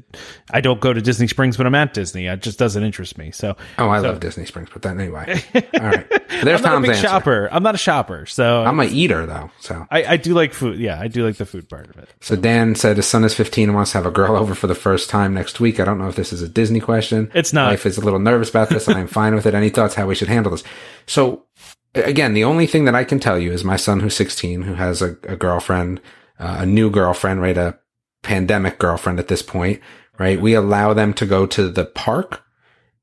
I 0.51 0.63
don't 0.63 0.81
go 0.81 0.95
to 0.95 1.03
Disney 1.03 1.27
Springs 1.29 1.59
when 1.59 1.67
I'm 1.67 1.75
at 1.75 1.93
Disney. 1.93 2.27
It 2.27 2.41
just 2.41 2.59
doesn't 2.59 2.83
interest 2.83 3.19
me. 3.19 3.33
So 3.33 3.55
Oh, 3.77 3.89
I 3.89 3.99
love 3.99 4.19
Disney 4.21 4.47
Springs, 4.47 4.71
but 4.73 4.81
then 4.81 4.99
anyway. 4.99 5.43
All 5.55 5.81
right. 5.81 6.07
There's 6.43 6.61
I'm 6.65 6.73
not 6.73 6.79
a 6.79 6.81
big 6.81 6.91
answer. 6.93 7.03
shopper. 7.03 7.49
I'm 7.53 7.63
not 7.63 7.75
a 7.75 7.79
shopper, 7.79 8.25
so 8.25 8.65
I'm 8.65 8.81
a 8.81 8.85
eater 8.85 9.27
though. 9.27 9.51
So, 9.61 9.87
I, 9.91 10.05
I 10.05 10.17
do 10.17 10.33
like 10.35 10.53
food. 10.55 10.79
Yeah, 10.79 10.99
I 10.99 11.07
do 11.09 11.25
like 11.25 11.37
the 11.37 11.47
food 11.47 11.69
part 11.69 11.89
of 11.91 11.99
it. 11.99 12.09
so 12.21 12.35
Dan 12.35 12.75
said 12.75 12.97
his 12.97 13.07
son 13.07 13.25
is 13.25 13.35
15 13.35 13.69
and 13.69 13.74
wants 13.75 13.93
to 13.93 13.99
have 13.99 14.07
a 14.07 14.11
girl 14.11 14.37
over 14.41 14.55
for 14.55 14.67
the 14.67 14.75
first 14.75 15.11
time 15.11 15.35
next 15.35 15.61
week. 15.61 15.81
I 15.81 15.85
don't 15.85 15.99
know 15.99 16.09
if 16.09 16.17
this 16.17 16.33
is 16.33 16.43
a 16.43 16.49
Disney 16.49 16.81
question. 16.81 17.31
It's 17.35 17.53
not. 17.53 17.71
Wife 17.71 17.87
is 17.87 17.99
a 17.99 18.01
little 18.03 18.19
nervous 18.19 18.51
about 18.51 18.69
this. 18.69 18.89
I'm 18.89 19.07
fine 19.09 19.35
with 19.35 19.47
it. 19.47 19.55
Any 19.55 19.71
thoughts 19.71 19.95
how 19.95 20.07
we 20.07 20.15
should 20.15 20.29
handle 20.29 20.53
this? 20.53 20.65
So 21.07 21.45
again, 21.95 22.35
the 22.35 22.45
only 22.45 22.67
thing 22.67 22.85
that 22.87 22.95
I 22.95 23.05
can 23.05 23.21
tell 23.21 23.39
you 23.39 23.53
is 23.53 23.65
my 23.65 23.77
son, 23.77 24.01
who's 24.01 24.17
16, 24.17 24.63
who 24.63 24.75
has 24.75 25.03
a, 25.03 25.17
a 25.25 25.37
girlfriend, 25.37 26.01
uh, 26.39 26.57
a 26.61 26.67
new 26.67 26.91
girlfriend, 26.91 27.41
right? 27.41 27.57
A 27.57 27.79
pandemic 28.23 28.79
girlfriend 28.79 29.19
at 29.19 29.29
this 29.29 29.43
point, 29.43 29.81
right? 30.19 30.41
We 30.41 30.55
allow 30.55 30.95
them 30.95 31.15
to 31.15 31.27
go 31.27 31.47
to 31.47 31.69
the 31.69 31.85
park 31.85 32.43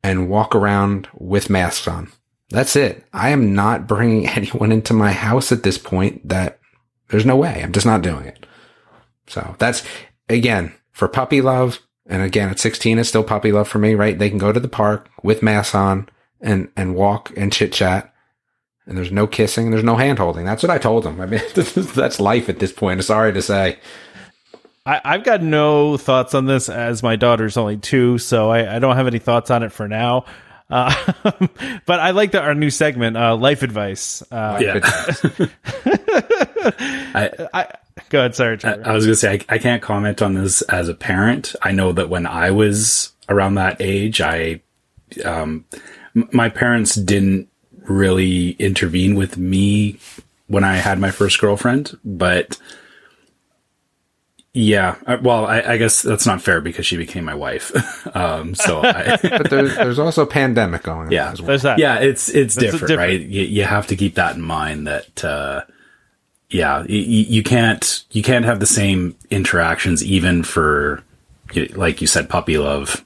and 0.03 0.29
walk 0.29 0.55
around 0.55 1.07
with 1.13 1.49
masks 1.49 1.87
on. 1.87 2.11
That's 2.49 2.75
it. 2.75 3.05
I 3.13 3.29
am 3.29 3.53
not 3.55 3.87
bringing 3.87 4.27
anyone 4.35 4.71
into 4.71 4.93
my 4.93 5.11
house 5.11 5.51
at 5.51 5.63
this 5.63 5.77
point 5.77 6.27
that 6.27 6.59
there's 7.09 7.25
no 7.25 7.35
way. 7.35 7.61
I'm 7.61 7.71
just 7.71 7.85
not 7.85 8.01
doing 8.01 8.25
it. 8.25 8.45
So 9.27 9.55
that's 9.59 9.83
again 10.33 10.73
for 10.91 11.07
puppy 11.07 11.41
love. 11.41 11.79
And 12.07 12.21
again, 12.21 12.49
at 12.49 12.59
16, 12.59 12.99
it's 12.99 13.09
still 13.09 13.23
puppy 13.23 13.51
love 13.51 13.67
for 13.67 13.79
me, 13.79 13.95
right? 13.95 14.17
They 14.17 14.29
can 14.29 14.37
go 14.37 14.51
to 14.51 14.59
the 14.59 14.67
park 14.67 15.09
with 15.23 15.43
masks 15.43 15.75
on 15.75 16.09
and, 16.41 16.69
and 16.75 16.95
walk 16.95 17.31
and 17.37 17.53
chit 17.53 17.71
chat. 17.71 18.13
And 18.85 18.97
there's 18.97 19.11
no 19.11 19.27
kissing 19.27 19.65
and 19.65 19.73
there's 19.73 19.83
no 19.83 19.95
hand 19.95 20.19
holding. 20.19 20.43
That's 20.43 20.63
what 20.63 20.71
I 20.71 20.77
told 20.77 21.03
them. 21.03 21.21
I 21.21 21.27
mean, 21.27 21.41
that's 21.53 22.19
life 22.19 22.49
at 22.49 22.59
this 22.59 22.73
point. 22.73 23.03
Sorry 23.03 23.31
to 23.31 23.41
say. 23.41 23.79
I, 24.85 24.99
have 25.03 25.23
got 25.23 25.43
no 25.43 25.97
thoughts 25.97 26.33
on 26.33 26.47
this 26.47 26.67
as 26.67 27.03
my 27.03 27.15
daughter's 27.15 27.55
only 27.55 27.77
two, 27.77 28.17
so 28.17 28.49
I, 28.49 28.77
I 28.77 28.79
don't 28.79 28.95
have 28.95 29.05
any 29.07 29.19
thoughts 29.19 29.51
on 29.51 29.61
it 29.61 29.71
for 29.71 29.87
now. 29.87 30.25
Uh, 30.71 30.93
but 31.85 31.99
I 31.99 32.11
like 32.11 32.31
that 32.31 32.43
our 32.43 32.55
new 32.55 32.71
segment, 32.71 33.15
uh, 33.15 33.35
life 33.35 33.61
advice. 33.61 34.23
Uh, 34.31 34.57
yeah. 34.59 34.79
I, 37.13 37.47
I, 37.53 37.67
go 38.11 38.19
ahead, 38.19 38.35
sorry. 38.35 38.59
I, 38.63 38.73
I, 38.73 38.93
was 38.93 39.05
going 39.05 39.13
to 39.13 39.15
say 39.15 39.33
I, 39.49 39.55
I 39.55 39.57
can't 39.57 39.81
comment 39.81 40.21
on 40.21 40.35
this 40.35 40.61
as 40.63 40.89
a 40.89 40.93
parent. 40.93 41.55
I 41.61 41.71
know 41.71 41.91
that 41.93 42.09
when 42.09 42.27
I 42.27 42.51
was 42.51 43.13
around 43.29 43.55
that 43.55 43.77
age, 43.79 44.21
I, 44.21 44.61
um, 45.25 45.65
my 46.13 46.49
parents 46.49 46.95
didn't 46.95 47.47
really 47.83 48.51
intervene 48.51 49.15
with 49.15 49.37
me 49.37 49.97
when 50.47 50.63
I 50.63 50.75
had 50.75 50.99
my 50.99 51.11
first 51.11 51.39
girlfriend, 51.39 51.97
but 52.03 52.59
yeah, 54.53 54.97
uh, 55.07 55.17
well, 55.21 55.45
I, 55.45 55.61
I, 55.61 55.77
guess 55.77 56.01
that's 56.01 56.25
not 56.25 56.41
fair 56.41 56.59
because 56.59 56.85
she 56.85 56.97
became 56.97 57.23
my 57.23 57.33
wife. 57.33 57.71
um, 58.15 58.53
so, 58.53 58.81
I, 58.83 59.17
but 59.21 59.49
there's, 59.49 59.75
there's 59.75 59.99
also 59.99 60.23
a 60.23 60.27
pandemic 60.27 60.83
going 60.83 61.07
on. 61.07 61.11
Yeah, 61.11 61.31
as 61.31 61.41
well. 61.41 61.47
there's 61.47 61.61
that. 61.61 61.79
Yeah, 61.79 61.99
it's 61.99 62.27
it's 62.27 62.55
different, 62.55 62.87
different, 62.87 62.99
right? 62.99 63.21
You, 63.21 63.43
you 63.43 63.63
have 63.63 63.87
to 63.87 63.95
keep 63.95 64.15
that 64.15 64.35
in 64.35 64.41
mind. 64.41 64.87
That 64.87 65.23
uh, 65.23 65.61
yeah, 66.51 66.83
you, 66.83 66.99
you 66.99 67.43
can't 67.43 68.03
you 68.11 68.21
can't 68.21 68.45
have 68.45 68.59
the 68.59 68.65
same 68.65 69.15
interactions 69.29 70.03
even 70.03 70.43
for 70.43 71.03
like 71.73 72.01
you 72.01 72.07
said, 72.07 72.29
puppy 72.29 72.57
love. 72.57 73.05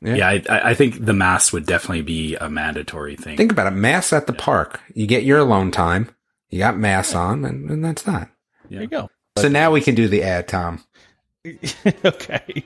Yeah, 0.00 0.14
yeah 0.14 0.28
I, 0.48 0.70
I 0.70 0.74
think 0.74 1.04
the 1.04 1.12
mask 1.12 1.52
would 1.52 1.66
definitely 1.66 2.02
be 2.02 2.36
a 2.36 2.50
mandatory 2.50 3.16
thing. 3.16 3.36
Think 3.36 3.52
about 3.52 3.66
it: 3.66 3.76
mass 3.76 4.12
at 4.12 4.26
the 4.26 4.32
park. 4.32 4.80
You 4.94 5.06
get 5.06 5.24
your 5.24 5.38
alone 5.38 5.70
time. 5.70 6.10
You 6.50 6.58
got 6.58 6.76
mass 6.76 7.14
on, 7.14 7.44
and, 7.44 7.70
and 7.70 7.84
that's 7.84 8.02
that. 8.02 8.30
Yeah. 8.68 8.78
There 8.78 8.82
you 8.82 8.88
go. 8.88 9.10
So 9.38 9.48
now 9.48 9.70
we 9.70 9.80
can 9.80 9.94
do 9.94 10.08
the 10.08 10.22
ad, 10.22 10.48
Tom. 10.48 10.84
okay. 12.04 12.64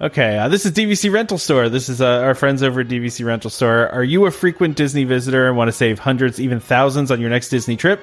Okay. 0.00 0.38
Uh, 0.38 0.48
this 0.48 0.64
is 0.64 0.72
DVC 0.72 1.12
Rental 1.12 1.36
Store. 1.36 1.68
This 1.68 1.88
is 1.90 2.00
uh, 2.00 2.20
our 2.22 2.34
friends 2.34 2.62
over 2.62 2.80
at 2.80 2.88
DVC 2.88 3.24
Rental 3.24 3.50
Store. 3.50 3.88
Are 3.90 4.02
you 4.02 4.24
a 4.26 4.30
frequent 4.30 4.76
Disney 4.76 5.04
visitor 5.04 5.46
and 5.46 5.56
want 5.56 5.68
to 5.68 5.72
save 5.72 5.98
hundreds, 5.98 6.40
even 6.40 6.58
thousands 6.58 7.10
on 7.10 7.20
your 7.20 7.30
next 7.30 7.50
Disney 7.50 7.76
trip? 7.76 8.00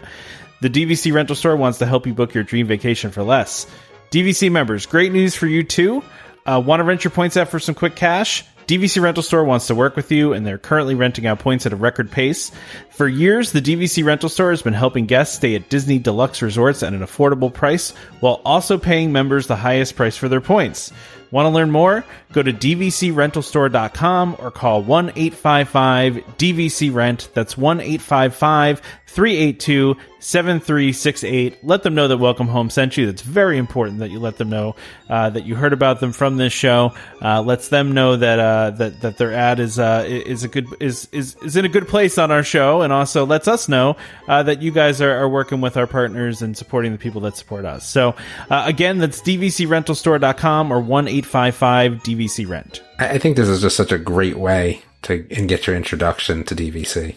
The 0.59 0.69
DVC 0.69 1.13
Rental 1.13 1.35
Store 1.35 1.55
wants 1.55 1.77
to 1.79 1.85
help 1.85 2.07
you 2.07 2.13
book 2.13 2.33
your 2.33 2.43
dream 2.43 2.67
vacation 2.67 3.11
for 3.11 3.23
less. 3.23 3.67
DVC 4.09 4.51
members, 4.51 4.85
great 4.85 5.11
news 5.11 5.35
for 5.35 5.47
you 5.47 5.63
too. 5.63 6.03
Uh, 6.45 6.61
want 6.65 6.79
to 6.79 6.83
rent 6.83 7.03
your 7.03 7.11
points 7.11 7.37
out 7.37 7.49
for 7.49 7.59
some 7.59 7.75
quick 7.75 7.95
cash? 7.95 8.43
DVC 8.67 9.01
Rental 9.01 9.23
Store 9.23 9.45
wants 9.45 9.67
to 9.67 9.75
work 9.75 9.95
with 9.95 10.11
you, 10.11 10.33
and 10.33 10.45
they're 10.45 10.57
currently 10.57 10.93
renting 10.93 11.25
out 11.25 11.39
points 11.39 11.65
at 11.65 11.71
a 11.71 11.77
record 11.77 12.11
pace. 12.11 12.51
For 12.89 13.07
years, 13.07 13.53
the 13.53 13.61
DVC 13.61 14.03
Rental 14.03 14.27
Store 14.27 14.49
has 14.49 14.61
been 14.61 14.73
helping 14.73 15.05
guests 15.05 15.37
stay 15.37 15.55
at 15.55 15.69
Disney 15.69 15.99
Deluxe 15.99 16.41
resorts 16.41 16.83
at 16.83 16.91
an 16.91 16.99
affordable 16.99 17.53
price 17.53 17.91
while 18.19 18.41
also 18.43 18.77
paying 18.77 19.13
members 19.13 19.47
the 19.47 19.55
highest 19.55 19.95
price 19.95 20.17
for 20.17 20.27
their 20.27 20.41
points. 20.41 20.91
Want 21.31 21.45
to 21.45 21.49
learn 21.49 21.71
more? 21.71 22.03
Go 22.33 22.43
to 22.43 22.51
dvcrentalstore.com 22.51 24.35
or 24.39 24.51
call 24.51 24.81
1 24.81 25.09
855 25.15 26.15
DVC 26.37 26.93
Rent. 26.93 27.29
That's 27.33 27.57
1 27.57 27.79
855 27.79 28.81
382 29.07 29.95
7368. 30.19 31.63
Let 31.63 31.83
them 31.83 31.95
know 31.95 32.07
that 32.07 32.17
Welcome 32.17 32.47
Home 32.47 32.69
sent 32.69 32.97
you. 32.97 33.05
That's 33.05 33.21
very 33.21 33.57
important 33.57 33.99
that 33.99 34.11
you 34.11 34.19
let 34.19 34.37
them 34.37 34.49
know 34.49 34.75
uh, 35.09 35.29
that 35.29 35.45
you 35.45 35.55
heard 35.55 35.73
about 35.73 35.99
them 35.99 36.11
from 36.11 36.37
this 36.37 36.51
show. 36.53 36.93
Uh, 37.21 37.41
lets 37.41 37.69
them 37.69 37.93
know 37.93 38.17
that 38.17 38.39
uh, 38.39 38.71
that 38.71 39.01
that 39.01 39.17
their 39.17 39.33
ad 39.33 39.59
is 39.59 39.79
uh, 39.79 40.03
is 40.07 40.43
a 40.43 40.47
good 40.47 40.67
is, 40.79 41.07
is 41.11 41.35
is 41.43 41.55
in 41.55 41.65
a 41.65 41.69
good 41.69 41.87
place 41.87 42.17
on 42.17 42.31
our 42.31 42.43
show, 42.43 42.81
and 42.81 42.91
also 42.91 43.25
lets 43.25 43.47
us 43.47 43.69
know 43.69 43.95
uh, 44.27 44.43
that 44.43 44.61
you 44.61 44.71
guys 44.71 45.01
are, 45.01 45.17
are, 45.17 45.29
working 45.29 45.61
with 45.61 45.77
our 45.77 45.87
partners 45.87 46.41
and 46.41 46.57
supporting 46.57 46.91
the 46.91 46.97
people 46.97 47.21
that 47.21 47.35
support 47.37 47.65
us. 47.65 47.87
So 47.87 48.15
uh, 48.49 48.63
again, 48.65 48.97
that's 48.97 49.21
dvcrentalstore.com 49.21 50.71
or 50.71 50.81
one 50.81 51.07
eight 51.07 51.25
five 51.25 51.55
five 51.55 51.93
DVC 52.03 52.47
Rent. 52.47 52.83
I 52.99 53.17
think 53.17 53.37
this 53.37 53.47
is 53.47 53.61
just 53.61 53.77
such 53.77 53.91
a 53.91 53.97
great 53.97 54.37
way 54.37 54.81
to 55.03 55.25
and 55.31 55.47
get 55.47 55.65
your 55.65 55.75
introduction 55.75 56.43
to 56.45 56.55
DVC. 56.55 57.15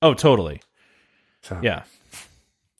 Oh, 0.00 0.14
totally. 0.14 0.60
So 1.44 1.58
yeah. 1.62 1.84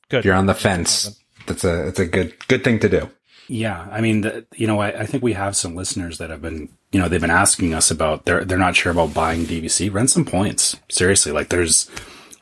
Good. 0.09 0.19
If 0.19 0.25
you're 0.25 0.35
on 0.35 0.47
the 0.47 0.55
fence. 0.55 1.21
That's 1.47 1.65
a 1.65 1.89
it's 1.89 2.01
a 2.01 2.07
good 2.07 2.35
good 2.49 2.65
thing 2.65 2.79
to 2.81 2.89
do. 2.89 3.11
Yeah, 3.47 3.87
I 3.91 4.01
mean, 4.01 4.23
the, 4.23 4.47
you 4.57 4.67
know, 4.67 4.81
I, 4.81 5.01
I, 5.01 5.07
think 5.07 5.23
we 5.23 5.35
have 5.35 5.55
some 5.55 5.75
listeners 5.75 6.17
that 6.17 6.31
have 6.31 6.41
been, 6.41 6.71
you 6.93 6.99
know, 6.99 7.09
they've 7.09 7.21
been 7.21 7.31
asking 7.31 7.75
us 7.75 7.91
about 7.91 8.25
they're 8.25 8.43
they're 8.43 8.57
not 8.57 8.75
sure 8.75 8.91
about 8.91 9.13
buying 9.13 9.45
DVC. 9.45 9.93
Rent 9.93 10.09
some 10.09 10.25
points. 10.25 10.77
Seriously, 10.89 11.31
like 11.31 11.51
there's, 11.51 11.91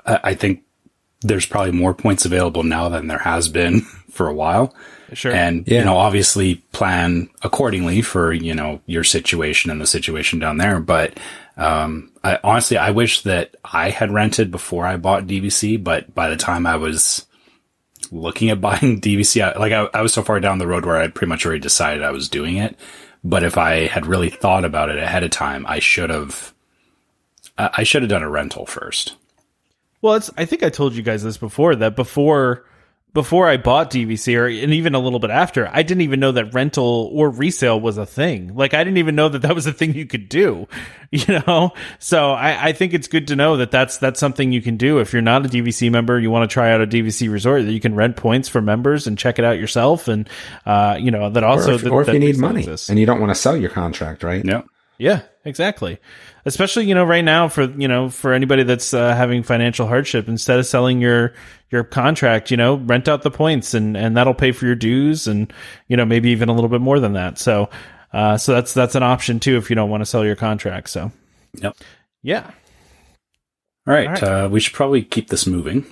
I 0.06 0.34
think 0.34 0.62
there's 1.20 1.46
probably 1.46 1.72
more 1.72 1.94
points 1.94 2.24
available 2.24 2.62
now 2.62 2.88
than 2.88 3.08
there 3.08 3.18
has 3.18 3.48
been 3.48 3.80
for 4.10 4.28
a 4.28 4.34
while. 4.34 4.74
Sure. 5.12 5.32
And 5.32 5.66
yeah. 5.66 5.80
you 5.80 5.84
know, 5.84 5.96
obviously 5.96 6.56
plan 6.72 7.28
accordingly 7.42 8.00
for 8.00 8.32
you 8.32 8.54
know 8.54 8.80
your 8.86 9.04
situation 9.04 9.70
and 9.72 9.80
the 9.80 9.86
situation 9.86 10.38
down 10.38 10.58
there. 10.58 10.78
But 10.78 11.18
um, 11.56 12.10
I, 12.24 12.38
honestly, 12.42 12.76
I 12.76 12.90
wish 12.90 13.22
that 13.22 13.56
I 13.64 13.90
had 13.90 14.12
rented 14.12 14.50
before 14.50 14.86
I 14.86 14.96
bought 14.96 15.26
DVC. 15.26 15.82
But 15.82 16.14
by 16.14 16.28
the 16.30 16.36
time 16.36 16.66
I 16.66 16.76
was 16.76 17.26
looking 18.10 18.50
at 18.50 18.60
buying 18.60 19.00
DVC. 19.00 19.42
I, 19.42 19.58
Like 19.58 19.72
I, 19.72 19.88
I 19.94 20.02
was 20.02 20.12
so 20.12 20.22
far 20.22 20.40
down 20.40 20.58
the 20.58 20.66
road 20.66 20.84
where 20.84 20.96
I'd 20.96 21.14
pretty 21.14 21.28
much 21.28 21.44
already 21.44 21.60
decided 21.60 22.02
I 22.02 22.10
was 22.10 22.28
doing 22.28 22.56
it. 22.56 22.76
But 23.24 23.44
if 23.44 23.56
I 23.56 23.86
had 23.86 24.06
really 24.06 24.30
thought 24.30 24.64
about 24.64 24.90
it 24.90 24.98
ahead 24.98 25.22
of 25.22 25.30
time, 25.30 25.64
I 25.68 25.78
should 25.78 26.10
have, 26.10 26.52
I 27.56 27.84
should 27.84 28.02
have 28.02 28.10
done 28.10 28.24
a 28.24 28.28
rental 28.28 28.66
first. 28.66 29.14
Well, 30.00 30.14
it's, 30.14 30.30
I 30.36 30.44
think 30.44 30.64
I 30.64 30.70
told 30.70 30.94
you 30.94 31.02
guys 31.04 31.22
this 31.22 31.36
before 31.36 31.76
that 31.76 31.94
before 31.94 32.64
before 33.14 33.46
I 33.46 33.58
bought 33.58 33.90
DVC 33.90 34.38
or 34.38 34.46
and 34.46 34.72
even 34.72 34.94
a 34.94 34.98
little 34.98 35.18
bit 35.18 35.30
after, 35.30 35.68
I 35.70 35.82
didn't 35.82 36.00
even 36.00 36.18
know 36.18 36.32
that 36.32 36.54
rental 36.54 37.10
or 37.12 37.28
resale 37.28 37.78
was 37.78 37.98
a 37.98 38.06
thing. 38.06 38.54
Like 38.54 38.72
I 38.72 38.82
didn't 38.84 38.96
even 38.98 39.14
know 39.14 39.28
that 39.28 39.42
that 39.42 39.54
was 39.54 39.66
a 39.66 39.72
thing 39.72 39.94
you 39.94 40.06
could 40.06 40.30
do, 40.30 40.66
you 41.10 41.40
know? 41.46 41.72
So 41.98 42.32
I, 42.32 42.68
I 42.68 42.72
think 42.72 42.94
it's 42.94 43.08
good 43.08 43.28
to 43.28 43.36
know 43.36 43.58
that 43.58 43.70
that's, 43.70 43.98
that's 43.98 44.18
something 44.18 44.52
you 44.52 44.62
can 44.62 44.78
do. 44.78 44.98
If 44.98 45.12
you're 45.12 45.20
not 45.20 45.44
a 45.44 45.48
DVC 45.48 45.90
member, 45.90 46.18
you 46.18 46.30
want 46.30 46.48
to 46.48 46.52
try 46.52 46.72
out 46.72 46.80
a 46.80 46.86
DVC 46.86 47.30
resort 47.30 47.64
that 47.64 47.72
you 47.72 47.80
can 47.80 47.94
rent 47.94 48.16
points 48.16 48.48
for 48.48 48.62
members 48.62 49.06
and 49.06 49.18
check 49.18 49.38
it 49.38 49.44
out 49.44 49.58
yourself. 49.58 50.08
And, 50.08 50.28
uh, 50.64 50.96
you 50.98 51.10
know, 51.10 51.28
that 51.28 51.44
also, 51.44 51.72
or 51.72 51.74
if, 51.74 51.82
that, 51.82 51.90
or 51.90 52.00
if 52.00 52.06
that 52.06 52.14
you 52.14 52.20
need 52.20 52.38
money 52.38 52.66
and 52.88 52.98
you 52.98 53.04
don't 53.04 53.20
want 53.20 53.30
to 53.30 53.34
sell 53.34 53.56
your 53.56 53.70
contract, 53.70 54.22
right? 54.22 54.42
Yeah. 54.42 54.62
Yeah, 55.02 55.22
exactly. 55.44 55.98
Especially, 56.44 56.86
you 56.86 56.94
know, 56.94 57.02
right 57.02 57.24
now 57.24 57.48
for, 57.48 57.64
you 57.64 57.88
know, 57.88 58.08
for 58.08 58.32
anybody 58.32 58.62
that's 58.62 58.94
uh, 58.94 59.16
having 59.16 59.42
financial 59.42 59.88
hardship, 59.88 60.28
instead 60.28 60.60
of 60.60 60.66
selling 60.66 61.00
your, 61.00 61.34
your 61.70 61.82
contract, 61.82 62.52
you 62.52 62.56
know, 62.56 62.76
rent 62.76 63.08
out 63.08 63.22
the 63.22 63.30
points 63.30 63.74
and, 63.74 63.96
and 63.96 64.16
that'll 64.16 64.32
pay 64.32 64.52
for 64.52 64.64
your 64.64 64.76
dues 64.76 65.26
and, 65.26 65.52
you 65.88 65.96
know, 65.96 66.04
maybe 66.04 66.30
even 66.30 66.48
a 66.48 66.52
little 66.54 66.68
bit 66.68 66.80
more 66.80 67.00
than 67.00 67.14
that. 67.14 67.36
So, 67.40 67.68
uh, 68.12 68.36
so 68.36 68.52
that's, 68.54 68.74
that's 68.74 68.94
an 68.94 69.02
option 69.02 69.40
too 69.40 69.56
if 69.56 69.70
you 69.70 69.74
don't 69.74 69.90
want 69.90 70.02
to 70.02 70.06
sell 70.06 70.24
your 70.24 70.36
contract. 70.36 70.88
So, 70.88 71.10
yep. 71.54 71.76
Yeah. 72.22 72.48
All 73.84 73.92
right, 73.92 74.06
All 74.06 74.12
right. 74.12 74.22
Uh, 74.22 74.48
we 74.48 74.60
should 74.60 74.74
probably 74.74 75.02
keep 75.02 75.28
this 75.28 75.44
moving. 75.44 75.84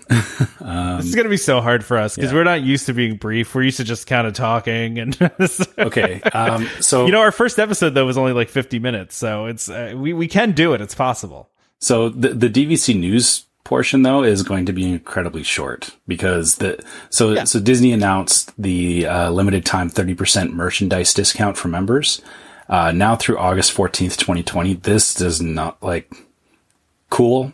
um, 0.61 0.99
this 0.99 1.07
is 1.07 1.15
going 1.17 1.25
to 1.25 1.31
be 1.31 1.37
so 1.37 1.61
hard 1.61 1.85
for 1.85 1.97
us 1.97 2.15
because 2.15 2.31
yeah. 2.31 2.37
we're 2.37 2.45
not 2.45 2.63
used 2.63 2.87
to 2.87 2.95
being 2.95 3.17
brief. 3.17 3.53
We're 3.53 3.65
used 3.65 3.79
to 3.79 3.85
just 3.85 4.07
kind 4.07 4.29
of 4.29 4.35
talking 4.35 5.01
and. 5.01 5.19
okay, 5.79 6.23
um, 6.23 6.69
so 6.81 7.07
you 7.07 7.13
know, 7.13 7.21
our 7.21 7.33
first 7.33 7.59
episode 7.59 7.91
though 7.91 8.07
was 8.07 8.17
only 8.17 8.33
like 8.33 8.49
fifty 8.49 8.79
minutes, 8.79 9.17
so 9.17 9.47
it's 9.47 9.69
uh, 9.69 9.95
we 9.97 10.13
we 10.13 10.29
can 10.29 10.53
do 10.53 10.73
it. 10.73 10.81
It's 10.81 10.95
possible. 10.95 11.51
So 11.81 12.11
the 12.11 12.29
the 12.29 12.49
DVC 12.49 12.97
news 12.97 13.47
portion 13.65 14.03
though 14.03 14.23
is 14.23 14.45
going 14.45 14.67
to 14.67 14.73
be 14.73 14.89
incredibly 14.89 15.43
short 15.43 15.97
because 16.07 16.57
the 16.57 16.81
so 17.09 17.33
yeah. 17.33 17.45
so 17.45 17.59
Disney 17.59 17.91
announced 17.91 18.53
the 18.57 19.07
uh, 19.07 19.31
limited 19.31 19.67
time 19.67 19.89
thirty 19.89 20.15
percent 20.15 20.55
merchandise 20.55 21.13
discount 21.13 21.57
for 21.57 21.67
members. 21.67 22.23
Uh, 22.69 22.93
now 22.93 23.17
through 23.17 23.37
August 23.37 23.73
fourteenth, 23.73 24.17
twenty 24.17 24.45
twenty. 24.45 24.75
This 24.75 25.13
does 25.13 25.43
not 25.43 25.83
like 25.83 26.13
cool 27.09 27.53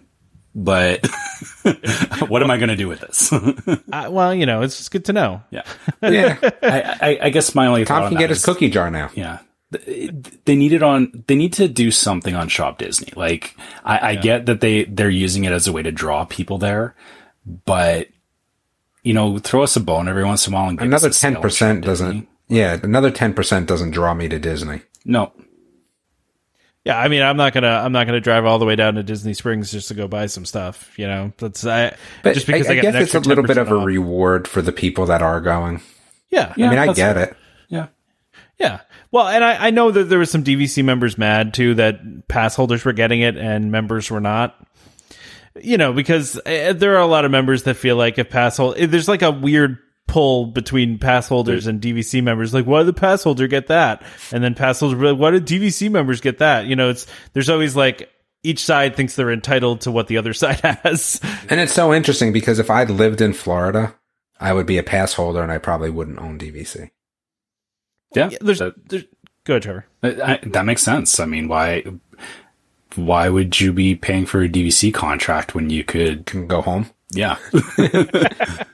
but 0.56 1.06
what 2.28 2.42
am 2.42 2.50
I 2.50 2.56
going 2.56 2.70
to 2.70 2.76
do 2.76 2.88
with 2.88 3.00
this? 3.00 3.30
uh, 3.92 4.08
well, 4.10 4.34
you 4.34 4.46
know, 4.46 4.62
it's 4.62 4.78
just 4.78 4.90
good 4.90 5.04
to 5.04 5.12
know. 5.12 5.42
Yeah, 5.50 5.62
yeah. 6.02 6.38
I, 6.62 6.96
I, 7.00 7.18
I, 7.24 7.30
guess 7.30 7.54
my 7.54 7.66
only 7.66 7.84
Tom 7.84 8.08
can 8.08 8.18
get 8.18 8.30
his 8.30 8.38
is, 8.38 8.44
cookie 8.44 8.70
jar 8.70 8.90
now. 8.90 9.10
Yeah, 9.14 9.40
they 9.70 10.56
need 10.56 10.72
it 10.72 10.82
on 10.82 11.24
they 11.26 11.36
need 11.36 11.52
to 11.54 11.68
do 11.68 11.90
something 11.90 12.34
on 12.34 12.46
shop 12.48 12.78
disney 12.78 13.12
like 13.16 13.56
i, 13.84 14.10
I 14.10 14.14
get 14.14 14.46
that 14.46 14.60
they 14.60 14.84
they're 14.84 15.10
using 15.10 15.42
it 15.44 15.50
as 15.50 15.66
a 15.66 15.72
way 15.72 15.82
to 15.82 15.90
draw 15.90 16.24
people 16.24 16.56
there 16.56 16.94
but 17.64 18.06
you 19.02 19.12
know 19.12 19.38
throw 19.38 19.62
us 19.62 19.76
a 19.76 19.80
bone 19.80 20.08
every 20.08 20.24
once 20.24 20.46
in 20.46 20.52
a 20.52 20.56
while 20.56 20.68
and 20.68 20.78
give 20.78 20.86
Another 20.86 21.10
ten 21.10 21.36
percent 21.40 21.84
doesn't. 21.84 22.28
Yeah, 22.48 22.78
another 22.82 23.10
ten 23.10 23.34
percent 23.34 23.66
doesn't 23.68 23.90
draw 23.90 24.14
me 24.14 24.28
to 24.28 24.38
Disney. 24.38 24.82
no 25.04 25.32
Yeah, 26.86 27.00
I 27.00 27.08
mean, 27.08 27.20
I'm 27.20 27.36
not 27.36 27.52
gonna, 27.52 27.66
I'm 27.66 27.90
not 27.90 28.06
gonna 28.06 28.20
drive 28.20 28.44
all 28.44 28.60
the 28.60 28.64
way 28.64 28.76
down 28.76 28.94
to 28.94 29.02
Disney 29.02 29.34
Springs 29.34 29.72
just 29.72 29.88
to 29.88 29.94
go 29.94 30.06
buy 30.06 30.26
some 30.26 30.44
stuff. 30.44 30.96
You 30.96 31.08
know, 31.08 31.32
that's 31.36 31.66
I. 31.66 31.96
But 32.22 32.34
just 32.34 32.46
because 32.46 32.68
I, 32.68 32.74
I, 32.74 32.78
I 32.78 32.80
guess 32.80 32.94
it's 32.94 33.14
a 33.16 33.18
little 33.18 33.42
bit 33.42 33.58
of 33.58 33.72
a 33.72 33.74
off. 33.74 33.84
reward 33.84 34.46
for 34.46 34.62
the 34.62 34.70
people 34.70 35.06
that 35.06 35.20
are 35.20 35.40
going. 35.40 35.82
Yeah, 36.30 36.54
Yeah. 36.56 36.66
I 36.68 36.70
mean, 36.70 36.78
I 36.78 36.86
get 36.92 37.14
fair. 37.16 37.24
it. 37.24 37.36
yeah 37.68 37.88
Yeah. 38.60 38.82
Well, 39.10 39.26
and 39.26 39.42
I, 39.42 39.66
I 39.66 39.70
know 39.70 39.90
that 39.90 40.04
there 40.04 40.20
was 40.20 40.30
some 40.30 40.44
DVC 40.44 40.84
members 40.84 41.18
mad 41.18 41.54
too 41.54 41.74
that 41.74 42.28
pass 42.28 42.54
holders 42.54 42.84
were 42.84 42.92
getting 42.92 43.20
it 43.20 43.36
and 43.36 43.72
members 43.72 44.08
were 44.08 44.20
not. 44.20 44.54
You 45.60 45.78
know, 45.78 45.92
because 45.92 46.36
uh, 46.46 46.72
there 46.76 46.94
are 46.94 47.00
a 47.00 47.06
lot 47.06 47.24
of 47.24 47.32
members 47.32 47.64
that 47.64 47.74
feel 47.74 47.96
like 47.96 48.16
if 48.18 48.30
pass 48.30 48.58
hold, 48.58 48.76
there's 48.76 49.08
like 49.08 49.22
a 49.22 49.32
weird 49.32 49.78
pull 50.06 50.46
between 50.46 50.98
pass 50.98 51.28
holders 51.28 51.66
and 51.66 51.80
DVC 51.80 52.22
members. 52.22 52.54
Like, 52.54 52.66
why 52.66 52.78
did 52.78 52.86
the 52.86 52.92
pass 52.92 53.22
holder 53.24 53.46
get 53.48 53.66
that? 53.66 54.02
And 54.32 54.42
then 54.42 54.54
pass 54.54 54.80
holders 54.80 54.98
like, 55.00 55.18
why 55.18 55.30
did 55.30 55.46
DVC 55.46 55.90
members 55.90 56.20
get 56.20 56.38
that? 56.38 56.66
You 56.66 56.76
know, 56.76 56.90
it's 56.90 57.06
there's 57.32 57.50
always 57.50 57.76
like 57.76 58.10
each 58.42 58.64
side 58.64 58.94
thinks 58.94 59.16
they're 59.16 59.32
entitled 59.32 59.80
to 59.82 59.90
what 59.90 60.06
the 60.06 60.18
other 60.18 60.32
side 60.34 60.60
has. 60.60 61.20
And 61.50 61.60
it's 61.60 61.72
so 61.72 61.92
interesting 61.92 62.32
because 62.32 62.58
if 62.58 62.70
I'd 62.70 62.90
lived 62.90 63.20
in 63.20 63.32
Florida, 63.32 63.94
I 64.38 64.52
would 64.52 64.66
be 64.66 64.78
a 64.78 64.82
pass 64.82 65.14
holder 65.14 65.42
and 65.42 65.50
I 65.50 65.58
probably 65.58 65.90
wouldn't 65.90 66.20
own 66.20 66.38
DVC. 66.38 66.90
yeah 68.14 68.30
There's, 68.40 68.58
that, 68.58 68.74
there's 68.88 69.04
go, 69.44 69.58
Trevor. 69.58 69.86
I, 70.02 70.38
that 70.44 70.64
makes 70.64 70.82
sense 70.82 71.18
i 71.18 71.24
mean 71.24 71.48
why 71.48 71.84
why 72.94 73.28
would 73.28 73.60
you 73.60 73.72
be 73.72 73.94
paying 73.96 74.24
for 74.24 74.42
a 74.42 74.48
dvc 74.48 74.94
contract 74.94 75.54
when 75.54 75.70
you 75.70 75.82
could 75.82 76.26
Can 76.26 76.46
go 76.46 76.62
home. 76.62 76.90
Yeah. 77.10 77.36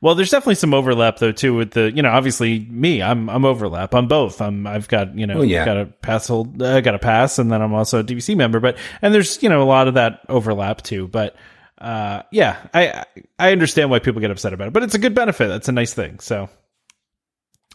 Well, 0.00 0.16
there's 0.16 0.30
definitely 0.30 0.56
some 0.56 0.74
overlap 0.74 1.18
though 1.18 1.30
too 1.30 1.54
with 1.54 1.70
the 1.72 1.92
you 1.92 2.02
know 2.02 2.10
obviously 2.10 2.58
me 2.58 3.00
I'm 3.00 3.30
I'm 3.30 3.44
overlap. 3.44 3.94
I'm 3.94 4.08
both. 4.08 4.40
I'm 4.42 4.66
I've 4.66 4.88
got 4.88 5.16
you 5.16 5.28
know 5.28 5.34
Oh, 5.38 5.42
yeah. 5.42 5.64
got 5.64 5.76
a 5.76 5.86
pass 5.86 6.26
hold 6.26 6.60
I 6.60 6.80
got 6.80 6.96
a 6.96 6.98
pass 6.98 7.38
and 7.38 7.52
then 7.52 7.62
I'm 7.62 7.72
also 7.72 8.00
a 8.00 8.04
DVC 8.04 8.36
member 8.36 8.58
but 8.58 8.76
and 9.00 9.14
there's 9.14 9.40
you 9.44 9.48
know 9.48 9.62
a 9.62 9.64
lot 9.64 9.86
of 9.86 9.94
that 9.94 10.22
overlap 10.28 10.82
too 10.82 11.06
but 11.06 11.36
uh 11.78 12.22
yeah 12.32 12.56
I 12.74 13.04
I 13.38 13.52
understand 13.52 13.90
why 13.90 14.00
people 14.00 14.20
get 14.20 14.32
upset 14.32 14.52
about 14.52 14.66
it 14.68 14.72
but 14.72 14.82
it's 14.82 14.94
a 14.96 14.98
good 14.98 15.14
benefit. 15.14 15.46
That's 15.46 15.68
a 15.68 15.72
nice 15.72 15.94
thing 15.94 16.18
so. 16.18 16.48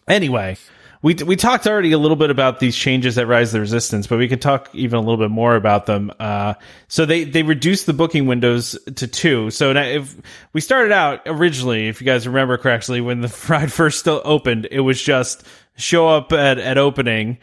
Anyway 0.05 0.57
we 1.01 1.13
we 1.15 1.35
talked 1.35 1.67
already 1.67 1.91
a 1.91 1.97
little 1.97 2.17
bit 2.17 2.29
about 2.29 2.59
these 2.59 2.75
changes 2.75 3.15
that 3.15 3.27
rise 3.27 3.51
the 3.51 3.59
resistance, 3.59 4.07
but 4.07 4.17
we 4.17 4.27
could 4.27 4.41
talk 4.41 4.69
even 4.73 4.97
a 4.97 5.01
little 5.01 5.17
bit 5.17 5.29
more 5.29 5.55
about 5.55 5.85
them. 5.85 6.11
Uh, 6.19 6.55
so 6.87 7.05
they 7.05 7.23
they 7.23 7.43
reduced 7.43 7.85
the 7.85 7.93
booking 7.93 8.25
windows 8.25 8.77
to 8.95 9.07
two. 9.07 9.51
So 9.51 9.73
now 9.73 9.83
if 9.83 10.15
we 10.53 10.61
started 10.61 10.91
out 10.91 11.21
originally, 11.25 11.87
if 11.87 12.01
you 12.01 12.05
guys 12.05 12.27
remember 12.27 12.57
correctly, 12.57 13.01
when 13.01 13.21
the 13.21 13.45
ride 13.49 13.71
first 13.71 13.99
still 13.99 14.21
opened, 14.25 14.67
it 14.71 14.79
was 14.79 15.01
just 15.01 15.45
show 15.77 16.07
up 16.07 16.33
at 16.33 16.57
at 16.57 16.77
opening, 16.77 17.37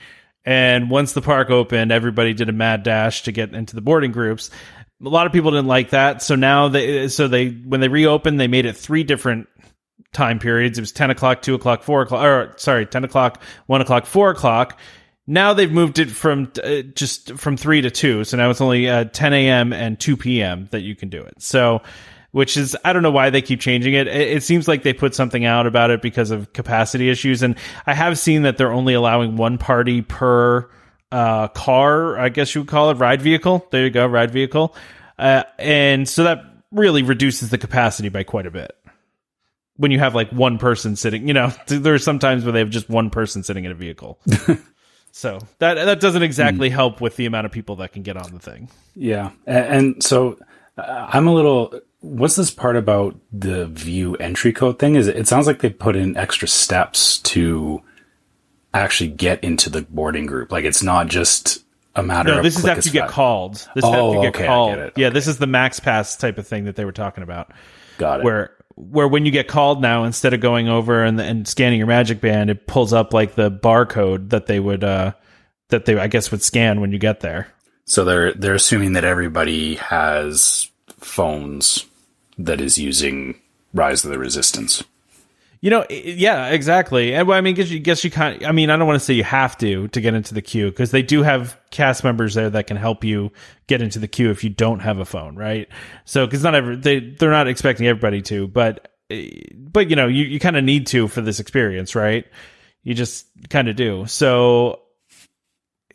and 0.44 0.90
once 0.90 1.12
the 1.12 1.22
park 1.22 1.50
opened, 1.50 1.92
everybody 1.92 2.34
did 2.34 2.48
a 2.48 2.52
mad 2.52 2.82
dash 2.82 3.22
to 3.22 3.32
get 3.32 3.54
into 3.54 3.74
the 3.74 3.82
boarding 3.82 4.12
groups. 4.12 4.50
A 5.04 5.08
lot 5.08 5.26
of 5.26 5.32
people 5.32 5.50
didn't 5.50 5.66
like 5.66 5.90
that, 5.90 6.22
so 6.22 6.34
now 6.34 6.68
they 6.68 7.08
so 7.08 7.28
they 7.28 7.50
when 7.50 7.80
they 7.80 7.88
reopened, 7.88 8.40
they 8.40 8.48
made 8.48 8.66
it 8.66 8.76
three 8.76 9.04
different 9.04 9.48
time 10.14 10.38
periods. 10.38 10.78
It 10.78 10.82
was 10.82 10.92
10 10.92 11.10
o'clock, 11.10 11.42
2 11.42 11.54
o'clock, 11.54 11.82
4 11.82 12.02
o'clock, 12.02 12.24
or 12.24 12.54
sorry, 12.56 12.86
10 12.86 13.04
o'clock, 13.04 13.42
1 13.66 13.80
o'clock, 13.80 14.06
4 14.06 14.30
o'clock. 14.30 14.78
Now 15.26 15.54
they've 15.54 15.70
moved 15.70 15.98
it 15.98 16.10
from 16.10 16.52
uh, 16.62 16.82
just 16.94 17.32
from 17.34 17.56
3 17.56 17.82
to 17.82 17.90
2. 17.90 18.24
So 18.24 18.36
now 18.36 18.50
it's 18.50 18.60
only 18.60 18.88
uh, 18.88 19.04
10 19.04 19.32
a.m. 19.32 19.72
and 19.72 19.98
2 19.98 20.16
p.m. 20.16 20.68
that 20.70 20.80
you 20.80 20.94
can 20.94 21.08
do 21.08 21.20
it. 21.22 21.42
So, 21.42 21.82
which 22.32 22.56
is, 22.56 22.76
I 22.84 22.92
don't 22.92 23.02
know 23.02 23.10
why 23.10 23.30
they 23.30 23.42
keep 23.42 23.60
changing 23.60 23.94
it. 23.94 24.06
it. 24.06 24.36
It 24.36 24.42
seems 24.42 24.68
like 24.68 24.82
they 24.82 24.92
put 24.92 25.14
something 25.14 25.44
out 25.44 25.66
about 25.66 25.90
it 25.90 26.02
because 26.02 26.30
of 26.30 26.52
capacity 26.52 27.08
issues. 27.08 27.42
And 27.42 27.56
I 27.86 27.94
have 27.94 28.18
seen 28.18 28.42
that 28.42 28.58
they're 28.58 28.72
only 28.72 28.94
allowing 28.94 29.36
one 29.36 29.56
party 29.56 30.02
per 30.02 30.68
uh, 31.10 31.48
car, 31.48 32.18
I 32.18 32.28
guess 32.28 32.54
you 32.54 32.62
would 32.62 32.68
call 32.68 32.90
it, 32.90 32.94
ride 32.94 33.22
vehicle. 33.22 33.66
There 33.70 33.84
you 33.84 33.90
go, 33.90 34.06
ride 34.06 34.32
vehicle. 34.32 34.74
Uh, 35.18 35.44
and 35.58 36.08
so 36.08 36.24
that 36.24 36.44
really 36.72 37.02
reduces 37.02 37.50
the 37.50 37.58
capacity 37.58 38.08
by 38.08 38.24
quite 38.24 38.46
a 38.46 38.50
bit 38.50 38.76
when 39.76 39.90
you 39.90 39.98
have 39.98 40.14
like 40.14 40.30
one 40.30 40.58
person 40.58 40.96
sitting, 40.96 41.26
you 41.28 41.34
know, 41.34 41.52
there 41.66 41.94
are 41.94 41.98
some 41.98 42.18
times 42.18 42.44
where 42.44 42.52
they 42.52 42.60
have 42.60 42.70
just 42.70 42.88
one 42.88 43.10
person 43.10 43.42
sitting 43.42 43.64
in 43.64 43.70
a 43.70 43.74
vehicle. 43.74 44.18
so 45.12 45.38
that 45.58 45.74
that 45.74 46.00
doesn't 46.00 46.22
exactly 46.22 46.70
help 46.70 47.00
with 47.00 47.16
the 47.16 47.26
amount 47.26 47.46
of 47.46 47.52
people 47.52 47.76
that 47.76 47.92
can 47.92 48.02
get 48.02 48.16
on 48.16 48.32
the 48.32 48.38
thing. 48.38 48.68
Yeah, 48.94 49.30
and, 49.46 49.66
and 49.66 50.02
so 50.02 50.38
uh, 50.78 51.08
I'm 51.12 51.26
a 51.26 51.34
little. 51.34 51.80
What's 52.00 52.36
this 52.36 52.50
part 52.50 52.76
about 52.76 53.16
the 53.32 53.66
view 53.66 54.14
entry 54.16 54.52
code 54.52 54.78
thing? 54.78 54.94
Is 54.94 55.08
it, 55.08 55.16
it 55.16 55.26
sounds 55.26 55.46
like 55.46 55.60
they 55.60 55.70
put 55.70 55.96
in 55.96 56.16
extra 56.18 56.46
steps 56.46 57.18
to 57.20 57.82
actually 58.74 59.08
get 59.08 59.42
into 59.42 59.70
the 59.70 59.82
boarding 59.82 60.26
group. 60.26 60.52
Like 60.52 60.64
it's 60.64 60.82
not 60.82 61.06
just 61.06 61.64
a 61.96 62.02
matter 62.02 62.30
No, 62.32 62.38
of 62.38 62.42
this 62.44 62.58
is 62.58 62.66
after 62.66 62.88
you 62.88 62.92
get 62.92 63.08
called. 63.08 63.54
This 63.74 63.84
is 63.84 63.84
after 63.84 63.96
Oh, 63.98 64.14
you 64.14 64.20
get 64.22 64.36
okay, 64.36 64.46
called. 64.46 64.76
get. 64.76 64.98
Yeah, 64.98 65.10
this 65.10 65.26
is 65.28 65.38
the 65.38 65.46
max 65.46 65.80
pass 65.80 66.16
type 66.16 66.38
of 66.38 66.46
thing 66.46 66.64
that 66.64 66.76
they 66.76 66.84
were 66.84 66.92
talking 66.92 67.22
about. 67.22 67.52
Got 67.98 68.20
it. 68.20 68.24
Where 68.24 68.56
where 68.76 69.08
when 69.08 69.24
you 69.24 69.30
get 69.30 69.48
called 69.48 69.80
now, 69.80 70.04
instead 70.04 70.34
of 70.34 70.40
going 70.40 70.68
over 70.68 71.02
and 71.02 71.20
and 71.20 71.46
scanning 71.46 71.78
your 71.78 71.86
magic 71.86 72.20
band, 72.20 72.50
it 72.50 72.66
pulls 72.66 72.92
up 72.92 73.12
like 73.12 73.34
the 73.34 73.50
barcode 73.50 74.30
that 74.30 74.46
they 74.46 74.60
would 74.60 74.84
uh 74.84 75.12
that 75.68 75.84
they 75.84 75.98
I 75.98 76.08
guess 76.08 76.30
would 76.30 76.42
scan 76.42 76.80
when 76.80 76.92
you 76.92 76.98
get 76.98 77.20
there. 77.20 77.48
So 77.84 78.04
they're 78.04 78.32
they're 78.32 78.54
assuming 78.54 78.94
that 78.94 79.04
everybody 79.04 79.76
has 79.76 80.70
phones 80.98 81.84
that 82.38 82.60
is 82.60 82.78
using 82.78 83.40
Rise 83.72 84.04
of 84.04 84.10
the 84.10 84.18
Resistance. 84.18 84.82
You 85.60 85.70
know, 85.70 85.86
yeah, 85.88 86.48
exactly. 86.48 87.14
And 87.14 87.26
well, 87.26 87.38
I 87.38 87.40
mean, 87.40 87.54
guess 87.54 87.70
you 87.70 87.78
guess 87.78 88.04
you 88.04 88.10
kind. 88.10 88.44
I 88.44 88.52
mean, 88.52 88.68
I 88.68 88.76
don't 88.76 88.86
want 88.86 89.00
to 89.00 89.04
say 89.04 89.14
you 89.14 89.24
have 89.24 89.56
to 89.58 89.88
to 89.88 90.00
get 90.00 90.12
into 90.12 90.34
the 90.34 90.42
queue 90.42 90.68
because 90.70 90.90
they 90.90 91.02
do 91.02 91.22
have 91.22 91.58
cast 91.74 92.04
members 92.04 92.34
there 92.34 92.48
that 92.48 92.66
can 92.68 92.76
help 92.76 93.04
you 93.04 93.32
get 93.66 93.82
into 93.82 93.98
the 93.98 94.08
queue 94.08 94.30
if 94.30 94.44
you 94.44 94.50
don't 94.50 94.78
have 94.78 94.98
a 94.98 95.04
phone, 95.04 95.36
right? 95.36 95.68
So, 96.04 96.24
because 96.24 96.42
not 96.42 96.54
every 96.54 96.76
they 96.76 97.00
they're 97.00 97.30
not 97.30 97.48
expecting 97.48 97.86
everybody 97.86 98.22
to, 98.22 98.46
but 98.46 98.94
but 99.08 99.90
you 99.90 99.96
know, 99.96 100.06
you 100.06 100.24
you 100.24 100.40
kind 100.40 100.56
of 100.56 100.64
need 100.64 100.86
to 100.88 101.08
for 101.08 101.20
this 101.20 101.40
experience, 101.40 101.94
right? 101.94 102.24
You 102.84 102.94
just 102.94 103.26
kind 103.50 103.68
of 103.68 103.76
do. 103.76 104.06
So 104.06 104.83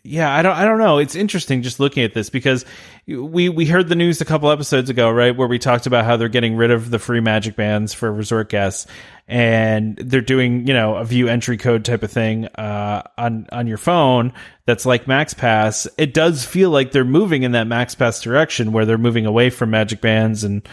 yeah, 0.10 0.36
I 0.36 0.41
don't 0.41 0.55
I 0.55 0.66
don't 0.66 0.80
know. 0.80 0.97
It's 0.97 1.16
interesting 1.16 1.62
just 1.62 1.80
looking 1.80 2.03
at 2.03 2.16
this 2.16 2.32
because 2.32 2.66
we 3.05 3.47
we 3.47 3.68
heard 3.68 3.89
the 3.89 3.95
news 3.95 4.22
a 4.22 4.26
couple 4.26 4.49
episodes 4.49 4.89
ago, 4.89 5.12
right, 5.12 5.38
where 5.38 5.47
we 5.47 5.60
talked 5.60 5.86
about 5.86 6.03
how 6.03 6.18
they're 6.18 6.30
getting 6.30 6.55
rid 6.55 6.72
of 6.72 6.89
the 6.89 6.97
free 6.97 7.20
magic 7.20 7.55
bands 7.55 7.93
for 7.93 8.12
resort 8.12 8.49
guests 8.49 8.88
and 9.28 9.97
they're 9.97 10.22
doing, 10.22 10.66
you 10.66 10.74
know, 10.74 10.95
a 10.95 11.05
view 11.05 11.28
entry 11.28 11.57
code 11.57 11.86
type 11.86 12.01
of 12.01 12.12
thing 12.12 12.47
uh 12.55 13.03
on 13.20 13.45
on 13.51 13.68
your 13.68 13.78
phone 13.78 14.34
that's 14.66 14.84
like 14.84 15.07
Max 15.07 15.36
Pass. 15.36 15.88
It 15.99 16.16
does 16.16 16.43
feel 16.43 16.72
like 16.72 16.91
they're 16.91 17.05
moving 17.05 17.43
in 17.43 17.51
that 17.51 17.68
Max 17.68 17.93
Pass 17.93 18.20
direction 18.20 18.72
where 18.72 18.86
they're 18.86 18.97
moving 18.97 19.28
away 19.28 19.51
from 19.51 19.70
magic 19.70 20.01
bands 20.01 20.43
and 20.43 20.68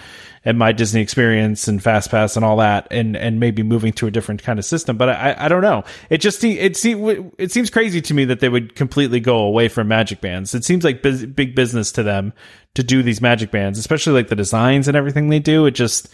and 0.46 0.58
my 0.58 0.72
Disney 0.72 1.02
experience 1.02 1.68
and 1.68 1.82
Fast 1.82 2.10
Pass 2.10 2.36
and 2.36 2.44
all 2.44 2.56
that, 2.58 2.86
and 2.90 3.14
and 3.16 3.38
maybe 3.38 3.62
moving 3.62 3.92
to 3.94 4.06
a 4.06 4.10
different 4.10 4.42
kind 4.42 4.58
of 4.58 4.64
system. 4.64 4.96
But 4.96 5.10
I 5.10 5.34
I 5.36 5.48
don't 5.48 5.60
know. 5.60 5.84
It 6.08 6.18
just 6.18 6.42
it 6.42 6.76
se- 6.76 6.94
it 7.36 7.52
seems 7.52 7.68
crazy 7.68 8.00
to 8.00 8.14
me 8.14 8.24
that 8.26 8.40
they 8.40 8.48
would 8.48 8.74
completely 8.74 9.20
go 9.20 9.38
away 9.40 9.68
from 9.68 9.88
Magic 9.88 10.22
Bands. 10.22 10.54
It 10.54 10.64
seems 10.64 10.84
like 10.84 11.02
bus- 11.02 11.24
big 11.24 11.54
business 11.54 11.92
to 11.92 12.02
them 12.02 12.32
to 12.74 12.82
do 12.82 13.02
these 13.02 13.20
Magic 13.20 13.50
Bands, 13.50 13.78
especially 13.78 14.14
like 14.14 14.28
the 14.28 14.36
designs 14.36 14.88
and 14.88 14.96
everything 14.96 15.28
they 15.28 15.40
do. 15.40 15.66
It 15.66 15.72
just 15.72 16.08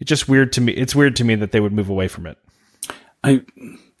it's 0.00 0.08
just 0.08 0.28
weird 0.28 0.52
to 0.54 0.60
me. 0.60 0.72
It's 0.72 0.94
weird 0.94 1.16
to 1.16 1.24
me 1.24 1.36
that 1.36 1.52
they 1.52 1.60
would 1.60 1.72
move 1.72 1.88
away 1.88 2.08
from 2.08 2.26
it. 2.26 2.36
I 3.24 3.42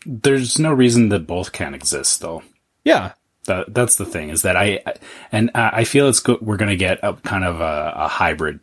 there's 0.04 0.58
no 0.58 0.72
reason 0.72 1.10
that 1.10 1.26
both 1.26 1.52
can't 1.52 1.74
exist 1.74 2.20
though. 2.20 2.42
Yeah, 2.84 3.12
That 3.44 3.72
that's 3.74 3.96
the 3.96 4.06
thing 4.06 4.30
is 4.30 4.42
that 4.42 4.56
I 4.56 4.82
and 5.30 5.50
I 5.54 5.84
feel 5.84 6.08
it's 6.08 6.20
good. 6.20 6.40
we're 6.40 6.56
going 6.56 6.70
to 6.70 6.76
get 6.76 6.98
a 7.02 7.12
kind 7.14 7.44
of 7.44 7.60
a, 7.60 7.92
a 7.94 8.08
hybrid 8.08 8.60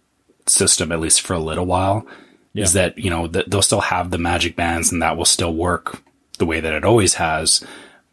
system 0.49 0.91
at 0.91 0.99
least 0.99 1.21
for 1.21 1.33
a 1.33 1.39
little 1.39 1.65
while. 1.65 2.05
Is 2.53 2.73
that 2.73 2.97
you 2.97 3.11
know 3.11 3.27
that 3.27 3.51
they'll 3.51 3.61
still 3.61 3.81
have 3.81 4.09
the 4.09 4.17
magic 4.17 4.55
bands 4.55 4.91
and 4.91 5.01
that 5.03 5.15
will 5.15 5.25
still 5.25 5.53
work 5.53 6.01
the 6.39 6.45
way 6.45 6.59
that 6.59 6.73
it 6.73 6.83
always 6.83 7.13
has. 7.15 7.63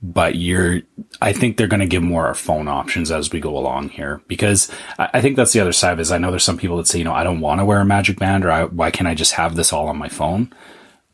But 0.03 0.35
you're, 0.35 0.83
I 1.23 1.33
think 1.33 1.57
they're 1.57 1.67
going 1.67 1.81
to 1.81 1.87
give 1.87 2.03
more 2.03 2.35
phone 2.35 2.69
options 2.69 3.11
as 3.11 3.33
we 3.33 3.41
go 3.41 3.57
along 3.57 3.89
here 3.89 4.21
because 4.29 4.71
I, 4.99 5.09
I 5.15 5.21
think 5.23 5.37
that's 5.37 5.55
the 5.55 5.61
other 5.61 5.73
side 5.73 5.93
of 5.95 5.99
it. 5.99 6.03
Is 6.03 6.13
I 6.13 6.19
know 6.19 6.29
there's 6.31 6.45
some 6.45 6.59
people 6.59 6.77
that 6.77 6.87
say, 6.87 6.99
you 6.99 7.05
know, 7.05 7.15
I 7.15 7.25
don't 7.25 7.41
want 7.41 7.61
to 7.61 7.65
wear 7.65 7.81
a 7.81 7.87
magic 7.87 8.19
band 8.19 8.45
or 8.45 8.51
I, 8.51 8.65
why 8.65 8.91
can't 8.91 9.09
I 9.09 9.15
just 9.15 9.33
have 9.33 9.57
this 9.57 9.73
all 9.73 9.89
on 9.89 9.97
my 9.97 10.11
phone? 10.11 10.53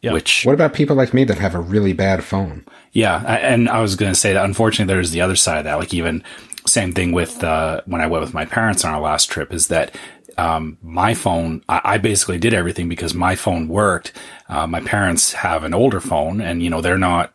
Yeah. 0.02 0.12
Which 0.12 0.44
What 0.44 0.54
about 0.54 0.74
people 0.74 0.96
like 0.96 1.14
me 1.14 1.22
that 1.24 1.38
have 1.38 1.54
a 1.54 1.60
really 1.60 1.92
bad 1.92 2.24
phone? 2.24 2.64
yeah, 2.92 3.22
I- 3.24 3.36
and 3.38 3.68
I 3.68 3.80
was 3.80 3.94
going 3.94 4.10
to 4.10 4.18
say 4.18 4.32
that 4.32 4.44
unfortunately 4.44 4.92
there's 4.92 5.12
the 5.12 5.20
other 5.20 5.36
side 5.36 5.58
of 5.58 5.64
that. 5.66 5.74
Like 5.78 5.94
even 5.94 6.24
same 6.70 6.92
thing 6.92 7.12
with 7.12 7.42
uh, 7.44 7.82
when 7.86 8.00
I 8.00 8.06
went 8.06 8.22
with 8.22 8.34
my 8.34 8.44
parents 8.44 8.84
on 8.84 8.94
our 8.94 9.00
last 9.00 9.30
trip 9.30 9.52
is 9.52 9.68
that 9.68 9.94
um, 10.38 10.78
my 10.82 11.14
phone, 11.14 11.62
I, 11.68 11.80
I 11.84 11.98
basically 11.98 12.38
did 12.38 12.54
everything 12.54 12.88
because 12.88 13.14
my 13.14 13.34
phone 13.34 13.68
worked. 13.68 14.12
Uh, 14.48 14.66
my 14.66 14.80
parents 14.80 15.32
have 15.32 15.64
an 15.64 15.74
older 15.74 16.00
phone, 16.00 16.40
and 16.40 16.62
you 16.62 16.70
know 16.70 16.80
they're 16.80 16.98
not, 16.98 17.34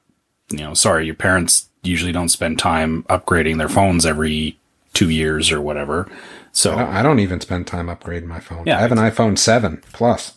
you 0.50 0.60
know, 0.60 0.74
sorry, 0.74 1.06
your 1.06 1.16
parents 1.16 1.70
usually 1.84 2.12
don't 2.12 2.30
spend 2.30 2.58
time 2.58 3.04
upgrading 3.04 3.58
their 3.58 3.70
phones 3.70 4.06
every 4.06 4.58
two 4.94 5.10
years 5.10 5.52
or 5.52 5.62
whatever. 5.62 6.10
So 6.52 6.74
I 6.74 6.80
don't, 6.80 6.90
I 6.96 7.04
don't 7.04 7.20
even 7.20 7.42
spend 7.42 7.68
time 7.68 7.88
upgrading 7.88 8.26
my 8.26 8.40
phone. 8.40 8.64
Yeah, 8.66 8.78
I 8.78 8.82
have 8.82 8.92
an 8.92 8.98
iPhone 8.98 9.38
7 9.38 9.84
Plus. 9.92 10.34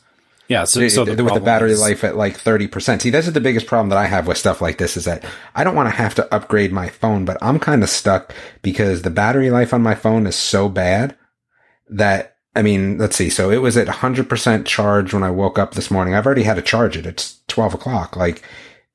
Yeah, 0.49 0.65
so, 0.65 0.87
so 0.89 1.05
the 1.05 1.11
with 1.11 1.19
the 1.19 1.25
problem 1.25 1.45
battery 1.45 1.73
is- 1.73 1.81
life 1.81 2.05
at 2.05 2.17
like 2.17 2.39
30%. 2.39 3.03
See, 3.03 3.11
this 3.11 3.27
is 3.27 3.35
the 3.35 3.41
biggest 3.41 3.67
problem 3.67 3.91
that 3.91 3.99
I 3.99 4.07
have 4.07 4.27
with 4.27 4.39
stuff 4.39 4.61
like 4.61 4.79
this 4.79 4.97
is 4.97 5.05
that 5.05 5.25
I 5.55 5.63
don't 5.63 5.75
want 5.77 5.89
to 5.91 5.95
have 5.95 6.15
to 6.17 6.35
upgrade 6.35 6.73
my 6.73 6.89
phone, 6.89 7.25
but 7.25 7.37
I'm 7.43 7.59
kind 7.59 7.83
of 7.83 7.91
stuck 7.91 8.35
because 8.63 9.03
the 9.03 9.11
battery 9.11 9.51
life 9.51 9.75
on 9.75 9.83
my 9.83 9.95
phone 9.95 10.27
is 10.27 10.37
so 10.37 10.69
bad 10.69 11.17
that, 11.91 12.37
I 12.57 12.63
mean, 12.63 12.97
let's 12.99 13.17
see. 13.17 13.29
So 13.31 13.51
it 13.51 13.59
was 13.59 13.77
at 13.77 13.89
100% 13.89 14.65
charge 14.65 15.13
when 15.13 15.23
I 15.23 15.31
woke 15.31 15.59
up 15.59 15.75
this 15.75 15.91
morning. 15.91 16.15
I've 16.15 16.27
already 16.27 16.45
had 16.45 16.57
to 16.57 16.63
charge 16.63 16.97
it. 16.97 17.07
It's 17.07 17.41
12 17.49 17.75
o'clock. 17.75 18.17
Like 18.17 18.43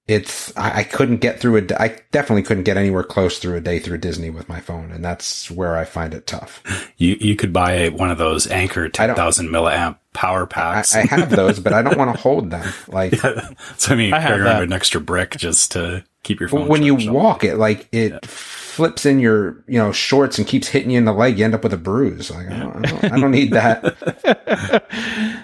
it's, 0.07 0.55
I, 0.57 0.79
I 0.79 0.83
couldn't 0.83 1.17
get 1.17 1.39
through 1.39 1.57
a 1.57 1.81
I 1.81 1.99
definitely 2.11 2.43
couldn't 2.43 2.63
get 2.63 2.75
anywhere 2.75 3.03
close 3.03 3.39
through 3.39 3.55
a 3.55 3.61
day 3.61 3.79
through 3.79 3.99
Disney 3.99 4.29
with 4.29 4.49
my 4.49 4.59
phone. 4.59 4.91
And 4.91 5.03
that's 5.03 5.49
where 5.49 5.77
I 5.77 5.85
find 5.85 6.13
it 6.13 6.27
tough. 6.27 6.61
you 6.97 7.15
you 7.19 7.35
could 7.35 7.53
buy 7.53 7.73
a, 7.73 7.89
one 7.89 8.11
of 8.11 8.17
those 8.17 8.47
Anker 8.47 8.85
I 8.85 8.89
10,000 8.89 9.47
milliamp 9.47 9.97
power 10.13 10.45
packs. 10.45 10.95
I 10.95 11.05
have 11.07 11.29
those, 11.35 11.59
but 11.59 11.73
I 11.73 11.81
don't 11.81 11.97
want 11.97 12.13
to 12.15 12.21
hold 12.21 12.51
them. 12.51 12.67
Like, 12.87 13.15
so 13.15 13.93
I 13.93 13.95
mean, 13.95 14.13
I 14.13 14.19
have 14.19 14.29
carry 14.31 14.41
around 14.41 14.55
that. 14.55 14.63
an 14.63 14.73
extra 14.73 14.99
brick 14.99 15.37
just 15.37 15.71
to 15.73 16.03
keep 16.23 16.39
your 16.39 16.49
phone. 16.49 16.67
when 16.67 16.83
you 16.83 16.93
charged 16.93 17.07
up. 17.07 17.13
walk 17.13 17.43
it, 17.45 17.55
like 17.57 17.87
it 17.93 18.25
flips 18.25 19.05
in 19.05 19.19
your, 19.19 19.63
you 19.67 19.77
know, 19.77 19.91
shorts 19.93 20.37
and 20.37 20.45
keeps 20.47 20.67
hitting 20.67 20.89
you 20.91 20.97
in 20.97 21.05
the 21.05 21.13
leg. 21.13 21.37
You 21.39 21.45
end 21.45 21.55
up 21.55 21.63
with 21.63 21.73
a 21.73 21.77
bruise. 21.77 22.29
Like, 22.29 22.47
I 22.49 22.59
don't, 22.59 22.75
I 22.75 22.89
don't, 22.89 23.03
I 23.13 23.19
don't 23.19 23.31
need 23.31 23.51
that. 23.51 24.83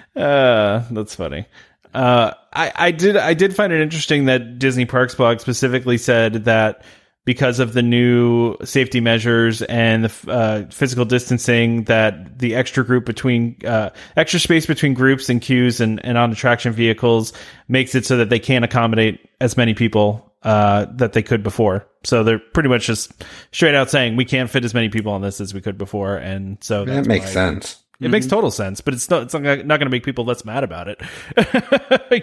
Uh, 0.16 0.84
that's 0.90 1.14
funny. 1.14 1.46
Uh, 1.94 2.34
I, 2.52 2.72
I 2.74 2.90
did 2.90 3.16
I 3.16 3.34
did 3.34 3.54
find 3.54 3.72
it 3.72 3.80
interesting 3.80 4.26
that 4.26 4.58
Disney 4.58 4.84
Parks 4.84 5.14
blog 5.14 5.40
specifically 5.40 5.98
said 5.98 6.44
that 6.44 6.84
because 7.24 7.60
of 7.60 7.74
the 7.74 7.82
new 7.82 8.56
safety 8.64 9.00
measures 9.00 9.62
and 9.62 10.04
the 10.04 10.30
uh, 10.30 10.64
physical 10.70 11.04
distancing, 11.04 11.84
that 11.84 12.38
the 12.38 12.54
extra 12.54 12.84
group 12.84 13.04
between 13.04 13.56
uh, 13.64 13.90
extra 14.16 14.40
space 14.40 14.66
between 14.66 14.94
groups 14.94 15.28
and 15.28 15.40
queues 15.40 15.80
and, 15.80 16.04
and 16.04 16.16
on 16.16 16.32
attraction 16.32 16.72
vehicles 16.72 17.32
makes 17.68 17.94
it 17.94 18.06
so 18.06 18.16
that 18.16 18.30
they 18.30 18.38
can't 18.38 18.64
accommodate 18.64 19.28
as 19.40 19.56
many 19.56 19.74
people 19.74 20.32
uh, 20.42 20.86
that 20.94 21.12
they 21.12 21.22
could 21.22 21.42
before. 21.42 21.86
So 22.04 22.24
they're 22.24 22.38
pretty 22.38 22.70
much 22.70 22.86
just 22.86 23.12
straight 23.52 23.74
out 23.74 23.90
saying 23.90 24.16
we 24.16 24.24
can't 24.24 24.48
fit 24.48 24.64
as 24.64 24.72
many 24.72 24.88
people 24.88 25.12
on 25.12 25.20
this 25.20 25.40
as 25.40 25.52
we 25.52 25.60
could 25.60 25.76
before, 25.76 26.16
and 26.16 26.56
so 26.62 26.84
that 26.86 27.06
makes 27.06 27.30
sense. 27.30 27.82
It 28.00 28.10
makes 28.10 28.26
total 28.26 28.50
sense, 28.50 28.80
but 28.80 28.94
it's 28.94 29.10
not, 29.10 29.22
it's 29.24 29.34
not, 29.34 29.42
going 29.42 29.66
to 29.68 29.88
make 29.90 30.04
people 30.04 30.24
less 30.24 30.44
mad 30.44 30.64
about 30.64 30.88
it, 30.88 31.00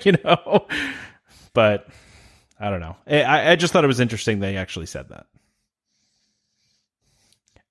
you 0.05 0.13
know. 0.23 0.67
But 1.53 1.88
I 2.59 2.69
don't 2.69 2.80
know. 2.80 2.95
I, 3.07 3.51
I 3.51 3.55
just 3.55 3.73
thought 3.73 3.84
it 3.84 3.88
was 3.88 3.99
interesting 3.99 4.39
they 4.39 4.57
actually 4.57 4.88
said 4.88 5.09
that. 5.09 5.28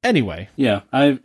Anyway, 0.04 0.48
Yeah, 0.54 0.82
I. 0.92 1.18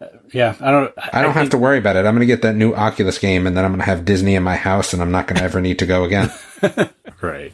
uh, 0.00 0.06
Yeah, 0.32 0.54
I 0.60 0.70
don't. 0.70 0.94
I 1.12 1.22
don't 1.22 1.32
have 1.32 1.50
to 1.50 1.58
worry 1.58 1.78
about 1.78 1.96
it. 1.96 2.06
I'm 2.06 2.14
going 2.14 2.20
to 2.20 2.26
get 2.26 2.42
that 2.42 2.54
new 2.54 2.72
Oculus 2.72 3.18
game 3.18 3.48
and 3.48 3.56
then 3.56 3.64
I'm 3.64 3.72
going 3.72 3.80
to 3.80 3.86
have 3.86 4.04
Disney 4.04 4.36
in 4.36 4.44
my 4.44 4.54
house 4.54 4.92
and 4.92 5.02
I'm 5.02 5.10
not 5.10 5.26
going 5.26 5.38
to 5.38 5.44
ever 5.44 5.60
need 5.60 5.80
to 5.80 5.86
go 5.86 6.04
again. 6.04 6.30
Right. 7.20 7.52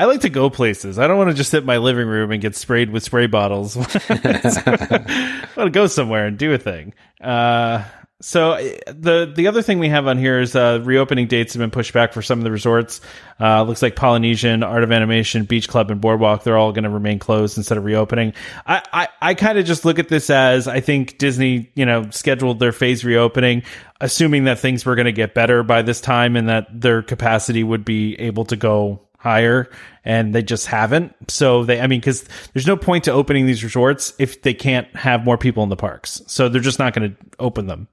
I 0.00 0.06
like 0.06 0.22
to 0.22 0.30
go 0.30 0.48
places. 0.48 0.98
I 0.98 1.06
don't 1.06 1.18
want 1.18 1.28
to 1.28 1.36
just 1.36 1.50
sit 1.50 1.58
in 1.58 1.66
my 1.66 1.76
living 1.76 2.08
room 2.08 2.30
and 2.30 2.40
get 2.40 2.56
sprayed 2.56 2.88
with 2.88 3.02
spray 3.02 3.26
bottles. 3.26 3.76
I 3.76 5.46
want 5.54 5.66
to 5.66 5.70
go 5.70 5.88
somewhere 5.88 6.24
and 6.24 6.38
do 6.38 6.54
a 6.54 6.58
thing. 6.58 6.94
Uh, 7.20 7.84
so 8.22 8.52
uh, 8.52 8.62
the 8.86 9.30
the 9.36 9.48
other 9.48 9.60
thing 9.60 9.78
we 9.78 9.90
have 9.90 10.06
on 10.06 10.16
here 10.16 10.40
is 10.40 10.56
uh, 10.56 10.80
reopening 10.82 11.26
dates 11.26 11.52
have 11.52 11.60
been 11.60 11.70
pushed 11.70 11.92
back 11.92 12.14
for 12.14 12.22
some 12.22 12.38
of 12.38 12.44
the 12.44 12.50
resorts. 12.50 13.02
Uh, 13.38 13.62
looks 13.64 13.82
like 13.82 13.94
Polynesian, 13.94 14.62
Art 14.62 14.84
of 14.84 14.90
Animation, 14.90 15.44
Beach 15.44 15.68
Club, 15.68 15.90
and 15.90 16.00
Boardwalk 16.00 16.44
they're 16.44 16.56
all 16.56 16.72
going 16.72 16.84
to 16.84 16.90
remain 16.90 17.18
closed 17.18 17.58
instead 17.58 17.76
of 17.76 17.84
reopening. 17.84 18.32
I 18.66 18.82
I, 18.94 19.08
I 19.20 19.34
kind 19.34 19.58
of 19.58 19.66
just 19.66 19.84
look 19.84 19.98
at 19.98 20.08
this 20.08 20.30
as 20.30 20.66
I 20.66 20.80
think 20.80 21.18
Disney 21.18 21.72
you 21.74 21.84
know 21.84 22.08
scheduled 22.08 22.58
their 22.58 22.72
phase 22.72 23.04
reopening, 23.04 23.64
assuming 24.00 24.44
that 24.44 24.60
things 24.60 24.86
were 24.86 24.94
going 24.94 25.04
to 25.04 25.12
get 25.12 25.34
better 25.34 25.62
by 25.62 25.82
this 25.82 26.00
time 26.00 26.36
and 26.36 26.48
that 26.48 26.68
their 26.72 27.02
capacity 27.02 27.62
would 27.62 27.84
be 27.84 28.18
able 28.18 28.46
to 28.46 28.56
go 28.56 29.00
higher 29.20 29.68
and 30.04 30.34
they 30.34 30.42
just 30.42 30.66
haven't 30.66 31.14
so 31.30 31.62
they 31.64 31.78
i 31.80 31.86
mean 31.86 32.00
because 32.00 32.24
there's 32.52 32.66
no 32.66 32.76
point 32.76 33.04
to 33.04 33.12
opening 33.12 33.46
these 33.46 33.62
resorts 33.62 34.12
if 34.18 34.40
they 34.42 34.54
can't 34.54 34.88
have 34.96 35.22
more 35.24 35.36
people 35.38 35.62
in 35.62 35.68
the 35.68 35.76
parks 35.76 36.22
so 36.26 36.48
they're 36.48 36.60
just 36.60 36.78
not 36.78 36.94
going 36.94 37.10
to 37.10 37.16
open 37.38 37.66
them 37.66 37.86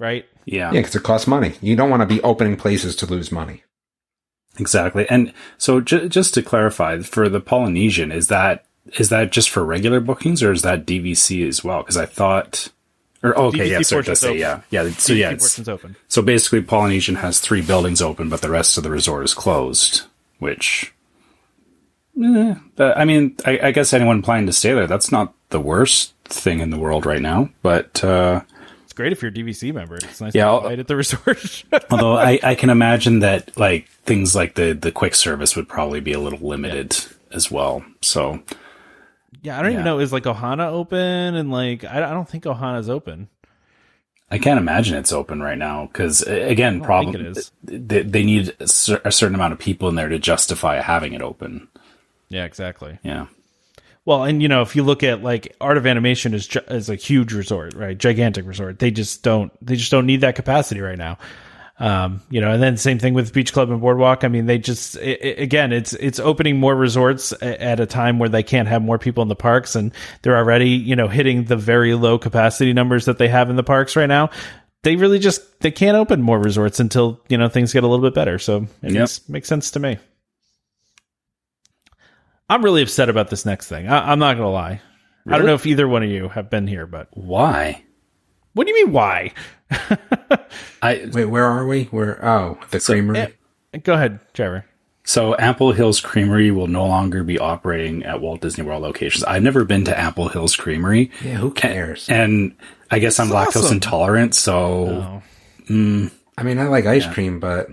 right 0.00 0.24
Yeah. 0.44 0.72
yeah, 0.72 0.80
because 0.80 0.94
it 0.96 1.02
costs 1.04 1.26
money. 1.26 1.54
You 1.60 1.74
don't 1.76 1.90
want 1.90 2.02
to 2.02 2.06
be 2.06 2.20
opening 2.22 2.56
places 2.56 2.94
to 2.96 3.06
lose 3.06 3.32
money. 3.32 3.62
Exactly. 4.58 5.06
And 5.10 5.32
so, 5.58 5.80
j- 5.80 6.08
just 6.08 6.34
to 6.34 6.42
clarify, 6.42 7.00
for 7.00 7.28
the 7.28 7.40
Polynesian, 7.40 8.10
is 8.12 8.28
that 8.28 8.64
is 8.98 9.08
that 9.10 9.32
just 9.32 9.50
for 9.50 9.64
regular 9.64 10.00
bookings 10.00 10.42
or 10.42 10.52
is 10.52 10.62
that 10.62 10.86
DVC 10.86 11.46
as 11.46 11.62
well? 11.64 11.82
Because 11.82 11.96
I 11.96 12.06
thought. 12.06 12.68
Or 13.22 13.36
oh, 13.38 13.46
okay, 13.46 13.68
DVC 13.68 13.70
yeah, 13.70 13.80
so 13.82 13.98
it 13.98 14.06
does 14.06 14.20
say 14.20 14.38
yeah, 14.38 14.60
yeah. 14.70 14.88
So 14.90 15.12
yeah, 15.14 15.30
it's, 15.30 15.58
open 15.68 15.96
so 16.08 16.22
basically 16.22 16.62
Polynesian 16.62 17.16
has 17.16 17.40
three 17.40 17.60
buildings 17.62 18.00
open, 18.00 18.28
but 18.28 18.40
the 18.40 18.50
rest 18.50 18.76
of 18.78 18.84
the 18.84 18.90
resort 18.90 19.24
is 19.24 19.34
closed. 19.34 20.02
Which, 20.38 20.92
eh, 22.22 22.54
that- 22.76 22.98
I 22.98 23.04
mean, 23.04 23.36
I, 23.44 23.58
I 23.64 23.70
guess 23.72 23.92
anyone 23.92 24.22
planning 24.22 24.46
to 24.46 24.52
stay 24.52 24.72
there, 24.74 24.86
that's 24.86 25.10
not 25.12 25.34
the 25.50 25.60
worst 25.60 26.14
thing 26.24 26.60
in 26.60 26.70
the 26.70 26.78
world 26.78 27.06
right 27.06 27.22
now. 27.22 27.48
But 27.62 28.02
uh, 28.04 28.42
it's 28.84 28.92
great 28.92 29.12
if 29.12 29.22
you're 29.22 29.30
a 29.30 29.34
dvc 29.34 29.72
member 29.74 29.96
it's 29.96 30.20
nice 30.20 30.34
Yeah, 30.34 30.44
to 30.44 30.50
I'll- 30.50 30.60
be 30.62 30.66
right 30.68 30.78
at 30.78 30.88
the 30.88 30.96
resort 30.96 31.64
although 31.90 32.16
I, 32.16 32.38
I 32.42 32.54
can 32.54 32.70
imagine 32.70 33.20
that 33.20 33.56
like 33.58 33.88
things 34.04 34.34
like 34.34 34.54
the 34.54 34.72
the 34.72 34.90
quick 34.90 35.14
service 35.14 35.54
would 35.54 35.68
probably 35.68 36.00
be 36.00 36.12
a 36.12 36.18
little 36.18 36.38
limited 36.46 36.96
as 37.30 37.50
well. 37.50 37.84
So 38.02 38.42
yeah 39.42 39.58
i 39.58 39.62
don't 39.62 39.72
Yeah. 39.72 39.76
even 39.78 39.84
know 39.84 39.98
is 40.00 40.12
like 40.12 40.24
ohana 40.24 40.66
open 40.72 40.98
and 41.36 41.50
like 41.52 41.84
i, 41.84 41.98
I 41.98 42.12
don't 42.14 42.28
think 42.28 42.44
ohana's 42.44 42.88
open 42.88 43.28
I 44.30 44.38
can't 44.38 44.58
imagine 44.58 44.96
it's 44.96 45.12
open 45.12 45.40
right 45.40 45.56
now 45.58 45.86
because 45.86 46.22
again, 46.22 46.80
problem. 46.80 47.34
They, 47.62 48.02
they 48.02 48.24
need 48.24 48.56
a, 48.58 48.66
cer- 48.66 49.00
a 49.04 49.12
certain 49.12 49.34
amount 49.36 49.52
of 49.52 49.58
people 49.60 49.88
in 49.88 49.94
there 49.94 50.08
to 50.08 50.18
justify 50.18 50.80
having 50.80 51.12
it 51.12 51.22
open. 51.22 51.68
yeah 52.28 52.44
exactly 52.44 52.98
Yeah, 53.04 53.26
Well, 54.04 54.24
and 54.24 54.42
you 54.42 54.48
know, 54.48 54.62
if 54.62 54.74
you 54.74 54.82
look 54.82 55.04
at 55.04 55.22
like 55.22 55.54
Art 55.60 55.76
of 55.76 55.86
Animation 55.86 56.34
is 56.34 56.48
gi- 56.48 56.58
is 56.68 56.90
a 56.90 56.96
huge 56.96 57.32
resort, 57.32 57.74
right? 57.74 57.96
Gigantic 57.96 58.46
resort. 58.46 58.80
They 58.80 58.90
just 58.90 59.22
don't 59.22 59.52
they 59.64 59.76
just 59.76 59.92
don't 59.92 60.06
need 60.06 60.22
that 60.22 60.34
capacity 60.34 60.80
right 60.80 60.98
now. 60.98 61.18
Um, 61.78 62.22
you 62.30 62.40
know, 62.40 62.52
and 62.52 62.62
then 62.62 62.78
same 62.78 62.98
thing 62.98 63.12
with 63.12 63.34
Beach 63.34 63.52
Club 63.52 63.70
and 63.70 63.82
Boardwalk. 63.82 64.24
I 64.24 64.28
mean, 64.28 64.46
they 64.46 64.56
just 64.56 64.96
i 64.96 65.00
i 65.22 65.26
again, 65.36 65.72
it's 65.74 65.92
it's 65.92 66.18
opening 66.18 66.58
more 66.58 66.74
resorts 66.74 67.32
a- 67.32 67.62
at 67.62 67.80
a 67.80 67.86
time 67.86 68.18
where 68.18 68.30
they 68.30 68.42
can't 68.42 68.66
have 68.68 68.80
more 68.80 68.98
people 68.98 69.22
in 69.22 69.28
the 69.28 69.36
parks, 69.36 69.76
and 69.76 69.92
they're 70.22 70.38
already 70.38 70.70
you 70.70 70.96
know 70.96 71.06
hitting 71.08 71.44
the 71.44 71.56
very 71.56 71.92
low 71.94 72.18
capacity 72.18 72.72
numbers 72.72 73.04
that 73.04 73.18
they 73.18 73.28
have 73.28 73.50
in 73.50 73.56
the 73.56 73.62
parks 73.62 73.94
right 73.94 74.06
now. 74.06 74.30
They 74.84 74.96
really 74.96 75.18
just 75.18 75.60
they 75.60 75.70
can't 75.70 75.96
open 75.98 76.22
more 76.22 76.38
resorts 76.38 76.80
until 76.80 77.20
you 77.28 77.36
know 77.36 77.48
things 77.50 77.74
get 77.74 77.84
a 77.84 77.88
little 77.88 78.04
bit 78.06 78.14
better. 78.14 78.38
So 78.38 78.68
it 78.82 78.92
Yep. 78.92 78.94
makes, 78.94 79.28
makes 79.28 79.48
sense 79.48 79.70
to 79.72 79.78
me. 79.80 79.98
I'm 82.48 82.64
really 82.64 82.82
upset 82.82 83.08
about 83.08 83.28
this 83.28 83.44
next 83.44 83.68
thing. 83.68 83.88
I, 83.88 84.12
I'm 84.12 84.18
not 84.18 84.36
gonna 84.36 84.50
lie. 84.50 84.80
I 85.28 85.36
don't 85.36 85.46
know 85.46 85.54
if 85.54 85.66
either 85.66 85.88
one 85.88 86.04
of 86.04 86.08
you 86.08 86.28
have 86.28 86.48
been 86.50 86.68
here, 86.68 86.86
but 86.86 87.08
why? 87.10 87.82
What 88.56 88.66
do 88.66 88.72
you 88.72 88.86
mean 88.86 88.94
why? 88.94 89.32
I 90.80 91.10
Wait, 91.12 91.26
where 91.26 91.44
are 91.44 91.66
we? 91.66 91.90
We're, 91.92 92.18
oh, 92.24 92.58
the 92.70 92.80
creamery. 92.80 93.34
Eh, 93.74 93.78
go 93.82 93.92
ahead, 93.92 94.18
Trevor. 94.32 94.64
so 95.04 95.36
Ample 95.38 95.72
Hills 95.72 96.00
Creamery 96.00 96.50
will 96.50 96.66
no 96.66 96.86
longer 96.86 97.22
be 97.22 97.38
operating 97.38 98.02
at 98.04 98.22
Walt 98.22 98.40
Disney 98.40 98.64
World 98.64 98.82
locations. 98.82 99.24
I've 99.24 99.42
never 99.42 99.66
been 99.66 99.84
to 99.84 100.00
Ample 100.00 100.28
Hills 100.28 100.56
Creamery, 100.56 101.10
yeah, 101.22 101.34
who 101.34 101.50
cares? 101.50 102.08
and 102.08 102.56
I 102.90 102.98
guess 102.98 103.20
I'm 103.20 103.28
lactose 103.28 103.56
awesome. 103.56 103.74
intolerant, 103.74 104.34
so 104.34 104.54
oh. 104.56 105.22
mm. 105.68 106.10
I 106.38 106.42
mean, 106.42 106.58
I 106.58 106.68
like 106.68 106.86
ice 106.86 107.06
cream, 107.06 107.40
but 107.40 107.68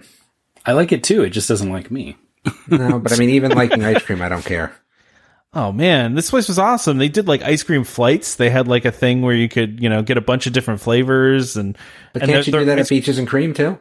I 0.65 0.73
like 0.73 0.91
it 0.91 1.01
too. 1.05 1.23
It 1.23 1.29
just 1.29 1.47
doesn't 1.47 1.71
like 1.71 1.91
me. 1.91 2.17
no, 2.67 2.99
but 2.99 3.13
I 3.13 3.15
mean, 3.15 3.29
even 3.29 3.53
liking 3.53 3.85
ice 3.85 4.03
cream, 4.03 4.21
I 4.21 4.27
don't 4.27 4.43
care. 4.43 4.75
Oh 5.55 5.71
man, 5.71 6.15
this 6.15 6.29
place 6.31 6.47
was 6.47 6.57
awesome. 6.57 6.97
They 6.97 7.09
did 7.09 7.27
like 7.27 7.43
ice 7.43 7.61
cream 7.63 7.83
flights. 7.83 8.35
They 8.35 8.49
had 8.49 8.67
like 8.67 8.85
a 8.85 8.91
thing 8.91 9.21
where 9.21 9.35
you 9.35 9.47
could, 9.47 9.79
you 9.81 9.89
know, 9.89 10.01
get 10.01 10.17
a 10.17 10.21
bunch 10.21 10.47
of 10.47 10.53
different 10.53 10.81
flavors 10.81 11.55
and. 11.57 11.77
But 12.13 12.23
and 12.23 12.31
can't 12.31 12.45
they're- 12.45 12.53
you 12.55 12.59
do 12.61 12.65
that 12.65 12.79
at 12.79 12.89
Beaches 12.89 13.17
and 13.19 13.27
Cream 13.27 13.53
too? 13.53 13.79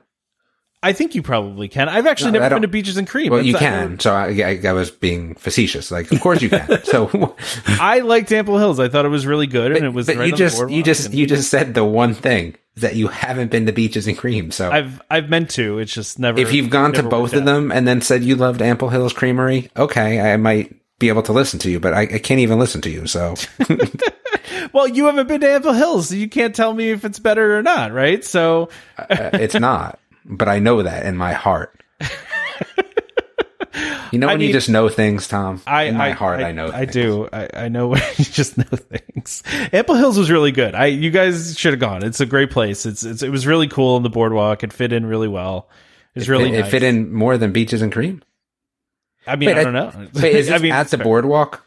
I 0.84 0.92
think 0.92 1.14
you 1.14 1.22
probably 1.22 1.68
can. 1.68 1.88
I've 1.88 2.08
actually 2.08 2.32
No, 2.32 2.40
never 2.40 2.56
been 2.56 2.62
to 2.62 2.68
Beaches 2.68 2.96
and 2.96 3.06
Cream. 3.06 3.30
Well, 3.30 3.40
you 3.40 3.54
It's- 3.54 3.62
can. 3.62 4.00
So 4.00 4.12
I, 4.12 4.26
I, 4.44 4.60
I 4.68 4.72
was 4.72 4.90
being 4.90 5.36
facetious. 5.36 5.92
Like, 5.92 6.10
of 6.10 6.20
course 6.20 6.42
you 6.42 6.50
can. 6.50 6.66
So, 6.84 7.36
I, 7.68 8.00
liked 8.00 8.32
Ample 8.32 8.58
Hills. 8.58 8.80
I 8.80 8.88
thought 8.88 9.04
it 9.04 9.08
was 9.10 9.24
really 9.24 9.46
good, 9.46 9.70
and 9.76 9.84
it 9.84 9.94
was. 9.94 10.06
but 10.06 10.16
right 10.16 10.28
you 10.30 10.34
just, 10.36 10.68
you 10.68 10.82
just, 10.82 11.12
you 11.14 11.26
just 11.28 11.50
said 11.50 11.74
the 11.74 11.84
one 11.84 12.14
thing 12.14 12.56
that 12.78 12.96
you 12.96 13.06
haven't 13.06 13.52
been 13.52 13.66
to 13.66 13.72
Beaches 13.72 14.08
and 14.08 14.18
Cream. 14.18 14.50
So 14.50 14.70
I've 14.72 15.00
I've 15.08 15.30
meant 15.30 15.50
to. 15.50 15.78
It's 15.78 15.94
just 15.94 16.18
never. 16.18 16.40
if 16.40 16.52
you've 16.52 16.68
gone 16.70 16.92
to 16.94 17.04
both 17.04 17.32
of 17.32 17.44
them 17.44 17.70
and 17.70 17.86
then 17.86 18.00
said 18.00 18.24
you 18.24 18.34
loved 18.34 18.60
Ample 18.60 18.88
Hills 18.88 19.12
Creamery, 19.12 19.70
okay, 19.76 20.20
I 20.20 20.36
might 20.36 20.74
be 21.02 21.08
able 21.08 21.22
to 21.24 21.32
listen 21.32 21.58
to 21.58 21.70
you, 21.70 21.80
but 21.80 21.92
I, 21.92 22.02
I 22.02 22.18
can't 22.18 22.40
even 22.40 22.58
listen 22.58 22.80
to 22.82 22.90
you. 22.90 23.06
So 23.06 23.34
well, 24.72 24.88
you 24.88 25.06
haven't 25.06 25.26
been 25.26 25.40
to 25.42 25.50
Ample 25.50 25.74
Hills, 25.74 26.08
so 26.08 26.14
you 26.14 26.28
can't 26.28 26.54
tell 26.54 26.72
me 26.72 26.90
if 26.90 27.04
it's 27.04 27.18
better 27.18 27.58
or 27.58 27.62
not, 27.62 27.92
right? 27.92 28.24
So 28.24 28.70
uh, 28.96 29.30
it's 29.34 29.54
not. 29.54 29.98
But 30.24 30.48
I 30.48 30.60
know 30.60 30.82
that 30.82 31.04
in 31.04 31.16
my 31.16 31.32
heart. 31.32 31.78
You 34.12 34.18
know 34.18 34.28
I 34.28 34.34
when 34.34 34.40
you 34.40 34.52
just 34.52 34.68
know 34.68 34.88
things, 34.88 35.26
Tom. 35.26 35.60
I, 35.66 35.84
In 35.84 35.96
my 35.96 36.08
I, 36.08 36.10
heart, 36.12 36.40
I, 36.40 36.50
I, 36.50 36.52
know. 36.52 36.70
I 36.70 36.84
do. 36.84 37.28
I, 37.32 37.68
know. 37.68 37.96
you 38.16 38.24
just 38.24 38.56
know 38.56 38.64
things. 38.64 39.42
Ample 39.72 39.96
Hills 39.96 40.16
was 40.16 40.30
really 40.30 40.52
good. 40.52 40.76
I, 40.76 40.86
you 40.86 41.10
guys 41.10 41.58
should 41.58 41.72
have 41.72 41.80
gone. 41.80 42.04
It's 42.04 42.20
a 42.20 42.26
great 42.26 42.50
place. 42.52 42.86
It's, 42.86 43.02
it's, 43.02 43.22
it 43.22 43.30
was 43.30 43.46
really 43.46 43.66
cool 43.66 43.96
on 43.96 44.04
the 44.04 44.10
boardwalk. 44.10 44.62
It 44.62 44.72
fit 44.72 44.92
in 44.92 45.06
really 45.06 45.28
well. 45.28 45.68
It's 46.14 46.28
really 46.28 46.52
It, 46.52 46.66
it 46.66 46.68
fit 46.68 46.82
in 46.84 47.12
more 47.12 47.36
than 47.38 47.52
beaches 47.52 47.82
and 47.82 47.90
cream. 47.90 48.22
I 49.26 49.36
mean, 49.36 49.48
Wait, 49.48 49.56
I 49.56 49.60
I- 49.60 49.64
don't 49.64 49.72
know. 49.72 50.08
Wait, 50.14 50.34
is 50.34 50.50
I 50.50 50.58
mean, 50.58 50.72
at 50.72 50.88
the 50.88 50.98
boardwalk? 50.98 51.64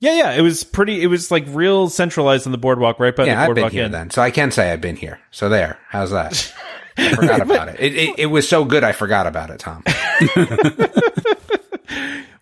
Yeah, 0.00 0.14
yeah. 0.14 0.32
It 0.32 0.42
was 0.42 0.62
pretty. 0.62 1.02
It 1.02 1.08
was 1.08 1.30
like 1.30 1.44
real 1.48 1.88
centralized 1.88 2.46
on 2.46 2.52
the 2.52 2.58
boardwalk, 2.58 3.00
right 3.00 3.14
by 3.14 3.24
the 3.24 3.30
yeah, 3.30 3.42
I've 3.42 3.54
been 3.54 3.70
here 3.70 3.88
then, 3.88 4.10
so 4.10 4.22
I 4.22 4.30
can 4.30 4.50
say 4.50 4.70
I've 4.72 4.80
been 4.80 4.96
here. 4.96 5.18
So 5.30 5.48
there, 5.48 5.78
how's 5.88 6.10
that? 6.10 6.54
I 6.98 7.14
forgot 7.14 7.40
about 7.40 7.68
it. 7.68 7.80
It, 7.80 7.94
it. 7.94 8.18
it 8.18 8.26
was 8.26 8.48
so 8.48 8.64
good, 8.64 8.84
I 8.84 8.92
forgot 8.92 9.26
about 9.26 9.50
it, 9.50 9.60
Tom. 9.60 9.82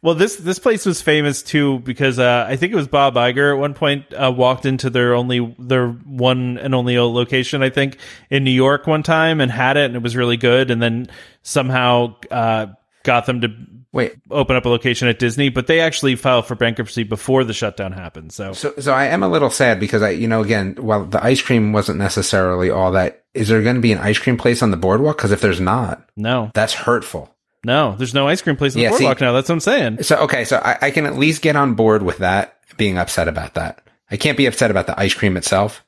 Well, 0.07 0.15
this 0.15 0.37
this 0.37 0.61
place 0.61 0.87
was 0.87 1.03
famous 1.03 1.43
too 1.43 1.81
because 1.81 2.21
uh, 2.21 2.47
I 2.49 2.55
think 2.55 2.73
it 2.73 2.77
was 2.77 2.87
Bob 2.87 3.17
Iger 3.17 3.53
at 3.53 3.59
one 3.59 3.75
point 3.75 4.05
uh, 4.15 4.33
walked 4.35 4.65
into 4.65 4.89
their 4.89 5.15
only 5.15 5.53
their 5.59 5.89
one 5.89 6.59
and 6.59 6.77
only 6.77 6.97
location 6.97 7.61
I 7.61 7.71
think 7.71 7.99
in 8.31 8.45
New 8.45 8.53
York 8.53 8.87
one 8.87 9.03
time 9.03 9.41
and 9.41 9.51
had 9.51 9.77
it 9.77 9.87
and 9.87 9.97
it 9.97 10.03
was 10.03 10.15
really 10.15 10.37
good 10.37 10.71
and 10.71 10.81
then 10.81 11.09
somehow 11.43 12.15
uh, 12.31 12.67
got 13.03 13.27
them 13.27 13.41
to 13.41 13.49
Wait, 13.97 14.15
open 14.31 14.55
up 14.57 14.65
a 14.65 14.69
location 14.69 15.09
at 15.09 15.19
Disney, 15.19 15.49
but 15.49 15.67
they 15.67 15.81
actually 15.81 16.15
filed 16.17 16.47
for 16.47 16.55
bankruptcy 16.55 17.03
before 17.03 17.43
the 17.45 17.53
shutdown 17.55 17.93
happened. 17.93 18.31
So 18.33 18.53
so 18.53 18.75
so 18.79 18.93
I 18.93 19.07
am 19.07 19.23
a 19.23 19.29
little 19.29 19.51
sad 19.51 19.81
because 19.81 20.03
I, 20.03 20.11
you 20.11 20.29
know, 20.29 20.43
again, 20.43 20.77
while 20.79 21.05
the 21.07 21.25
ice 21.25 21.41
cream 21.41 21.73
wasn't 21.73 21.99
necessarily 21.99 22.71
all 22.71 22.93
that, 22.93 23.25
is 23.33 23.49
there 23.49 23.63
going 23.63 23.77
to 23.77 23.81
be 23.81 23.93
an 23.93 23.99
ice 23.99 24.19
cream 24.19 24.37
place 24.37 24.63
on 24.63 24.71
the 24.71 24.77
boardwalk? 24.77 25.17
Because 25.17 25.33
if 25.33 25.41
there's 25.41 25.61
not, 25.61 26.09
no, 26.17 26.51
that's 26.55 26.75
hurtful. 26.75 27.35
no, 27.65 27.97
there's 27.97 28.13
no 28.15 28.29
ice 28.29 28.43
cream 28.43 28.57
place 28.57 28.77
on 28.77 28.83
Yeah, 28.83 28.91
the 28.91 28.97
see- 28.99 29.05
boardwalk 29.05 29.21
now. 29.23 29.33
That's 29.33 29.49
what 29.49 29.55
I'm 29.55 29.61
saying. 29.61 30.03
So 30.03 30.17
okay, 30.25 30.45
so 30.45 30.59
I, 30.59 30.77
I 30.83 30.91
can 30.91 31.07
at 31.07 31.17
least 31.17 31.41
get 31.41 31.57
on 31.57 31.75
board 31.75 32.03
with 32.03 32.19
that. 32.19 32.53
Being 32.77 32.99
upset 32.99 33.29
about 33.29 33.55
that, 33.55 33.81
I 34.11 34.19
can't 34.19 34.37
be 34.37 34.45
upset 34.45 34.71
about 34.71 34.87
the 34.87 35.01
ice 35.01 35.15
cream 35.15 35.39
itself. 35.39 35.83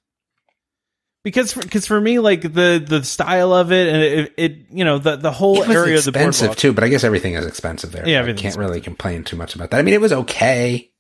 Because 1.25 1.53
because 1.53 1.87
for 1.87 2.01
me, 2.01 2.21
like 2.21 2.43
the 2.43 2.83
the 2.87 3.03
style 3.05 3.53
of 3.53 3.73
it 3.73 3.89
and 3.89 4.03
it, 4.03 4.35
it 4.37 4.57
you 4.71 4.85
know 4.85 4.99
the 4.99 5.17
the 5.17 5.33
whole 5.33 5.61
It 5.63 5.69
was 5.69 5.77
area 5.77 5.99
of 5.99 6.05
the 6.05 6.11
expensive 6.11 6.57
too, 6.57 6.73
but 6.73 6.85
I 6.85 6.89
guess 6.89 7.05
everything 7.05 7.35
is 7.35 7.45
expensive 7.45 7.93
there. 7.93 8.09
Yeah, 8.09 8.25
I 8.25 8.33
can't 8.33 8.57
really 8.57 8.81
complain 8.81 9.25
too 9.25 9.37
much 9.37 9.55
about 9.55 9.71
that. 9.71 9.79
I 9.79 9.83
mean, 9.83 9.95
it 9.95 10.01
was 10.01 10.13
okay. 10.13 10.91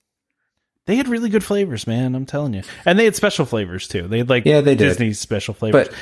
They 0.86 0.96
had 0.96 1.06
really 1.08 1.28
good 1.28 1.44
flavors, 1.44 1.86
man. 1.86 2.14
I'm 2.14 2.26
telling 2.26 2.54
you, 2.54 2.62
and 2.84 2.98
they 2.98 3.04
had 3.04 3.14
special 3.14 3.46
flavors 3.46 3.86
too. 3.88 4.08
They 4.08 4.18
had 4.18 4.28
like 4.28 4.44
Yeah, 4.44 4.60
they 4.60 4.74
did. 4.74 4.88
Disney 4.88 5.12
special 5.12 5.54
flavors. 5.54 5.88
But 5.88 5.94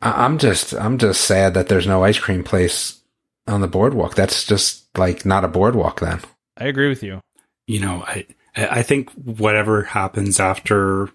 I- 0.00 0.24
I'm 0.24 0.38
just 0.38 0.72
I'm 0.74 0.96
just 0.98 1.22
sad 1.22 1.54
that 1.54 1.68
there's 1.68 1.86
no 1.86 2.04
ice 2.04 2.18
cream 2.18 2.44
place 2.44 3.00
on 3.48 3.60
the 3.60 3.68
boardwalk. 3.68 4.14
That's 4.14 4.44
just 4.44 4.84
like 4.96 5.26
not 5.26 5.44
a 5.44 5.48
boardwalk 5.48 6.00
then. 6.00 6.20
I 6.56 6.66
agree 6.66 6.88
with 6.88 7.02
you. 7.02 7.20
you 7.66 7.80
know, 7.80 8.04
I 8.06 8.24
I 8.56 8.82
think 8.82 9.10
whatever 9.12 9.82
happens 9.82 10.38
after 10.40 11.10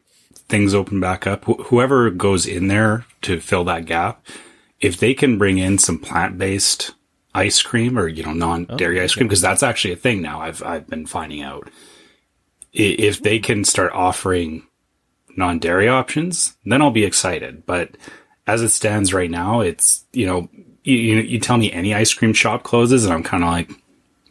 things 0.50 0.74
open 0.74 1.00
back 1.00 1.26
up, 1.26 1.46
wh- 1.46 1.66
whoever 1.68 2.10
goes 2.10 2.46
in 2.46 2.68
there 2.68 3.06
to 3.24 3.40
fill 3.40 3.64
that 3.66 3.86
gap, 3.86 4.26
if 4.80 4.98
they 4.98 5.14
can 5.14 5.38
bring 5.38 5.58
in 5.58 5.78
some 5.78 6.00
plant 6.00 6.38
based 6.38 6.94
ice 7.36 7.62
cream 7.62 7.98
or 7.98 8.08
you 8.08 8.24
know 8.24 8.34
non 8.34 8.66
oh, 8.70 8.78
dairy 8.78 9.02
ice 9.02 9.16
cream, 9.16 9.28
because 9.28 9.42
that's 9.42 9.64
actually 9.64 9.94
a 9.94 9.98
thing 9.98 10.22
now. 10.22 10.42
I've 10.42 10.62
I've 10.64 10.88
been 10.88 11.06
finding 11.06 11.42
out 11.42 11.70
if 12.74 13.22
they 13.22 13.40
can 13.40 13.64
start 13.64 13.92
offering 13.94 14.68
non 15.36 15.60
dairy 15.60 15.88
options, 15.88 16.56
then 16.66 16.82
I'll 16.82 16.92
be 16.92 17.06
excited. 17.06 17.66
But 17.66 17.98
as 18.48 18.62
it 18.62 18.70
stands 18.70 19.14
right 19.14 19.32
now, 19.32 19.62
it's 19.62 20.06
you 20.12 20.26
know 20.26 20.50
you 20.84 20.98
you, 20.98 21.22
you 21.22 21.40
tell 21.40 21.58
me 21.58 21.72
any 21.72 21.94
ice 21.94 22.14
cream 22.14 22.34
shop 22.34 22.64
closes, 22.64 23.06
and 23.06 23.14
I'm 23.14 23.24
kind 23.24 23.44
of 23.44 23.50
like 23.50 23.72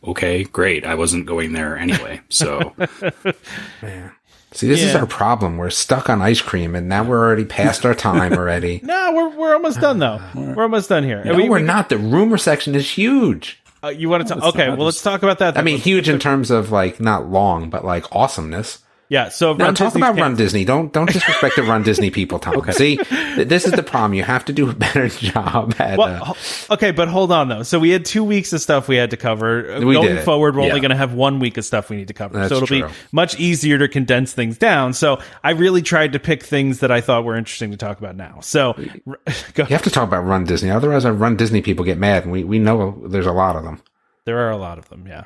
okay, 0.04 0.44
great. 0.44 0.84
I 0.84 0.94
wasn't 0.96 1.26
going 1.26 1.52
there 1.52 1.76
anyway. 1.76 2.20
So 2.28 2.74
See, 4.54 4.68
this 4.68 4.82
is 4.82 4.94
our 4.94 5.06
problem. 5.06 5.56
We're 5.56 5.70
stuck 5.70 6.10
on 6.10 6.20
ice 6.22 6.40
cream, 6.40 6.74
and 6.74 6.88
now 6.88 7.04
we're 7.04 7.18
already 7.18 7.44
past 7.44 7.84
our 7.86 7.94
time 7.94 8.32
already. 8.32 8.80
No, 8.92 9.12
we're 9.14 9.28
we're 9.36 9.54
almost 9.54 9.80
done 9.80 9.98
though. 9.98 10.20
We're 10.34 10.62
almost 10.62 10.88
done 10.88 11.04
here. 11.04 11.22
no, 11.24 11.34
we, 11.34 11.48
we're 11.48 11.60
we- 11.60 11.64
not. 11.66 11.88
The 11.88 11.98
rumor 11.98 12.36
section 12.38 12.74
is 12.74 12.88
huge. 12.90 13.58
uh, 13.82 13.88
you 13.88 14.08
want 14.08 14.26
to 14.28 14.34
talk? 14.34 14.42
Okay, 14.54 14.68
well, 14.68 14.84
let's 14.84 15.02
talk 15.02 15.22
about 15.22 15.38
that. 15.38 15.56
I 15.56 15.62
mean, 15.62 15.78
huge 15.78 16.08
in 16.08 16.18
terms 16.18 16.50
of 16.50 16.70
like 16.70 17.00
not 17.00 17.28
long, 17.30 17.70
but 17.70 17.84
like 17.84 18.04
awesomeness. 18.14 18.78
Yeah. 19.12 19.28
So 19.28 19.52
Now 19.52 19.66
talk 19.66 19.92
Disney's 19.92 19.96
about 19.96 20.16
Run 20.18 20.36
Disney. 20.36 20.64
Don't 20.64 20.92
don't 20.92 21.12
disrespect 21.12 21.56
the 21.56 21.62
Run 21.62 21.82
Disney 21.82 22.10
people, 22.10 22.38
Tom. 22.38 22.62
See, 22.72 22.96
this 23.36 23.66
is 23.66 23.72
the 23.72 23.82
problem. 23.82 24.14
You 24.14 24.22
have 24.24 24.44
to 24.46 24.52
do 24.54 24.70
a 24.70 24.74
better 24.74 25.08
job 25.10 25.74
at. 25.78 25.98
Well, 25.98 26.34
uh, 26.70 26.72
okay, 26.74 26.90
but 26.92 27.08
hold 27.08 27.30
on 27.30 27.48
though. 27.48 27.62
So 27.62 27.78
we 27.78 27.90
had 27.90 28.04
two 28.06 28.24
weeks 28.24 28.52
of 28.54 28.60
stuff 28.62 28.88
we 28.88 28.96
had 28.96 29.10
to 29.10 29.16
cover. 29.18 29.78
We 29.84 29.94
Going 29.94 30.16
did. 30.16 30.24
forward, 30.24 30.56
we're 30.56 30.62
Yeah. 30.62 30.68
only 30.70 30.80
going 30.80 30.90
to 30.90 30.96
have 30.96 31.12
one 31.12 31.38
week 31.38 31.58
of 31.58 31.64
stuff 31.66 31.90
we 31.90 31.96
need 31.96 32.08
to 32.08 32.14
cover. 32.14 32.38
That's 32.38 32.48
so 32.48 32.56
it'll 32.56 32.66
true. 32.66 32.86
be 32.88 32.94
much 33.12 33.38
easier 33.38 33.78
to 33.78 33.86
condense 33.88 34.32
things 34.32 34.56
down. 34.56 34.94
So 34.94 35.20
I 35.44 35.50
really 35.50 35.82
tried 35.82 36.14
to 36.14 36.18
pick 36.18 36.42
things 36.42 36.80
that 36.80 36.90
I 36.90 37.02
thought 37.02 37.24
were 37.24 37.36
interesting 37.36 37.70
to 37.72 37.76
talk 37.76 37.98
about 37.98 38.16
now. 38.16 38.38
So 38.40 38.72
go. 39.54 39.64
you 39.64 39.64
have 39.66 39.82
to 39.82 39.90
talk 39.90 40.08
about 40.08 40.24
Run 40.24 40.44
Disney, 40.44 40.70
otherwise 40.70 41.04
our 41.04 41.12
Run 41.12 41.36
Disney 41.36 41.60
people 41.60 41.84
get 41.84 41.98
mad, 41.98 42.22
and 42.24 42.32
we 42.32 42.44
we 42.44 42.58
know 42.58 43.02
there's 43.06 43.26
a 43.26 43.32
lot 43.32 43.56
of 43.56 43.64
them. 43.64 43.80
There 44.24 44.38
are 44.38 44.50
a 44.50 44.56
lot 44.56 44.78
of 44.78 44.88
them, 44.88 45.04
yeah. 45.06 45.24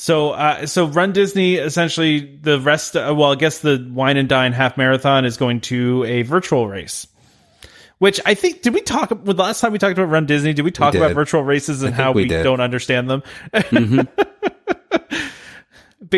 So, 0.00 0.30
uh, 0.30 0.66
so 0.66 0.86
Run 0.86 1.12
Disney 1.12 1.56
essentially 1.56 2.38
the 2.40 2.60
rest. 2.60 2.96
Uh, 2.96 3.12
well, 3.16 3.32
I 3.32 3.34
guess 3.34 3.58
the 3.58 3.84
Wine 3.90 4.16
and 4.16 4.28
Dine 4.28 4.52
half 4.52 4.76
marathon 4.76 5.24
is 5.24 5.36
going 5.36 5.60
to 5.62 6.04
a 6.04 6.22
virtual 6.22 6.68
race. 6.68 7.08
Which 7.98 8.20
I 8.24 8.34
think 8.34 8.62
did 8.62 8.74
we 8.74 8.80
talk 8.80 9.10
well, 9.10 9.34
the 9.34 9.42
last 9.42 9.60
time 9.60 9.72
we 9.72 9.78
talked 9.78 9.98
about 9.98 10.08
Run 10.08 10.24
Disney? 10.24 10.52
Did 10.52 10.64
we 10.64 10.70
talk 10.70 10.92
did. 10.92 11.02
about 11.02 11.14
virtual 11.16 11.42
races 11.42 11.82
and 11.82 11.92
how 11.92 12.12
we 12.12 12.22
we, 12.22 12.28
don't 12.28 12.60
understand 12.60 13.10
them? 13.10 13.24
I 13.52 14.06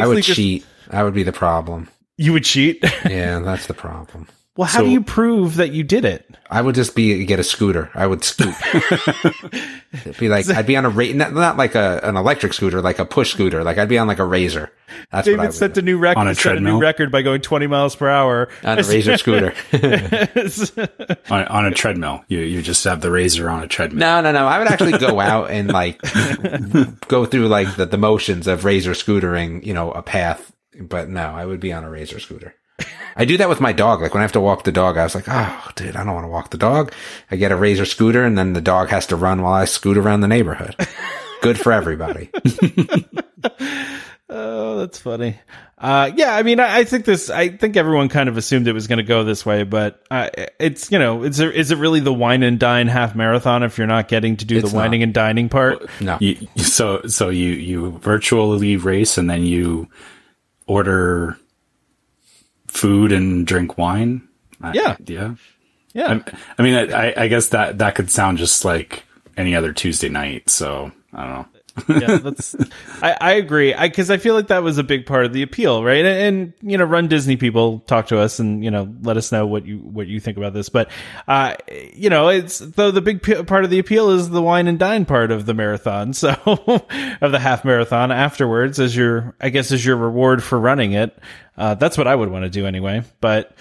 would 0.06 0.22
just 0.22 0.36
cheat. 0.36 0.66
That 0.90 1.02
would 1.02 1.14
be 1.14 1.22
the 1.22 1.32
problem. 1.32 1.88
you 2.18 2.34
would 2.34 2.44
cheat. 2.44 2.84
Yeah, 3.08 3.38
that's 3.38 3.66
the 3.66 3.72
problem. 3.72 4.28
Well, 4.60 4.68
how 4.68 4.80
So- 4.80 4.84
do 4.84 4.90
you 4.90 5.00
prove 5.02 5.56
that 5.56 5.72
you 5.72 5.82
did 5.82 6.04
it? 6.04 6.26
I 6.50 6.60
would 6.60 6.74
just 6.74 6.94
be 6.96 7.24
get 7.26 7.38
a 7.38 7.44
scooter. 7.44 7.90
I 7.94 8.06
would 8.06 8.24
scoot. 8.24 8.52
Be 10.18 10.28
like 10.28 10.48
I'd 10.48 10.66
be 10.66 10.76
on 10.76 10.84
a 10.84 10.88
ra- 10.88 11.12
not, 11.14 11.32
not 11.32 11.56
like 11.56 11.74
a 11.74 12.00
an 12.02 12.16
electric 12.16 12.52
scooter, 12.52 12.80
like 12.82 12.98
a 12.98 13.04
push 13.04 13.32
scooter. 13.32 13.62
Like 13.64 13.78
I'd 13.78 13.88
be 13.88 13.98
on 13.98 14.06
like 14.08 14.18
a 14.18 14.24
razor. 14.24 14.70
That's 15.12 15.26
what 15.26 15.34
I 15.34 15.36
David 15.36 15.38
would 15.46 15.54
set 15.54 15.74
do. 15.74 15.80
a 15.80 15.82
new 15.82 15.98
record. 15.98 16.20
On 16.20 16.28
a 16.28 16.34
set 16.34 16.56
a 16.56 16.60
new 16.60 16.80
record 16.80 17.10
by 17.12 17.22
going 17.22 17.40
twenty 17.40 17.66
miles 17.68 17.94
per 17.96 18.08
hour 18.08 18.48
on 18.64 18.78
a 18.78 18.82
razor 18.82 19.16
scooter. 19.16 19.54
on, 21.30 21.44
on 21.44 21.66
a 21.66 21.70
treadmill, 21.72 22.24
you 22.28 22.38
you 22.40 22.62
just 22.62 22.82
have 22.84 23.00
the 23.00 23.10
razor 23.10 23.48
on 23.48 23.62
a 23.62 23.66
treadmill. 23.68 24.00
no, 24.00 24.20
no, 24.20 24.32
no. 24.32 24.46
I 24.46 24.58
would 24.58 24.68
actually 24.68 24.98
go 24.98 25.20
out 25.20 25.50
and 25.50 25.68
like 25.72 26.00
go 27.08 27.26
through 27.26 27.46
like 27.48 27.76
the, 27.76 27.86
the 27.86 27.98
motions 27.98 28.46
of 28.48 28.64
razor 28.64 28.92
scootering, 28.92 29.64
you 29.64 29.74
know, 29.74 29.90
a 29.92 30.02
path. 30.02 30.52
But 30.80 31.08
no, 31.08 31.26
I 31.26 31.44
would 31.46 31.60
be 31.60 31.72
on 31.72 31.84
a 31.84 31.90
razor 31.90 32.18
scooter. 32.20 32.54
I 33.16 33.24
do 33.24 33.36
that 33.38 33.48
with 33.48 33.60
my 33.60 33.72
dog. 33.72 34.00
Like 34.00 34.14
when 34.14 34.20
I 34.20 34.24
have 34.24 34.32
to 34.32 34.40
walk 34.40 34.64
the 34.64 34.72
dog, 34.72 34.96
I 34.96 35.04
was 35.04 35.14
like, 35.14 35.28
oh, 35.28 35.68
dude, 35.74 35.96
I 35.96 36.04
don't 36.04 36.14
want 36.14 36.24
to 36.24 36.30
walk 36.30 36.50
the 36.50 36.58
dog. 36.58 36.92
I 37.30 37.36
get 37.36 37.52
a 37.52 37.56
razor 37.56 37.84
scooter 37.84 38.24
and 38.24 38.36
then 38.36 38.52
the 38.52 38.60
dog 38.60 38.88
has 38.88 39.06
to 39.06 39.16
run 39.16 39.42
while 39.42 39.54
I 39.54 39.64
scoot 39.64 39.96
around 39.96 40.20
the 40.20 40.28
neighborhood. 40.28 40.74
Good 41.42 41.58
for 41.58 41.72
everybody. 41.72 42.30
Oh, 44.32 44.78
that's 44.78 44.98
funny. 44.98 45.40
Uh, 45.76 46.12
yeah, 46.14 46.36
I 46.36 46.44
mean, 46.44 46.60
I, 46.60 46.78
I 46.78 46.84
think 46.84 47.04
this. 47.04 47.30
I 47.30 47.48
think 47.48 47.76
everyone 47.76 48.08
kind 48.08 48.28
of 48.28 48.36
assumed 48.36 48.68
it 48.68 48.72
was 48.72 48.86
going 48.86 48.98
to 48.98 49.02
go 49.02 49.24
this 49.24 49.44
way, 49.44 49.64
but 49.64 50.04
uh, 50.08 50.28
it's 50.60 50.92
you 50.92 51.00
know, 51.00 51.24
is 51.24 51.36
there 51.36 51.50
is 51.50 51.72
it 51.72 51.78
really 51.78 51.98
the 51.98 52.12
wine 52.12 52.44
and 52.44 52.58
dine 52.58 52.86
half 52.86 53.16
marathon 53.16 53.64
if 53.64 53.76
you're 53.76 53.88
not 53.88 54.06
getting 54.06 54.36
to 54.36 54.44
do 54.44 54.58
It's 54.58 54.70
the 54.70 54.76
whining 54.76 55.02
and 55.02 55.12
dining 55.12 55.48
part? 55.48 55.84
No. 56.00 56.16
You, 56.20 56.36
so 56.56 57.02
so 57.06 57.28
you 57.28 57.48
you 57.48 57.90
virtually 57.98 58.76
race 58.76 59.18
and 59.18 59.28
then 59.28 59.42
you 59.42 59.88
order 60.68 61.36
food 62.70 63.12
and 63.12 63.46
drink 63.46 63.76
wine. 63.78 64.22
I- 64.62 64.72
Yeah. 64.72 64.96
yeah. 65.06 65.34
Yeah, 65.92 66.20
I 66.56 66.62
mean, 66.62 66.76
I, 66.94 67.12
I 67.16 67.26
guess 67.26 67.48
that 67.48 67.78
that 67.78 67.96
could 67.96 68.12
sound 68.12 68.38
just 68.38 68.64
like 68.64 69.02
any 69.36 69.56
other 69.56 69.72
Tuesday 69.72 70.08
night. 70.08 70.48
So 70.48 70.92
I 71.12 71.24
don't 71.24 71.32
know. 71.34 71.46
Yeah, 71.88 72.16
that's. 72.16 72.56
I, 73.02 73.16
I 73.20 73.32
agree. 73.32 73.74
I 73.74 73.88
because 73.88 74.10
I 74.10 74.16
feel 74.16 74.34
like 74.34 74.48
that 74.48 74.62
was 74.62 74.78
a 74.78 74.82
big 74.82 75.06
part 75.06 75.24
of 75.24 75.32
the 75.32 75.42
appeal, 75.42 75.82
right? 75.82 76.04
And, 76.04 76.52
and 76.62 76.70
you 76.72 76.78
know, 76.78 76.84
Run 76.84 77.08
Disney 77.08 77.36
people 77.36 77.80
talk 77.80 78.08
to 78.08 78.18
us 78.18 78.38
and 78.38 78.64
you 78.64 78.70
know 78.70 78.94
let 79.02 79.16
us 79.16 79.32
know 79.32 79.46
what 79.46 79.66
you 79.66 79.78
what 79.78 80.06
you 80.06 80.20
think 80.20 80.36
about 80.36 80.52
this. 80.52 80.68
But 80.68 80.90
uh, 81.28 81.56
you 81.94 82.10
know, 82.10 82.28
it's 82.28 82.58
though 82.58 82.90
the 82.90 83.00
big 83.00 83.22
p- 83.22 83.42
part 83.42 83.64
of 83.64 83.70
the 83.70 83.78
appeal 83.78 84.10
is 84.10 84.30
the 84.30 84.42
wine 84.42 84.66
and 84.66 84.78
dine 84.78 85.04
part 85.04 85.30
of 85.30 85.46
the 85.46 85.54
marathon, 85.54 86.12
so 86.14 86.30
of 87.20 87.32
the 87.32 87.38
half 87.40 87.64
marathon 87.64 88.12
afterwards 88.12 88.78
as 88.80 88.94
your 88.96 89.34
I 89.40 89.48
guess 89.50 89.72
as 89.72 89.84
your 89.84 89.96
reward 89.96 90.42
for 90.42 90.58
running 90.58 90.92
it. 90.92 91.16
Uh, 91.56 91.74
that's 91.74 91.98
what 91.98 92.06
I 92.06 92.14
would 92.14 92.30
want 92.30 92.44
to 92.44 92.50
do 92.50 92.66
anyway. 92.66 93.02
But 93.20 93.54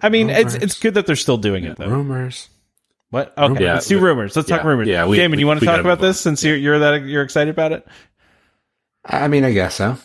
I 0.00 0.08
mean, 0.08 0.30
it's 0.30 0.54
it's 0.54 0.78
good 0.78 0.94
that 0.94 1.06
they're 1.06 1.16
still 1.16 1.38
doing 1.38 1.64
it 1.64 1.76
though. 1.76 1.88
Rumors. 1.88 2.48
What? 3.12 3.36
Okay, 3.36 3.62
Yeah, 3.64 3.74
let's 3.74 3.86
do 3.86 3.98
rumors. 3.98 4.34
Let's 4.34 4.48
talk 4.48 4.64
rumors. 4.64 4.88
yeah, 4.88 5.04
we- 5.06 5.18
Damon, 5.18 5.38
you 5.38 5.46
want 5.46 5.60
to 5.60 5.66
talk 5.66 5.80
about 5.80 6.00
this 6.00 6.18
since 6.18 6.42
you're 6.42 6.56
you're 6.56 6.78
that 6.78 7.02
you're 7.04 7.22
excited 7.22 7.50
about 7.50 7.72
it? 7.72 7.86
I 9.04 9.28
mean, 9.28 9.44
I 9.44 9.52
guess 9.52 9.74
so. 9.74 9.98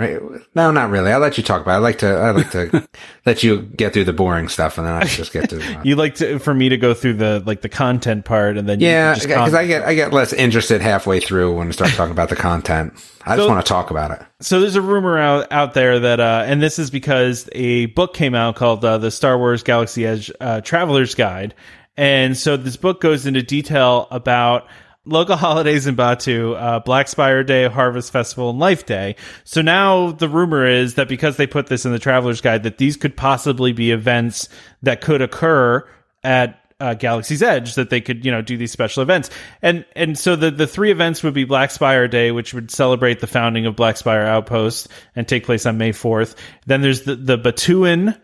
Right? 0.00 0.18
No, 0.54 0.70
not 0.70 0.88
really. 0.88 1.12
I 1.12 1.18
let 1.18 1.36
you 1.36 1.44
talk 1.44 1.60
about. 1.60 1.72
It. 1.72 1.76
I 1.76 1.78
like 1.78 1.98
to. 1.98 2.08
I 2.08 2.30
like 2.30 2.50
to 2.52 2.88
let 3.26 3.42
you 3.42 3.60
get 3.60 3.92
through 3.92 4.04
the 4.04 4.12
boring 4.14 4.48
stuff, 4.48 4.78
and 4.78 4.86
then 4.86 4.94
I 4.94 5.04
just 5.04 5.32
get 5.32 5.50
to. 5.50 5.60
Uh, 5.60 5.82
You 5.82 5.96
like 5.96 6.14
to 6.16 6.38
for 6.38 6.54
me 6.54 6.70
to 6.70 6.76
go 6.78 6.94
through 6.94 7.14
the 7.14 7.42
like 7.44 7.60
the 7.60 7.68
content 7.68 8.24
part, 8.24 8.56
and 8.56 8.68
then 8.68 8.80
yeah, 8.80 9.14
just 9.14 9.28
because 9.28 9.52
I 9.52 9.66
get 9.66 9.82
I 9.84 9.94
get 9.94 10.12
less 10.12 10.32
interested 10.32 10.80
halfway 10.80 11.20
through 11.20 11.56
when 11.56 11.68
I 11.68 11.70
start 11.72 11.90
talking 11.90 12.12
about 12.12 12.30
the 12.30 12.36
content. 12.36 12.94
I 13.26 13.36
just 13.36 13.48
want 13.48 13.64
to 13.64 13.68
talk 13.68 13.90
about 13.90 14.10
it. 14.12 14.22
So 14.40 14.60
there's 14.60 14.76
a 14.76 14.82
rumor 14.82 15.18
out 15.18 15.52
out 15.52 15.74
there 15.74 16.00
that, 16.00 16.20
uh, 16.20 16.44
and 16.46 16.62
this 16.62 16.78
is 16.78 16.90
because 16.90 17.48
a 17.52 17.86
book 17.86 18.14
came 18.14 18.34
out 18.34 18.56
called 18.56 18.82
uh, 18.84 18.96
the 18.96 19.10
Star 19.10 19.36
Wars 19.36 19.62
Galaxy 19.62 20.06
Edge 20.06 20.30
uh, 20.40 20.62
Traveler's 20.62 21.14
Guide, 21.14 21.54
and 21.98 22.36
so 22.36 22.56
this 22.56 22.76
book 22.78 23.02
goes 23.02 23.26
into 23.26 23.42
detail 23.42 24.08
about 24.10 24.66
local 25.04 25.36
holidays 25.36 25.86
in 25.86 25.96
Batuu, 25.96 26.60
uh, 26.60 26.80
Black 26.80 27.08
Spire 27.08 27.42
Day, 27.42 27.68
Harvest 27.68 28.12
Festival, 28.12 28.50
and 28.50 28.58
Life 28.58 28.86
Day. 28.86 29.16
So 29.44 29.62
now 29.62 30.12
the 30.12 30.28
rumor 30.28 30.66
is 30.66 30.94
that 30.94 31.08
because 31.08 31.36
they 31.36 31.46
put 31.46 31.66
this 31.66 31.84
in 31.84 31.92
the 31.92 31.98
Traveler's 31.98 32.40
Guide, 32.40 32.62
that 32.64 32.78
these 32.78 32.96
could 32.96 33.16
possibly 33.16 33.72
be 33.72 33.90
events 33.90 34.48
that 34.82 35.00
could 35.00 35.22
occur 35.22 35.88
at 36.22 36.60
uh, 36.80 36.94
Galaxy's 36.94 37.42
Edge 37.42 37.74
that 37.74 37.90
they 37.90 38.00
could, 38.00 38.24
you 38.24 38.30
know, 38.30 38.40
do 38.40 38.56
these 38.56 38.72
special 38.72 39.02
events. 39.02 39.30
And 39.60 39.84
and 39.94 40.18
so 40.18 40.34
the 40.34 40.50
the 40.50 40.66
three 40.66 40.90
events 40.90 41.22
would 41.22 41.34
be 41.34 41.44
Black 41.44 41.70
Spire 41.70 42.08
Day, 42.08 42.32
which 42.32 42.54
would 42.54 42.70
celebrate 42.70 43.20
the 43.20 43.26
founding 43.26 43.66
of 43.66 43.76
Black 43.76 43.96
Spire 43.96 44.22
Outpost 44.22 44.88
and 45.14 45.28
take 45.28 45.44
place 45.44 45.66
on 45.66 45.76
May 45.78 45.92
4th. 45.92 46.36
Then 46.66 46.80
there's 46.80 47.02
the 47.02 47.16
the 47.16 47.38
Batuan 47.38 48.18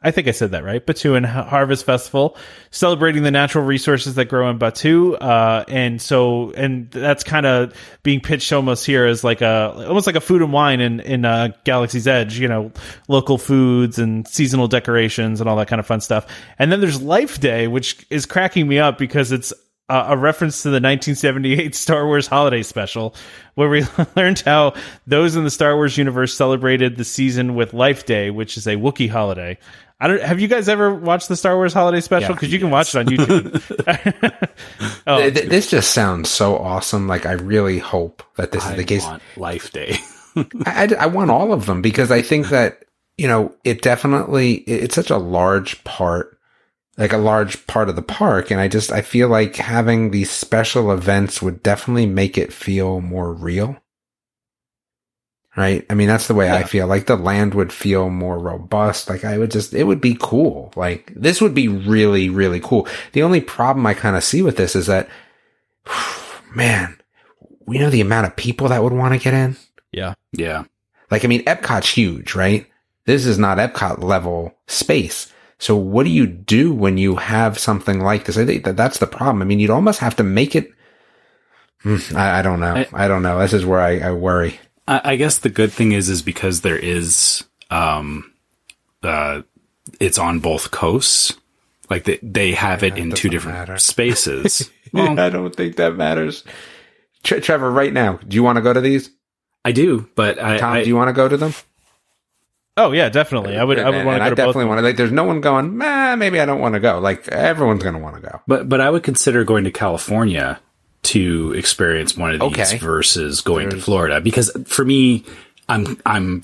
I 0.00 0.12
think 0.12 0.28
I 0.28 0.30
said 0.30 0.52
that 0.52 0.62
right. 0.62 0.84
Batuan 0.86 1.26
Har- 1.26 1.44
Harvest 1.44 1.84
Festival, 1.84 2.36
celebrating 2.70 3.24
the 3.24 3.32
natural 3.32 3.64
resources 3.64 4.14
that 4.14 4.26
grow 4.26 4.48
in 4.48 4.56
Batuu, 4.56 5.20
uh, 5.20 5.64
and 5.66 6.00
so 6.00 6.52
and 6.52 6.88
that's 6.92 7.24
kind 7.24 7.46
of 7.46 7.74
being 8.04 8.20
pitched 8.20 8.52
almost 8.52 8.86
here 8.86 9.06
as 9.06 9.24
like 9.24 9.40
a 9.40 9.74
almost 9.88 10.06
like 10.06 10.14
a 10.14 10.20
food 10.20 10.40
and 10.40 10.52
wine 10.52 10.80
in 10.80 11.00
in 11.00 11.24
uh, 11.24 11.48
Galaxy's 11.64 12.06
Edge. 12.06 12.38
You 12.38 12.46
know, 12.46 12.70
local 13.08 13.38
foods 13.38 13.98
and 13.98 14.26
seasonal 14.28 14.68
decorations 14.68 15.40
and 15.40 15.50
all 15.50 15.56
that 15.56 15.66
kind 15.66 15.80
of 15.80 15.86
fun 15.86 16.00
stuff. 16.00 16.26
And 16.60 16.70
then 16.70 16.80
there's 16.80 17.02
Life 17.02 17.40
Day, 17.40 17.66
which 17.66 18.06
is 18.08 18.24
cracking 18.24 18.68
me 18.68 18.78
up 18.78 18.98
because 18.98 19.32
it's 19.32 19.52
a 19.90 20.16
reference 20.18 20.62
to 20.62 20.68
the 20.68 20.74
1978 20.74 21.74
Star 21.74 22.06
Wars 22.06 22.26
Holiday 22.26 22.62
Special, 22.62 23.14
where 23.54 23.70
we 23.70 23.84
learned 24.16 24.40
how 24.40 24.74
those 25.06 25.34
in 25.34 25.44
the 25.44 25.50
Star 25.50 25.76
Wars 25.76 25.96
universe 25.96 26.34
celebrated 26.34 26.96
the 26.96 27.04
season 27.04 27.54
with 27.54 27.72
Life 27.72 28.04
Day, 28.04 28.30
which 28.30 28.58
is 28.58 28.66
a 28.66 28.76
Wookiee 28.76 29.08
holiday. 29.08 29.58
I 30.00 30.06
don't. 30.08 30.22
Have 30.22 30.38
you 30.40 30.46
guys 30.48 30.68
ever 30.68 30.94
watched 30.94 31.28
the 31.28 31.36
Star 31.36 31.56
Wars 31.56 31.72
Holiday 31.72 32.00
Special? 32.00 32.30
Yeah, 32.30 32.34
Because 32.34 32.52
you 32.52 32.58
can 32.60 32.70
watch 32.70 32.94
it 32.94 32.98
on 32.98 33.06
YouTube. 33.06 34.48
oh, 35.06 35.18
Th- 35.18 35.34
th- 35.34 35.48
this 35.48 35.70
just 35.70 35.92
sounds 35.92 36.30
so 36.30 36.56
awesome. 36.56 37.08
Like 37.08 37.26
I 37.26 37.32
really 37.32 37.78
hope 37.78 38.22
that 38.36 38.52
this 38.52 38.64
is 38.64 38.76
the 38.76 38.84
case. 38.84 39.04
want 39.04 39.22
Life 39.36 39.72
Day. 39.72 39.96
I, 40.36 40.44
I, 40.66 40.88
I 41.00 41.06
want 41.06 41.30
all 41.30 41.52
of 41.52 41.66
them 41.66 41.82
because 41.82 42.10
I 42.12 42.22
think 42.22 42.50
that, 42.50 42.84
you 43.16 43.26
know, 43.26 43.54
it 43.64 43.82
definitely, 43.82 44.54
it- 44.54 44.84
it's 44.84 44.94
such 44.94 45.10
a 45.10 45.16
large 45.18 45.82
part, 45.82 46.38
like 46.96 47.12
a 47.12 47.18
large 47.18 47.66
part 47.66 47.88
of 47.88 47.96
the 47.96 48.02
park. 48.02 48.52
And 48.52 48.60
I 48.60 48.68
just, 48.68 48.92
I 48.92 49.02
feel 49.02 49.28
like 49.28 49.56
having 49.56 50.10
these 50.12 50.30
special 50.30 50.92
events 50.92 51.42
would 51.42 51.62
definitely 51.64 52.06
make 52.06 52.38
it 52.38 52.52
feel 52.52 53.00
more 53.00 53.32
real. 53.32 53.76
Right. 55.58 55.84
I 55.90 55.94
mean, 55.94 56.06
that's 56.06 56.28
the 56.28 56.34
way 56.34 56.48
I 56.50 56.62
feel 56.62 56.86
like 56.86 57.06
the 57.06 57.16
land 57.16 57.52
would 57.54 57.72
feel 57.72 58.10
more 58.10 58.38
robust. 58.38 59.08
Like 59.10 59.24
I 59.24 59.38
would 59.38 59.50
just, 59.50 59.74
it 59.74 59.82
would 59.84 60.00
be 60.00 60.16
cool. 60.20 60.72
Like 60.76 61.12
this 61.16 61.40
would 61.40 61.52
be 61.52 61.66
really, 61.66 62.28
really 62.30 62.60
cool. 62.60 62.86
The 63.12 63.24
only 63.24 63.40
problem 63.40 63.84
I 63.84 63.94
kind 63.94 64.14
of 64.14 64.22
see 64.22 64.40
with 64.40 64.56
this 64.56 64.76
is 64.76 64.86
that, 64.86 65.08
man, 66.54 66.96
we 67.66 67.78
know 67.78 67.90
the 67.90 68.00
amount 68.00 68.26
of 68.26 68.36
people 68.36 68.68
that 68.68 68.82
would 68.82 68.92
want 68.92 69.14
to 69.14 69.20
get 69.20 69.34
in. 69.34 69.56
yeah. 69.92 70.14
yeah. 70.32 70.64
Like, 71.10 71.24
I 71.24 71.28
mean, 71.28 71.44
Epcot's 71.44 71.88
huge, 71.90 72.34
right? 72.34 72.66
This 73.06 73.24
is 73.26 73.38
not 73.38 73.58
Epcot 73.58 74.02
level 74.02 74.54
space. 74.66 75.32
So 75.58 75.74
what 75.74 76.04
do 76.04 76.10
you 76.10 76.26
do 76.26 76.72
when 76.72 76.98
you 76.98 77.16
have 77.16 77.58
something 77.58 78.00
like 78.00 78.24
this? 78.26 78.36
I 78.38 78.44
think 78.46 78.64
that 78.64 78.76
that's 78.76 78.98
the 78.98 79.06
problem. 79.06 79.42
I 79.42 79.44
mean, 79.46 79.58
you'd 79.58 79.70
almost 79.70 79.98
have 80.00 80.14
to 80.16 80.22
make 80.22 80.54
it. 80.54 80.70
Hmm, 81.82 81.96
I, 82.14 82.38
I 82.38 82.42
don't 82.42 82.60
know. 82.60 82.74
I- 82.74 82.88
I, 82.92 83.08
don't 83.08 83.22
know. 83.22 83.38
This 83.40 83.54
is 83.54 83.64
where 83.64 83.80
I, 83.80 83.98
I 83.98 84.12
worry. 84.12 84.60
I, 84.88 85.12
I 85.12 85.16
guess 85.16 85.38
the 85.38 85.48
good 85.50 85.70
thing 85.72 85.92
is, 85.92 86.08
is 86.08 86.22
because 86.22 86.62
there 86.62 86.78
is, 86.78 87.44
um, 87.70 88.32
uh, 89.02 89.42
it's 90.00 90.18
on 90.18 90.40
both 90.40 90.70
coasts. 90.70 91.36
Like 91.90 92.04
they, 92.04 92.18
they 92.22 92.52
have 92.52 92.82
it 92.82 92.98
in 92.98 93.12
two 93.12 93.28
different 93.28 93.58
matter. 93.58 93.78
spaces. 93.78 94.70
Well, 94.92 95.20
I 95.20 95.28
don't 95.28 95.54
think 95.54 95.76
that 95.76 95.96
matters. 95.96 96.44
Tre- 97.22 97.40
Trevor, 97.40 97.70
right 97.70 97.92
now, 97.92 98.16
do 98.26 98.34
you 98.36 98.42
want 98.42 98.56
to 98.56 98.62
go 98.62 98.72
to 98.72 98.80
these? 98.80 99.10
I 99.62 99.72
do, 99.72 100.08
but 100.14 100.42
I, 100.42 100.56
Tom, 100.56 100.72
I- 100.72 100.82
do 100.82 100.88
you 100.88 100.96
want 100.96 101.08
to 101.08 101.12
go 101.12 101.28
to 101.28 101.36
them? 101.36 101.52
Oh 102.78 102.92
yeah, 102.92 103.10
definitely. 103.10 103.58
I 103.58 103.64
would. 103.64 103.78
I 103.78 103.90
would 103.90 104.06
want 104.06 104.16
to 104.16 104.24
go 104.24 104.30
to 104.30 104.30
both. 104.30 104.36
definitely 104.36 104.64
want 104.64 104.78
to. 104.78 104.82
Like, 104.82 104.96
there's 104.96 105.12
no 105.12 105.24
one 105.24 105.42
going. 105.42 105.76
Nah, 105.76 106.16
maybe 106.16 106.40
I 106.40 106.46
don't 106.46 106.60
want 106.60 106.74
to 106.74 106.80
go. 106.80 107.00
Like 107.00 107.28
everyone's 107.28 107.82
going 107.82 107.96
to 107.96 108.00
want 108.00 108.16
to 108.16 108.22
go. 108.22 108.40
but 108.46 108.68
but 108.68 108.80
I 108.80 108.88
would 108.88 109.02
consider 109.02 109.44
going 109.44 109.64
to 109.64 109.70
California 109.70 110.58
to 111.08 111.52
experience 111.54 112.16
one 112.16 112.32
of 112.32 112.40
these 112.40 112.58
Okay. 112.72 112.78
versus 112.78 113.40
going 113.40 113.70
to 113.70 113.80
Florida 113.80 114.20
because 114.20 114.50
for 114.66 114.84
me, 114.84 115.24
I'm 115.68 115.98
I'm 116.06 116.42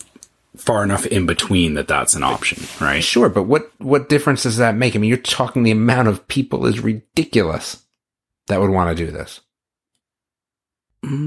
far 0.56 0.84
enough 0.84 1.04
in 1.06 1.26
between 1.26 1.74
that 1.74 1.88
that's 1.88 2.14
an 2.14 2.22
option, 2.22 2.62
right? 2.80 3.02
Sure, 3.02 3.28
but 3.28 3.44
what 3.44 3.70
what 3.78 4.08
difference 4.08 4.42
does 4.44 4.56
that 4.58 4.74
make? 4.76 4.94
I 4.94 4.98
mean, 4.98 5.08
you're 5.08 5.18
talking 5.18 5.62
the 5.62 5.70
amount 5.70 6.08
of 6.08 6.26
people 6.28 6.66
is 6.66 6.80
ridiculous 6.80 7.82
that 8.46 8.60
would 8.60 8.70
want 8.70 8.96
to 8.96 9.04
do 9.06 9.10
this. 9.10 9.40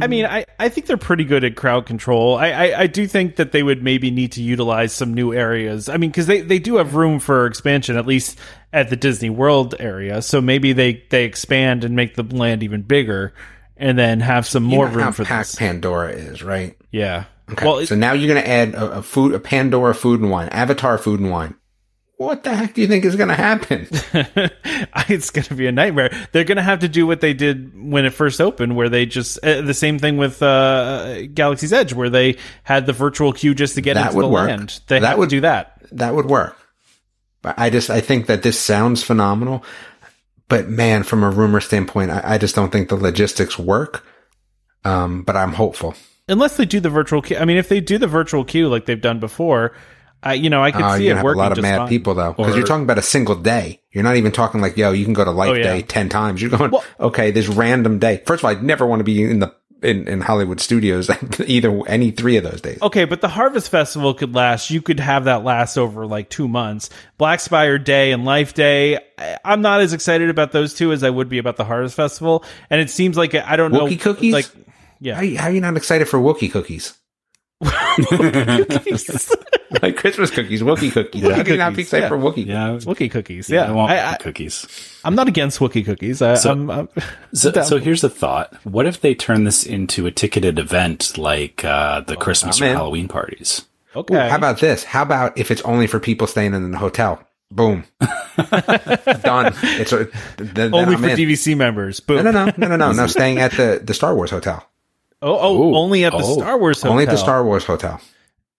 I 0.03 0.07
mean, 0.07 0.25
I, 0.25 0.45
I 0.59 0.69
think 0.69 0.87
they're 0.87 0.97
pretty 0.97 1.23
good 1.23 1.43
at 1.43 1.55
crowd 1.55 1.85
control. 1.85 2.35
I, 2.37 2.49
I, 2.49 2.79
I 2.81 2.87
do 2.87 3.07
think 3.07 3.35
that 3.37 3.51
they 3.51 3.63
would 3.63 3.83
maybe 3.83 4.11
need 4.11 4.31
to 4.33 4.41
utilize 4.43 4.91
some 4.93 5.13
new 5.13 5.33
areas. 5.33 5.89
I 5.89 5.97
mean, 5.97 6.09
because 6.09 6.27
they, 6.27 6.41
they 6.41 6.59
do 6.59 6.77
have 6.77 6.95
room 6.95 7.19
for 7.19 7.45
expansion, 7.45 7.97
at 7.97 8.05
least 8.07 8.39
at 8.73 8.89
the 8.89 8.95
Disney 8.95 9.29
World 9.29 9.75
area. 9.79 10.21
So 10.21 10.41
maybe 10.41 10.73
they, 10.73 11.03
they 11.09 11.25
expand 11.25 11.83
and 11.83 11.95
make 11.95 12.15
the 12.15 12.23
land 12.23 12.63
even 12.63 12.81
bigger 12.81 13.33
and 13.77 13.97
then 13.97 14.19
have 14.21 14.47
some 14.47 14.63
more 14.63 14.85
you 14.85 14.89
know 14.91 14.95
room 14.97 15.03
how 15.05 15.11
for 15.11 15.25
packed 15.25 15.49
this. 15.49 15.55
Pandora 15.55 16.11
is, 16.11 16.41
right? 16.43 16.75
Yeah. 16.91 17.25
Okay. 17.51 17.65
Well, 17.65 17.77
it- 17.79 17.87
so 17.87 17.95
now 17.95 18.13
you're 18.13 18.33
going 18.33 18.43
to 18.43 18.49
add 18.49 18.73
a, 18.75 18.97
a 18.97 19.01
food, 19.03 19.33
a 19.33 19.39
Pandora 19.39 19.93
food 19.93 20.19
and 20.21 20.31
wine, 20.31 20.49
Avatar 20.49 20.97
food 20.97 21.19
and 21.19 21.29
wine. 21.31 21.55
What 22.17 22.43
the 22.43 22.55
heck 22.55 22.73
do 22.73 22.81
you 22.81 22.87
think 22.87 23.05
is 23.05 23.15
going 23.15 23.29
to 23.29 23.35
happen? 23.35 23.87
it's 25.07 25.29
going 25.29 25.45
to 25.45 25.53
be 25.55 25.67
a 25.67 25.71
nightmare. 25.71 26.09
They're 26.31 26.43
going 26.45 26.55
to 26.57 26.63
have 26.63 26.79
to 26.79 26.89
do 26.89 27.05
what 27.05 27.21
they 27.21 27.33
did 27.35 27.71
when 27.91 28.05
it 28.05 28.09
first 28.09 28.41
opened, 28.41 28.75
where 28.75 28.89
they 28.89 29.05
just 29.05 29.37
uh, 29.45 29.61
the 29.61 29.73
same 29.75 29.99
thing 29.99 30.17
with 30.17 30.41
uh, 30.41 31.27
Galaxy's 31.27 31.71
Edge, 31.71 31.93
where 31.93 32.09
they 32.09 32.37
had 32.63 32.87
the 32.87 32.93
virtual 32.93 33.33
queue 33.33 33.53
just 33.53 33.75
to 33.75 33.81
get 33.81 33.93
That 33.93 34.07
into 34.07 34.17
would 34.17 34.23
the 34.23 34.29
work. 34.29 34.47
land. 34.47 34.79
They 34.87 34.99
That 34.99 35.19
would- 35.19 35.29
do 35.29 35.41
that. 35.41 35.79
that 35.91 36.15
would 36.15 36.25
work. 36.25 36.57
But 37.43 37.59
I 37.59 37.69
just, 37.69 37.91
I 37.91 38.01
think 38.01 38.25
that 38.27 38.41
this 38.41 38.59
sounds 38.59 39.03
phenomenal. 39.03 39.63
But 40.49 40.67
man, 40.69 41.03
from 41.03 41.23
a 41.23 41.29
rumor 41.29 41.59
standpoint, 41.61 42.09
I, 42.09 42.21
I 42.23 42.37
just 42.39 42.55
don't 42.55 42.71
think 42.71 42.89
the 42.89 42.95
logistics 42.95 43.59
work. 43.59 44.03
Um, 44.83 45.21
but 45.21 45.35
I'm 45.35 45.53
hopeful. 45.53 45.93
unless 46.27 46.57
they 46.57 46.65
do 46.65 46.79
the 46.79 46.89
virtual 46.89 47.21
queue. 47.21 47.37
I 47.37 47.45
mean, 47.45 47.57
if 47.57 47.69
they 47.69 47.79
do 47.79 47.97
the 47.99 48.07
virtual 48.07 48.43
queue 48.43 48.69
like 48.69 48.85
they've 48.85 48.99
done 48.99 49.19
before, 49.19 49.73
I 50.23 50.33
you 50.33 50.49
know 50.49 50.63
I 50.63 50.71
could 50.71 50.81
Oh, 50.81 50.97
see 50.97 51.07
it 51.07 51.13
gonna 51.15 51.29
a 51.29 51.33
lot 51.33 51.51
of 51.51 51.61
mad 51.61 51.77
fine. 51.77 51.87
people 51.89 52.13
though, 52.15 52.33
because 52.33 52.55
you're 52.55 52.65
talking 52.65 52.83
about 52.83 52.97
a 52.97 53.03
single 53.03 53.35
day. 53.35 53.81
You're 53.91 54.03
not 54.03 54.15
even 54.17 54.31
talking 54.31 54.61
like, 54.61 54.75
yo, 54.77 54.91
you 54.91 55.05
can 55.05 55.13
go 55.13 55.23
to 55.25 55.31
Life 55.31 55.49
Oh, 55.51 55.53
yeah. 55.53 55.63
Day 55.63 55.81
ten 55.83 56.09
times. 56.09 56.41
You're 56.41 56.51
going, 56.51 56.71
Well- 56.71 56.83
okay, 56.99 57.31
this 57.31 57.47
random 57.47 57.99
day. 57.99 58.21
First 58.25 58.41
of 58.41 58.45
all, 58.45 58.51
I'd 58.51 58.63
never 58.63 58.85
want 58.85 58.99
to 58.99 59.03
be 59.03 59.23
in 59.23 59.39
the 59.39 59.53
in, 59.83 60.07
in 60.07 60.21
Hollywood 60.21 60.59
studios 60.59 61.07
either 61.45 61.81
any 61.87 62.09
three 62.09 62.35
of 62.37 62.43
those 62.43 62.61
days. 62.61 62.79
Okay, 62.81 63.05
but 63.05 63.21
the 63.21 63.27
Harvest 63.27 63.69
Festival 63.69 64.15
could 64.15 64.33
last. 64.33 64.71
You 64.71 64.81
could 64.81 64.99
have 64.99 65.25
that 65.25 65.43
last 65.43 65.77
over 65.77 66.07
like 66.07 66.29
two 66.31 66.47
months. 66.47 66.89
Black 67.19 67.39
Spire 67.39 67.77
Day 67.77 68.11
and 68.11 68.25
Life 68.25 68.55
Day. 68.55 68.97
I- 69.19 69.37
I'm 69.45 69.61
not 69.61 69.81
as 69.81 69.93
excited 69.93 70.31
about 70.31 70.51
those 70.51 70.73
two 70.73 70.91
as 70.93 71.03
I 71.03 71.11
would 71.11 71.29
be 71.29 71.37
about 71.37 71.57
the 71.57 71.63
Harvest 71.63 71.95
Festival. 71.95 72.43
And 72.71 72.81
it 72.81 72.89
seems 72.89 73.17
like 73.17 73.35
I 73.35 73.55
don't 73.55 73.71
know. 73.71 73.85
Wookiee 73.85 73.99
cookies? 74.01 74.33
Like, 74.33 74.49
yeah. 74.99 75.21
you- 75.21 75.37
how 75.37 75.47
are 75.47 75.51
you 75.51 75.61
not 75.61 75.77
excited 75.77 76.09
for 76.09 76.17
Wookiee 76.19 76.51
cookies? 76.51 76.93
like 79.81 79.97
Christmas 79.97 80.29
cookies, 80.31 80.61
Wookiee 80.61 80.91
cookies. 80.91 81.23
how 81.23 81.43
can 81.43 81.47
you 81.53 81.57
not 81.57 81.75
be 81.75 81.83
cookies, 81.83 81.99
yeah. 82.01 82.07
for 82.09 82.17
Wookiee? 82.17 82.45
Yeah, 82.45 82.69
Wookiee 82.79 83.11
cookies. 83.11 83.49
yeah, 83.49 83.63
Yeah, 83.65 83.69
I 83.69 83.71
want 83.73 83.91
I, 83.91 84.11
I, 84.13 84.15
cookies. 84.17 84.65
I'm 85.03 85.15
not 85.15 85.27
against 85.27 85.59
Wookiee 85.59 85.85
cookies. 85.85 86.21
I, 86.21 86.35
So- 86.35 86.51
I'm, 86.51 86.69
I'm, 86.71 86.89
So, 87.33 87.51
so 87.63 87.77
here's 87.77 88.03
a 88.03 88.09
thought: 88.09 88.53
What 88.65 88.85
if 88.85 89.01
they 89.01 89.13
turn 89.15 89.43
this 89.43 89.65
into 89.65 90.05
a 90.07 90.11
ticketed 90.11 90.57
event 90.59 91.17
like 91.17 91.63
uh, 91.65 92.01
the 92.01 92.15
Christmas 92.15 92.61
or 92.61 92.65
I'm 92.65 92.71
in. 92.71 92.75
Halloween 92.77 93.07
parties? 93.07 93.65
okay. 93.95 94.29
How 94.29 94.35
about 94.37 94.59
this? 94.59 94.83
How 94.83 95.01
about 95.01 95.37
if 95.37 95.51
it's 95.51 95.61
only 95.63 95.87
for 95.87 95.99
people 95.99 96.27
staying 96.27 96.53
in 96.53 96.71
the 96.71 96.77
hotel? 96.77 97.21
Boom. 97.51 97.83
Done. 98.51 99.53
It's 99.63 99.91
a, 99.93 100.05
th- 100.05 100.13
then 100.37 100.73
only 100.73 100.95
I'm 100.95 101.01
for 101.01 101.09
in. 101.09 101.17
DVC 101.17 101.55
members? 101.57 101.99
Boom. 101.99 102.23
No, 102.23 102.31
no, 102.31 102.45
no, 102.45 102.51
no, 102.57 102.67
no, 102.67 102.75
no, 102.75 102.91
no. 102.91 103.07
Staying 103.07 103.39
at 103.39 103.51
the, 103.53 103.81
the 103.83 103.93
Star 103.93 104.13
Wars 104.15 104.31
hotel. 104.31 104.67
Oh, 105.21 105.37
oh, 105.39 105.57
Ooh. 105.71 105.75
only 105.75 106.05
at 106.05 106.11
the 106.11 106.19
Oh. 106.21 106.37
Star 106.37 106.59
Wars 106.59 106.77
hotel. 106.81 106.91
Only 106.91 107.05
at 107.05 107.09
the 107.09 107.17
Star 107.17 107.43
Wars 107.43 107.63
hotel. 107.65 107.99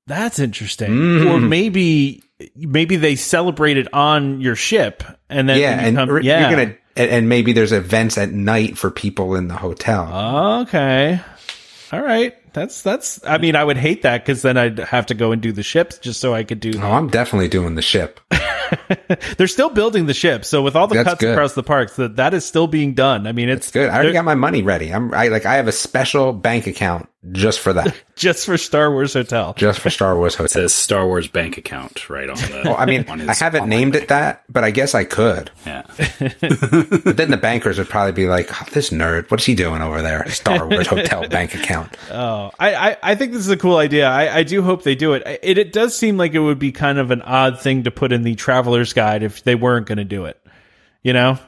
That's 0.09 0.39
interesting. 0.41 0.91
Mm. 0.91 1.31
Or 1.31 1.41
maybe 1.41 2.23
maybe 2.57 2.97
they 2.97 3.15
celebrate 3.17 3.77
it 3.77 3.93
on 3.95 4.41
your 4.41 4.57
ship 4.57 5.03
and 5.29 5.49
then 5.49 5.59
Yeah, 5.61 5.81
you 5.81 5.87
and 5.89 5.97
come- 5.97 6.11
r- 6.11 6.21
yeah. 6.21 6.41
you're 6.51 6.51
gonna, 6.59 6.75
and, 6.97 7.11
and 7.11 7.29
maybe 7.29 7.53
there's 7.53 7.73
events 7.73 8.17
at 8.19 8.33
night 8.33 8.77
for 8.79 8.91
people 8.91 9.35
in 9.37 9.49
the 9.49 9.55
hotel. 9.57 10.61
Okay. 10.63 11.21
All 11.93 12.03
right. 12.03 12.35
That's 12.55 12.83
that's. 12.83 13.25
I 13.25 13.39
mean, 13.39 13.55
I 13.55 13.63
would 13.63 13.77
hate 13.77 14.03
that 14.03 14.25
because 14.25 14.43
then 14.43 14.57
I'd 14.57 14.79
have 14.79 15.07
to 15.07 15.15
go 15.15 15.31
and 15.33 15.41
do 15.41 15.53
the 15.53 15.63
ships 15.63 15.99
just 15.99 16.21
so 16.21 16.35
I 16.35 16.43
could 16.45 16.59
do. 16.61 16.73
Oh, 16.81 16.91
I'm 16.93 17.09
definitely 17.09 17.49
doing 17.49 17.75
the 17.77 17.83
ship. 17.83 18.19
They're 19.39 19.47
still 19.47 19.71
building 19.71 20.07
the 20.07 20.15
ship, 20.15 20.45
so 20.45 20.63
with 20.63 20.75
all 20.77 20.87
the 20.89 20.97
That's 20.97 21.09
cuts 21.09 21.21
good. 21.21 21.33
across 21.33 21.55
the 21.55 21.63
parks, 21.63 21.97
that 21.97 22.17
that 22.17 22.35
is 22.35 22.45
still 22.45 22.67
being 22.67 22.95
done. 22.95 23.27
I 23.27 23.33
mean, 23.33 23.49
it's 23.49 23.67
It's 23.67 23.73
good. 23.73 23.89
I 23.91 23.95
already 23.95 24.13
got 24.13 24.25
my 24.25 24.35
money 24.35 24.63
ready. 24.63 24.93
I'm 24.93 25.13
I 25.15 25.29
like 25.29 25.47
I 25.47 25.55
have 25.55 25.69
a 25.69 25.73
special 25.73 26.33
bank 26.33 26.67
account 26.67 27.09
just 27.33 27.59
for 27.59 27.73
that, 27.73 27.95
just 28.16 28.47
for 28.47 28.57
Star 28.57 28.91
Wars 28.91 29.14
Hotel. 29.14 29.55
just 29.57 29.81
for 29.81 29.91
Star 29.91 30.16
Wars 30.16 30.35
Hotel. 30.35 30.45
It 30.49 30.51
says 30.51 30.75
Star 30.75 31.07
Wars 31.07 31.27
bank 31.29 31.59
account 31.59 32.09
right 32.09 32.29
on 32.31 32.37
the. 32.37 32.62
Well, 32.64 32.77
I 32.79 32.87
mean, 32.87 33.05
his 33.05 33.29
I 33.29 33.35
haven't 33.35 33.69
named 33.69 33.97
it 33.97 34.09
that, 34.09 34.45
but 34.49 34.64
I 34.64 34.71
guess 34.71 34.95
I 34.95 35.05
could. 35.05 35.51
Yeah. 35.66 35.83
But 35.89 37.16
then 37.16 37.31
the 37.31 37.39
bankers 37.41 37.77
would 37.79 37.89
probably 37.89 38.12
be 38.12 38.27
like, 38.27 38.51
oh, 38.51 38.66
"This 38.73 38.91
nerd, 38.91 39.31
what's 39.31 39.45
he 39.45 39.55
doing 39.55 39.83
over 39.83 40.01
there?" 40.01 40.29
Star 40.31 40.66
Wars 40.66 40.87
Hotel 40.87 41.29
bank 41.29 41.55
account. 41.55 41.97
Oh, 42.11 42.51
I, 42.59 42.75
I, 42.91 42.97
I 43.03 43.14
think 43.14 43.33
this 43.33 43.41
is 43.43 43.51
a 43.51 43.57
cool 43.57 43.77
idea. 43.77 44.09
I, 44.09 44.37
I 44.39 44.43
do 44.45 44.62
hope 44.62 44.83
they 44.85 44.95
do 44.95 45.12
it. 45.14 45.23
it. 45.43 45.59
It 45.59 45.73
does 45.73 45.97
seem 45.97 46.16
like 46.16 46.33
it 46.35 46.39
would 46.39 46.59
be 46.59 46.73
kind 46.73 46.99
of 46.99 47.11
an 47.11 47.21
odd 47.23 47.61
thing 47.61 47.85
to 47.85 47.91
put 47.91 48.12
in 48.12 48.23
the 48.23 48.35
traveler's 48.37 48.93
guide 48.93 49.23
if 49.23 49.43
they 49.43 49.55
weren't 49.55 49.87
going 49.87 49.99
to 49.99 50.05
do 50.05 50.25
it. 50.25 50.41
You 51.03 51.12
know? 51.12 51.39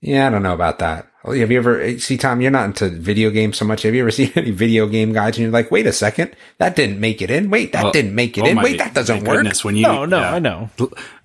Yeah, 0.00 0.26
I 0.26 0.30
don't 0.30 0.42
know 0.42 0.54
about 0.54 0.78
that. 0.78 1.06
Oh, 1.24 1.32
Have 1.32 1.50
you 1.50 1.58
ever 1.58 1.80
eh, 1.80 1.98
see 1.98 2.16
Tom? 2.16 2.40
You're 2.40 2.52
not 2.52 2.66
into 2.66 2.88
video 2.88 3.30
games 3.30 3.58
so 3.58 3.64
much. 3.64 3.82
Have 3.82 3.94
you 3.94 4.02
ever 4.02 4.10
seen 4.12 4.32
any 4.36 4.52
video 4.52 4.86
game 4.86 5.12
guides 5.12 5.36
and 5.36 5.42
you're 5.42 5.52
like, 5.52 5.70
"Wait 5.72 5.86
a 5.86 5.92
second, 5.92 6.36
that 6.58 6.76
didn't 6.76 7.00
make 7.00 7.20
it 7.20 7.30
in. 7.30 7.50
Wait, 7.50 7.72
that 7.72 7.82
Well, 7.82 7.92
didn't 7.92 8.14
make 8.14 8.38
it 8.38 8.42
oh 8.42 8.46
in. 8.46 8.54
my- 8.56 8.62
Wait, 8.62 8.78
that 8.78 8.94
doesn't 8.94 9.24
work." 9.24 9.38
goodness, 9.38 9.64
when 9.64 9.74
you, 9.76 9.82
No, 9.82 10.04
no, 10.04 10.20
yeah. 10.20 10.34
I 10.34 10.38
know. 10.38 10.70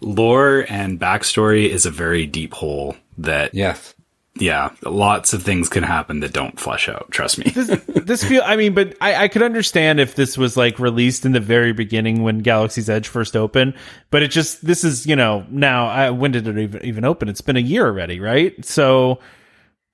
Lore 0.02 0.66
and 0.70 1.00
backstory 1.00 1.70
is 1.70 1.86
a 1.86 1.92
very 1.92 2.26
deep 2.26 2.54
hole 2.54 2.96
that, 3.20 3.54
Yes. 3.54 3.94
Yeah, 4.36 4.72
lots 4.84 5.34
of 5.34 5.44
things 5.44 5.70
can 5.70 5.84
happen 5.84 6.22
that 6.22 6.34
don't 6.34 6.60
flesh 6.60 6.90
out. 6.90 7.08
Trust 7.12 7.38
me. 7.38 7.52
this 7.52 8.24
feel 8.24 8.42
I 8.44 8.56
mean, 8.56 8.74
but 8.74 8.96
I, 9.00 9.24
I 9.24 9.28
could 9.28 9.44
understand 9.44 10.00
if 10.00 10.16
this 10.16 10.38
was 10.38 10.58
like 10.58 10.80
released 10.80 11.26
in 11.26 11.34
the 11.34 11.40
very 11.40 11.72
beginning 11.72 12.24
when 12.24 12.40
Galaxy's 12.40 12.90
Edge 12.90 13.08
first 13.08 13.36
opened, 13.36 13.76
but 14.10 14.24
it 14.24 14.30
just 14.30 14.66
this 14.66 14.84
is 14.84 15.06
you 15.06 15.16
know 15.16 15.46
now 15.50 15.88
I, 15.88 16.10
when 16.10 16.32
did 16.32 16.48
it 16.48 16.58
even 16.58 16.84
even 16.84 17.06
open? 17.06 17.30
It's 17.30 17.42
been 17.42 17.58
a 17.58 17.62
year 17.62 17.86
already, 17.86 18.20
right? 18.20 18.54
So 18.66 19.20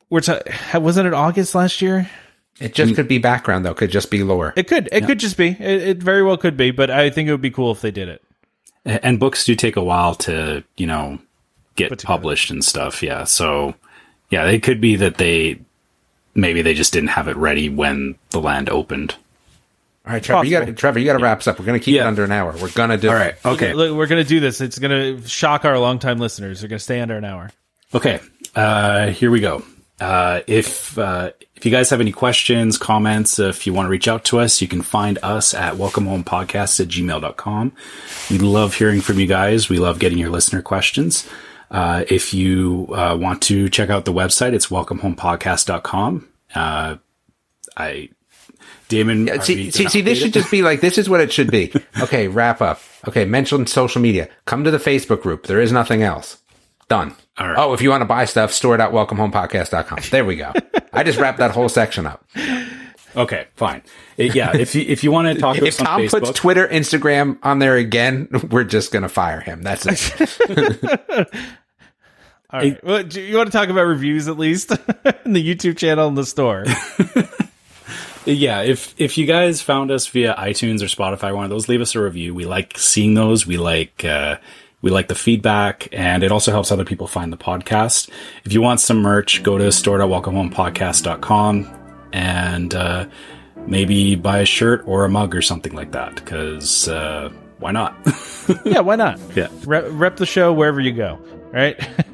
we're 0.10 0.22
ta- 0.22 0.40
wasn't 0.76 1.08
it 1.08 1.14
August 1.14 1.54
last 1.54 1.82
year? 1.82 2.10
It 2.62 2.74
just 2.74 2.96
could 2.96 3.08
be 3.08 3.20
background 3.20 3.66
though. 3.66 3.74
Could 3.74 3.92
just 3.92 4.12
be 4.12 4.24
lore. 4.24 4.54
It 4.56 4.68
could 4.68 4.90
it 4.92 5.06
could 5.06 5.20
just 5.20 5.38
be 5.38 5.50
it, 5.50 5.88
it 5.88 5.98
very 5.98 6.24
well 6.24 6.38
could 6.38 6.58
be, 6.58 6.72
but 6.72 6.90
I 6.90 7.10
think 7.10 7.28
it 7.28 7.32
would 7.32 7.42
be 7.42 7.52
cool 7.52 7.72
if 7.72 7.82
they 7.82 7.92
did 7.92 8.10
it. 8.10 8.24
and 8.86 9.20
books 9.20 9.46
do 9.46 9.56
take 9.56 9.76
a 9.76 9.84
while 9.84 10.16
to, 10.16 10.64
you 10.78 10.88
know, 10.88 11.20
get 11.76 12.04
published 12.04 12.52
and 12.52 12.64
stuff. 12.64 13.04
Yeah. 13.04 13.24
So, 13.24 13.76
yeah, 14.30 14.46
it 14.46 14.64
could 14.64 14.80
be 14.82 14.98
that 14.98 15.18
they, 15.18 15.60
maybe 16.36 16.62
they 16.62 16.74
just 16.74 16.94
didn't 16.94 17.10
have 17.10 17.28
it 17.28 17.36
ready 17.38 17.70
when 17.70 18.16
the 18.30 18.40
land 18.40 18.70
opened. 18.70 19.16
All 20.06 20.14
right, 20.14 20.24
Trevor, 20.24 20.46
you 20.46 20.52
got 20.52 20.60
Possible. 20.62 20.78
Trevor, 20.78 21.00
you 21.00 21.06
got 21.06 21.18
to 21.18 21.24
wrap 21.24 21.38
us 21.40 21.48
up. 21.48 21.60
We're 21.60 21.66
gonna 21.66 21.80
keep 21.80 21.96
it 21.96 22.00
under 22.00 22.24
an 22.24 22.32
hour. 22.32 22.56
We're 22.60 22.72
gonna 22.72 22.98
do. 22.98 23.10
All 23.10 23.16
right, 23.16 23.36
Okay. 23.46 23.74
Look, 23.74 23.96
we're 23.96 24.08
gonna 24.08 24.24
do 24.24 24.40
this. 24.40 24.60
It's 24.60 24.80
gonna 24.80 25.28
shock 25.28 25.66
our 25.66 25.78
longtime 25.78 26.18
listeners. 26.18 26.62
They're 26.62 26.70
gonna 26.70 26.80
stay 26.80 27.00
under 27.00 27.16
an 27.16 27.26
hour. 27.26 27.52
Okay, 27.94 28.20
uh, 28.56 29.08
here 29.10 29.30
we 29.30 29.40
go. 29.40 29.64
Uh, 30.00 30.40
if 30.48 30.98
uh, 30.98 31.32
if 31.56 31.66
you 31.66 31.72
guys 31.72 31.90
have 31.90 32.00
any 32.02 32.14
questions, 32.14 32.78
comments, 32.78 33.38
if 33.38 33.68
you 33.68 33.74
want 33.74 33.86
to 33.86 33.90
reach 33.92 34.08
out 34.08 34.24
to 34.26 34.40
us, 34.40 34.62
you 34.62 34.68
can 34.68 34.82
find 34.82 35.20
us 35.22 35.54
at 35.54 35.74
welcomehomepodcast 35.76 36.80
at 36.80 36.88
gmail.com. 36.88 37.72
We 38.32 38.38
love 38.40 38.74
hearing 38.76 39.02
from 39.02 39.20
you 39.20 39.28
guys. 39.28 39.70
We 39.70 39.78
love 39.78 40.00
getting 40.00 40.18
your 40.18 40.30
listener 40.30 40.62
questions. 40.62 41.30
Uh, 41.72 42.04
if 42.10 42.34
you 42.34 42.88
uh, 42.94 43.16
want 43.20 43.42
to 43.44 43.70
check 43.70 43.90
out 43.90 44.06
the 44.06 44.14
website, 44.14 44.54
it's 44.54 44.68
welcomehomepodcast.com. 44.68 46.28
Uh, 46.56 46.96
I, 47.78 48.10
Damon, 48.88 49.28
Yeah, 49.28 49.40
see, 49.42 49.70
see, 49.72 49.88
see, 49.88 50.02
this 50.02 50.20
should 50.20 50.34
just 50.34 50.50
be 50.50 50.62
like 50.64 50.82
this 50.82 50.98
is 50.98 51.08
what 51.10 51.22
it 51.22 51.32
should 51.32 51.52
be. 51.52 51.72
Okay, 52.02 52.28
wrap 52.28 52.62
up. 52.62 52.82
Okay, 53.08 53.26
mention 53.26 53.68
social 53.68 54.02
media. 54.02 54.30
Come 54.46 54.64
to 54.64 54.72
the 54.72 54.78
Facebook 54.78 55.22
group. 55.22 55.46
There 55.48 55.60
is 55.62 55.72
nothing 55.72 56.02
else. 56.02 56.42
Done. 56.88 57.14
All 57.38 57.48
right. 57.48 57.58
Oh, 57.58 57.74
if 57.74 57.82
you 57.82 57.90
want 57.90 58.02
to 58.02 58.06
buy 58.06 58.26
stuff, 58.26 58.52
store 58.52 58.74
it 58.74 58.82
at 58.82 58.92
welcomehomepodcast.com. 58.92 60.00
There 60.10 60.26
we 60.26 60.38
go. 60.38 60.54
I 60.92 61.04
just 61.04 61.20
wrapped 61.20 61.38
that 61.38 61.52
whole 61.52 61.70
section 61.70 62.08
up. 62.08 62.26
Okay, 63.16 63.48
fine. 63.56 63.82
Yeah, 64.18 64.56
if 64.56 64.76
you 64.76 64.84
if 64.88 65.04
you 65.04 65.12
want 65.12 65.34
to 65.34 65.40
talk 65.40 65.58
to 65.58 65.66
If 65.66 65.76
us 65.76 65.80
on 65.80 65.86
Tom 65.86 66.02
Facebook, 66.02 66.26
puts 66.26 66.32
Twitter, 66.32 66.68
Instagram 66.68 67.38
on 67.44 67.60
there 67.60 67.76
again, 67.76 68.28
we're 68.50 68.64
just 68.64 68.92
gonna 68.92 69.10
fire 69.10 69.40
him. 69.40 69.62
That's 69.64 69.86
it. 69.86 70.50
All 72.52 72.60
right. 72.60 72.84
Well, 72.84 73.04
do 73.04 73.22
you 73.22 73.38
want 73.38 73.52
to 73.52 73.58
talk 73.58 73.70
about 73.70 73.84
reviews 73.84 74.28
at 74.28 74.40
least 74.40 74.72
in 75.26 75.34
the 75.34 75.56
YouTube 75.56 75.78
channel 75.78 76.08
and 76.08 76.18
the 76.18 76.26
store? 76.26 76.66
Yeah, 78.26 78.62
if 78.62 78.94
if 78.98 79.18
you 79.18 79.26
guys 79.26 79.62
found 79.62 79.92
us 79.92 80.08
via 80.08 80.36
iTunes 80.36 80.82
or 80.82 80.86
Spotify, 80.86 81.34
one 81.34 81.46
of 81.46 81.50
those, 81.50 81.70
leave 81.70 81.82
us 81.82 81.96
a 81.96 82.02
review. 82.02 82.36
We 82.36 82.46
like 82.46 82.78
seeing 82.78 83.14
those. 83.14 83.48
We 83.48 83.58
like 83.58 84.04
uh, 84.04 84.38
we 84.82 84.92
like 84.92 85.08
the 85.08 85.16
feedback, 85.16 85.88
and 85.92 86.24
it 86.24 86.32
also 86.32 86.52
helps 86.52 86.72
other 86.72 86.86
people 86.86 87.08
find 87.08 87.34
the 87.34 87.38
podcast. 87.38 88.10
If 88.46 88.54
you 88.54 88.62
want 88.62 88.82
some 88.82 89.02
merch, 89.02 89.42
go 89.44 89.58
to 89.58 89.72
store.welcomehomepodcast.com 89.72 91.79
and 92.14 92.74
uh, 92.74 93.06
maybe 93.68 94.16
buy 94.16 94.40
a 94.40 94.46
shirt 94.46 94.84
or 94.86 95.06
a 95.06 95.10
mug 95.10 95.36
or 95.36 95.42
something 95.42 95.74
like 95.74 95.92
that. 95.92 96.16
Because 96.16 96.88
uh, 96.88 97.30
why 97.60 97.72
not? 97.72 97.96
yeah, 98.66 98.80
why 98.80 98.96
not? 98.96 99.20
Yeah. 99.36 99.48
Rep, 99.66 99.86
rep 99.90 100.18
the 100.18 100.26
show 100.26 100.54
wherever 100.54 100.80
you 100.80 100.92
go. 100.92 101.20
Right. 101.52 101.80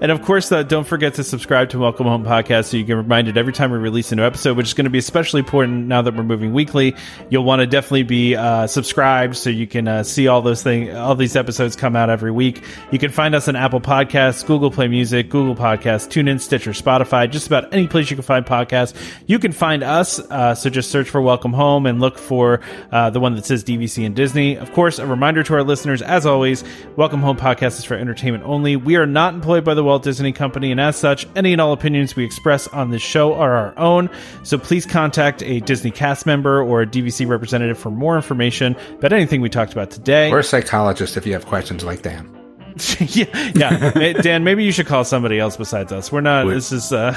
and 0.00 0.12
of 0.12 0.22
course, 0.22 0.52
uh, 0.52 0.62
don't 0.62 0.86
forget 0.86 1.14
to 1.14 1.24
subscribe 1.24 1.70
to 1.70 1.78
Welcome 1.80 2.06
Home 2.06 2.24
Podcast 2.24 2.66
so 2.66 2.76
you 2.76 2.84
get 2.84 2.92
reminded 2.92 3.36
every 3.36 3.52
time 3.52 3.72
we 3.72 3.78
release 3.78 4.12
a 4.12 4.16
new 4.16 4.22
episode, 4.22 4.56
which 4.56 4.68
is 4.68 4.74
going 4.74 4.84
to 4.84 4.90
be 4.90 4.98
especially 4.98 5.40
important 5.40 5.88
now 5.88 6.02
that 6.02 6.14
we're 6.14 6.22
moving 6.22 6.52
weekly. 6.52 6.94
You'll 7.30 7.42
want 7.42 7.60
to 7.60 7.66
definitely 7.66 8.04
be 8.04 8.36
uh, 8.36 8.68
subscribed 8.68 9.34
so 9.34 9.50
you 9.50 9.66
can 9.66 9.88
uh, 9.88 10.04
see 10.04 10.28
all 10.28 10.40
those 10.40 10.62
things, 10.62 10.94
all 10.94 11.16
these 11.16 11.34
episodes 11.34 11.74
come 11.74 11.96
out 11.96 12.10
every 12.10 12.30
week. 12.30 12.62
You 12.92 13.00
can 13.00 13.10
find 13.10 13.34
us 13.34 13.48
on 13.48 13.56
Apple 13.56 13.80
Podcasts, 13.80 14.46
Google 14.46 14.70
Play 14.70 14.86
Music, 14.86 15.30
Google 15.30 15.56
Podcasts, 15.56 16.06
TuneIn, 16.06 16.40
Stitcher, 16.40 16.70
Spotify, 16.70 17.28
just 17.28 17.48
about 17.48 17.74
any 17.74 17.88
place 17.88 18.08
you 18.08 18.16
can 18.16 18.22
find 18.22 18.46
podcasts. 18.46 18.94
You 19.26 19.40
can 19.40 19.50
find 19.50 19.82
us. 19.82 20.20
Uh, 20.20 20.54
so 20.54 20.70
just 20.70 20.92
search 20.92 21.10
for 21.10 21.20
Welcome 21.20 21.54
Home 21.54 21.86
and 21.86 22.00
look 22.00 22.18
for 22.18 22.60
uh, 22.92 23.10
the 23.10 23.18
one 23.18 23.34
that 23.34 23.46
says 23.46 23.64
DVC 23.64 24.06
and 24.06 24.14
Disney. 24.14 24.56
Of 24.56 24.72
course, 24.74 25.00
a 25.00 25.06
reminder 25.06 25.42
to 25.42 25.54
our 25.54 25.64
listeners, 25.64 26.02
as 26.02 26.24
always, 26.24 26.62
Welcome 26.94 27.20
Home 27.20 27.36
Podcast 27.36 27.78
is 27.78 27.84
for 27.84 27.96
entertainment 27.96 28.43
only. 28.44 28.76
We 28.76 28.96
are 28.96 29.06
not 29.06 29.34
employed 29.34 29.64
by 29.64 29.74
the 29.74 29.82
Walt 29.82 30.02
Disney 30.02 30.32
Company, 30.32 30.70
and 30.70 30.80
as 30.80 30.96
such, 30.96 31.26
any 31.34 31.52
and 31.52 31.60
all 31.60 31.72
opinions 31.72 32.14
we 32.14 32.24
express 32.24 32.68
on 32.68 32.90
this 32.90 33.02
show 33.02 33.34
are 33.34 33.52
our 33.52 33.78
own. 33.78 34.10
So 34.42 34.58
please 34.58 34.86
contact 34.86 35.42
a 35.42 35.60
Disney 35.60 35.90
cast 35.90 36.26
member 36.26 36.62
or 36.62 36.82
a 36.82 36.86
DVC 36.86 37.26
representative 37.26 37.78
for 37.78 37.90
more 37.90 38.16
information 38.16 38.76
about 38.98 39.12
anything 39.12 39.40
we 39.40 39.48
talked 39.48 39.72
about 39.72 39.90
today. 39.90 40.30
Or 40.30 40.38
a 40.38 40.44
psychologist 40.44 41.16
if 41.16 41.26
you 41.26 41.32
have 41.32 41.46
questions 41.46 41.84
like 41.84 42.02
Dan. 42.02 42.30
yeah, 43.00 43.52
yeah. 43.54 44.12
Dan, 44.20 44.42
maybe 44.42 44.64
you 44.64 44.72
should 44.72 44.86
call 44.86 45.04
somebody 45.04 45.38
else 45.38 45.56
besides 45.56 45.92
us. 45.92 46.10
We're 46.10 46.20
not. 46.20 46.46
Wait. 46.46 46.54
This 46.54 46.72
is. 46.72 46.92
uh 46.92 47.12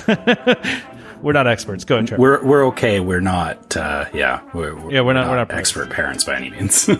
We're 1.21 1.33
not 1.33 1.47
experts. 1.47 1.83
Go 1.83 1.95
ahead, 1.95 2.07
Trevor. 2.07 2.21
we're 2.21 2.43
we're 2.45 2.65
okay. 2.67 2.99
We're 2.99 3.19
not. 3.21 3.75
Uh, 3.75 4.05
yeah, 4.13 4.41
we're, 4.53 4.73
Yeah, 4.91 5.01
we're 5.01 5.13
not- 5.13 5.27
we're 5.29 5.35
not 5.35 5.51
expert 5.51 5.89
parents 5.89 6.23
by 6.23 6.35
any 6.35 6.49
means. 6.51 6.89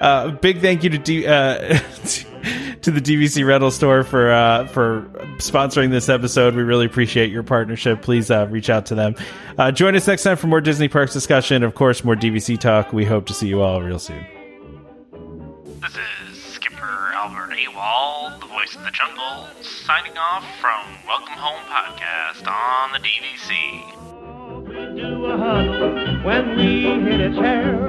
Uh, 0.00 0.30
big 0.30 0.60
thank 0.62 0.82
you 0.82 0.88
to 0.88 0.96
D, 0.98 1.26
uh, 1.26 1.58
to 2.80 2.90
the 2.90 3.00
DVC 3.02 3.46
rental 3.46 3.70
store 3.70 4.02
for 4.02 4.30
uh, 4.32 4.66
for 4.68 5.02
sponsoring 5.36 5.90
this 5.90 6.08
episode. 6.08 6.54
We 6.54 6.62
really 6.62 6.86
appreciate 6.86 7.30
your 7.30 7.42
partnership. 7.42 8.00
Please 8.00 8.30
uh, 8.30 8.46
reach 8.48 8.70
out 8.70 8.86
to 8.86 8.94
them. 8.94 9.14
Uh, 9.58 9.70
join 9.72 9.94
us 9.94 10.06
next 10.06 10.22
time 10.22 10.38
for 10.38 10.46
more 10.46 10.62
Disney 10.62 10.88
parks 10.88 11.12
discussion. 11.12 11.62
Of 11.62 11.74
course, 11.74 12.02
more 12.02 12.16
DVC 12.16 12.58
talk. 12.58 12.94
We 12.94 13.04
hope 13.04 13.26
to 13.26 13.34
see 13.34 13.48
you 13.48 13.60
all 13.60 13.82
real 13.82 13.98
soon. 13.98 14.24
This 15.82 15.96
is 16.32 16.42
Skipper 16.42 17.12
Albert 17.14 17.50
AWOL, 17.52 18.40
the 18.40 18.46
voice 18.46 18.74
of 18.74 18.82
the 18.84 18.90
jungle, 18.90 19.48
signing 19.86 20.16
off 20.18 20.44
from 20.60 20.84
Welcome 21.06 21.38
Home 21.38 21.64
Podcast 21.64 22.46
on 22.46 22.92
the 22.92 22.98
DVC. 22.98 23.50
We 24.68 24.74
do 25.00 25.24
a 25.24 25.38
huddle 25.38 26.20
when 26.22 26.56
we 26.56 26.82
hit 27.10 27.20
a 27.20 27.34
chair. 27.34 27.86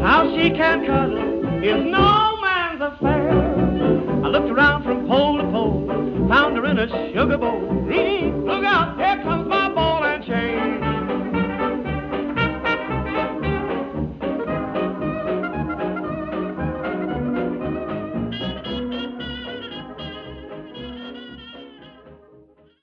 How 0.00 0.32
she 0.36 0.50
can 0.50 0.86
cuddle 0.86 1.64
is 1.64 1.84
no 1.84 2.36
man's 2.40 2.80
affair. 2.82 3.30
I 4.24 4.28
looked 4.28 4.50
around 4.50 4.84
from 4.84 5.06
pole 5.08 5.38
to 5.38 5.44
pole, 5.44 5.86
found 6.28 6.56
her 6.56 6.64
in 6.66 6.78
a 6.78 6.86
sugar 7.12 7.36
bowl. 7.38 7.60
Mm, 7.60 8.44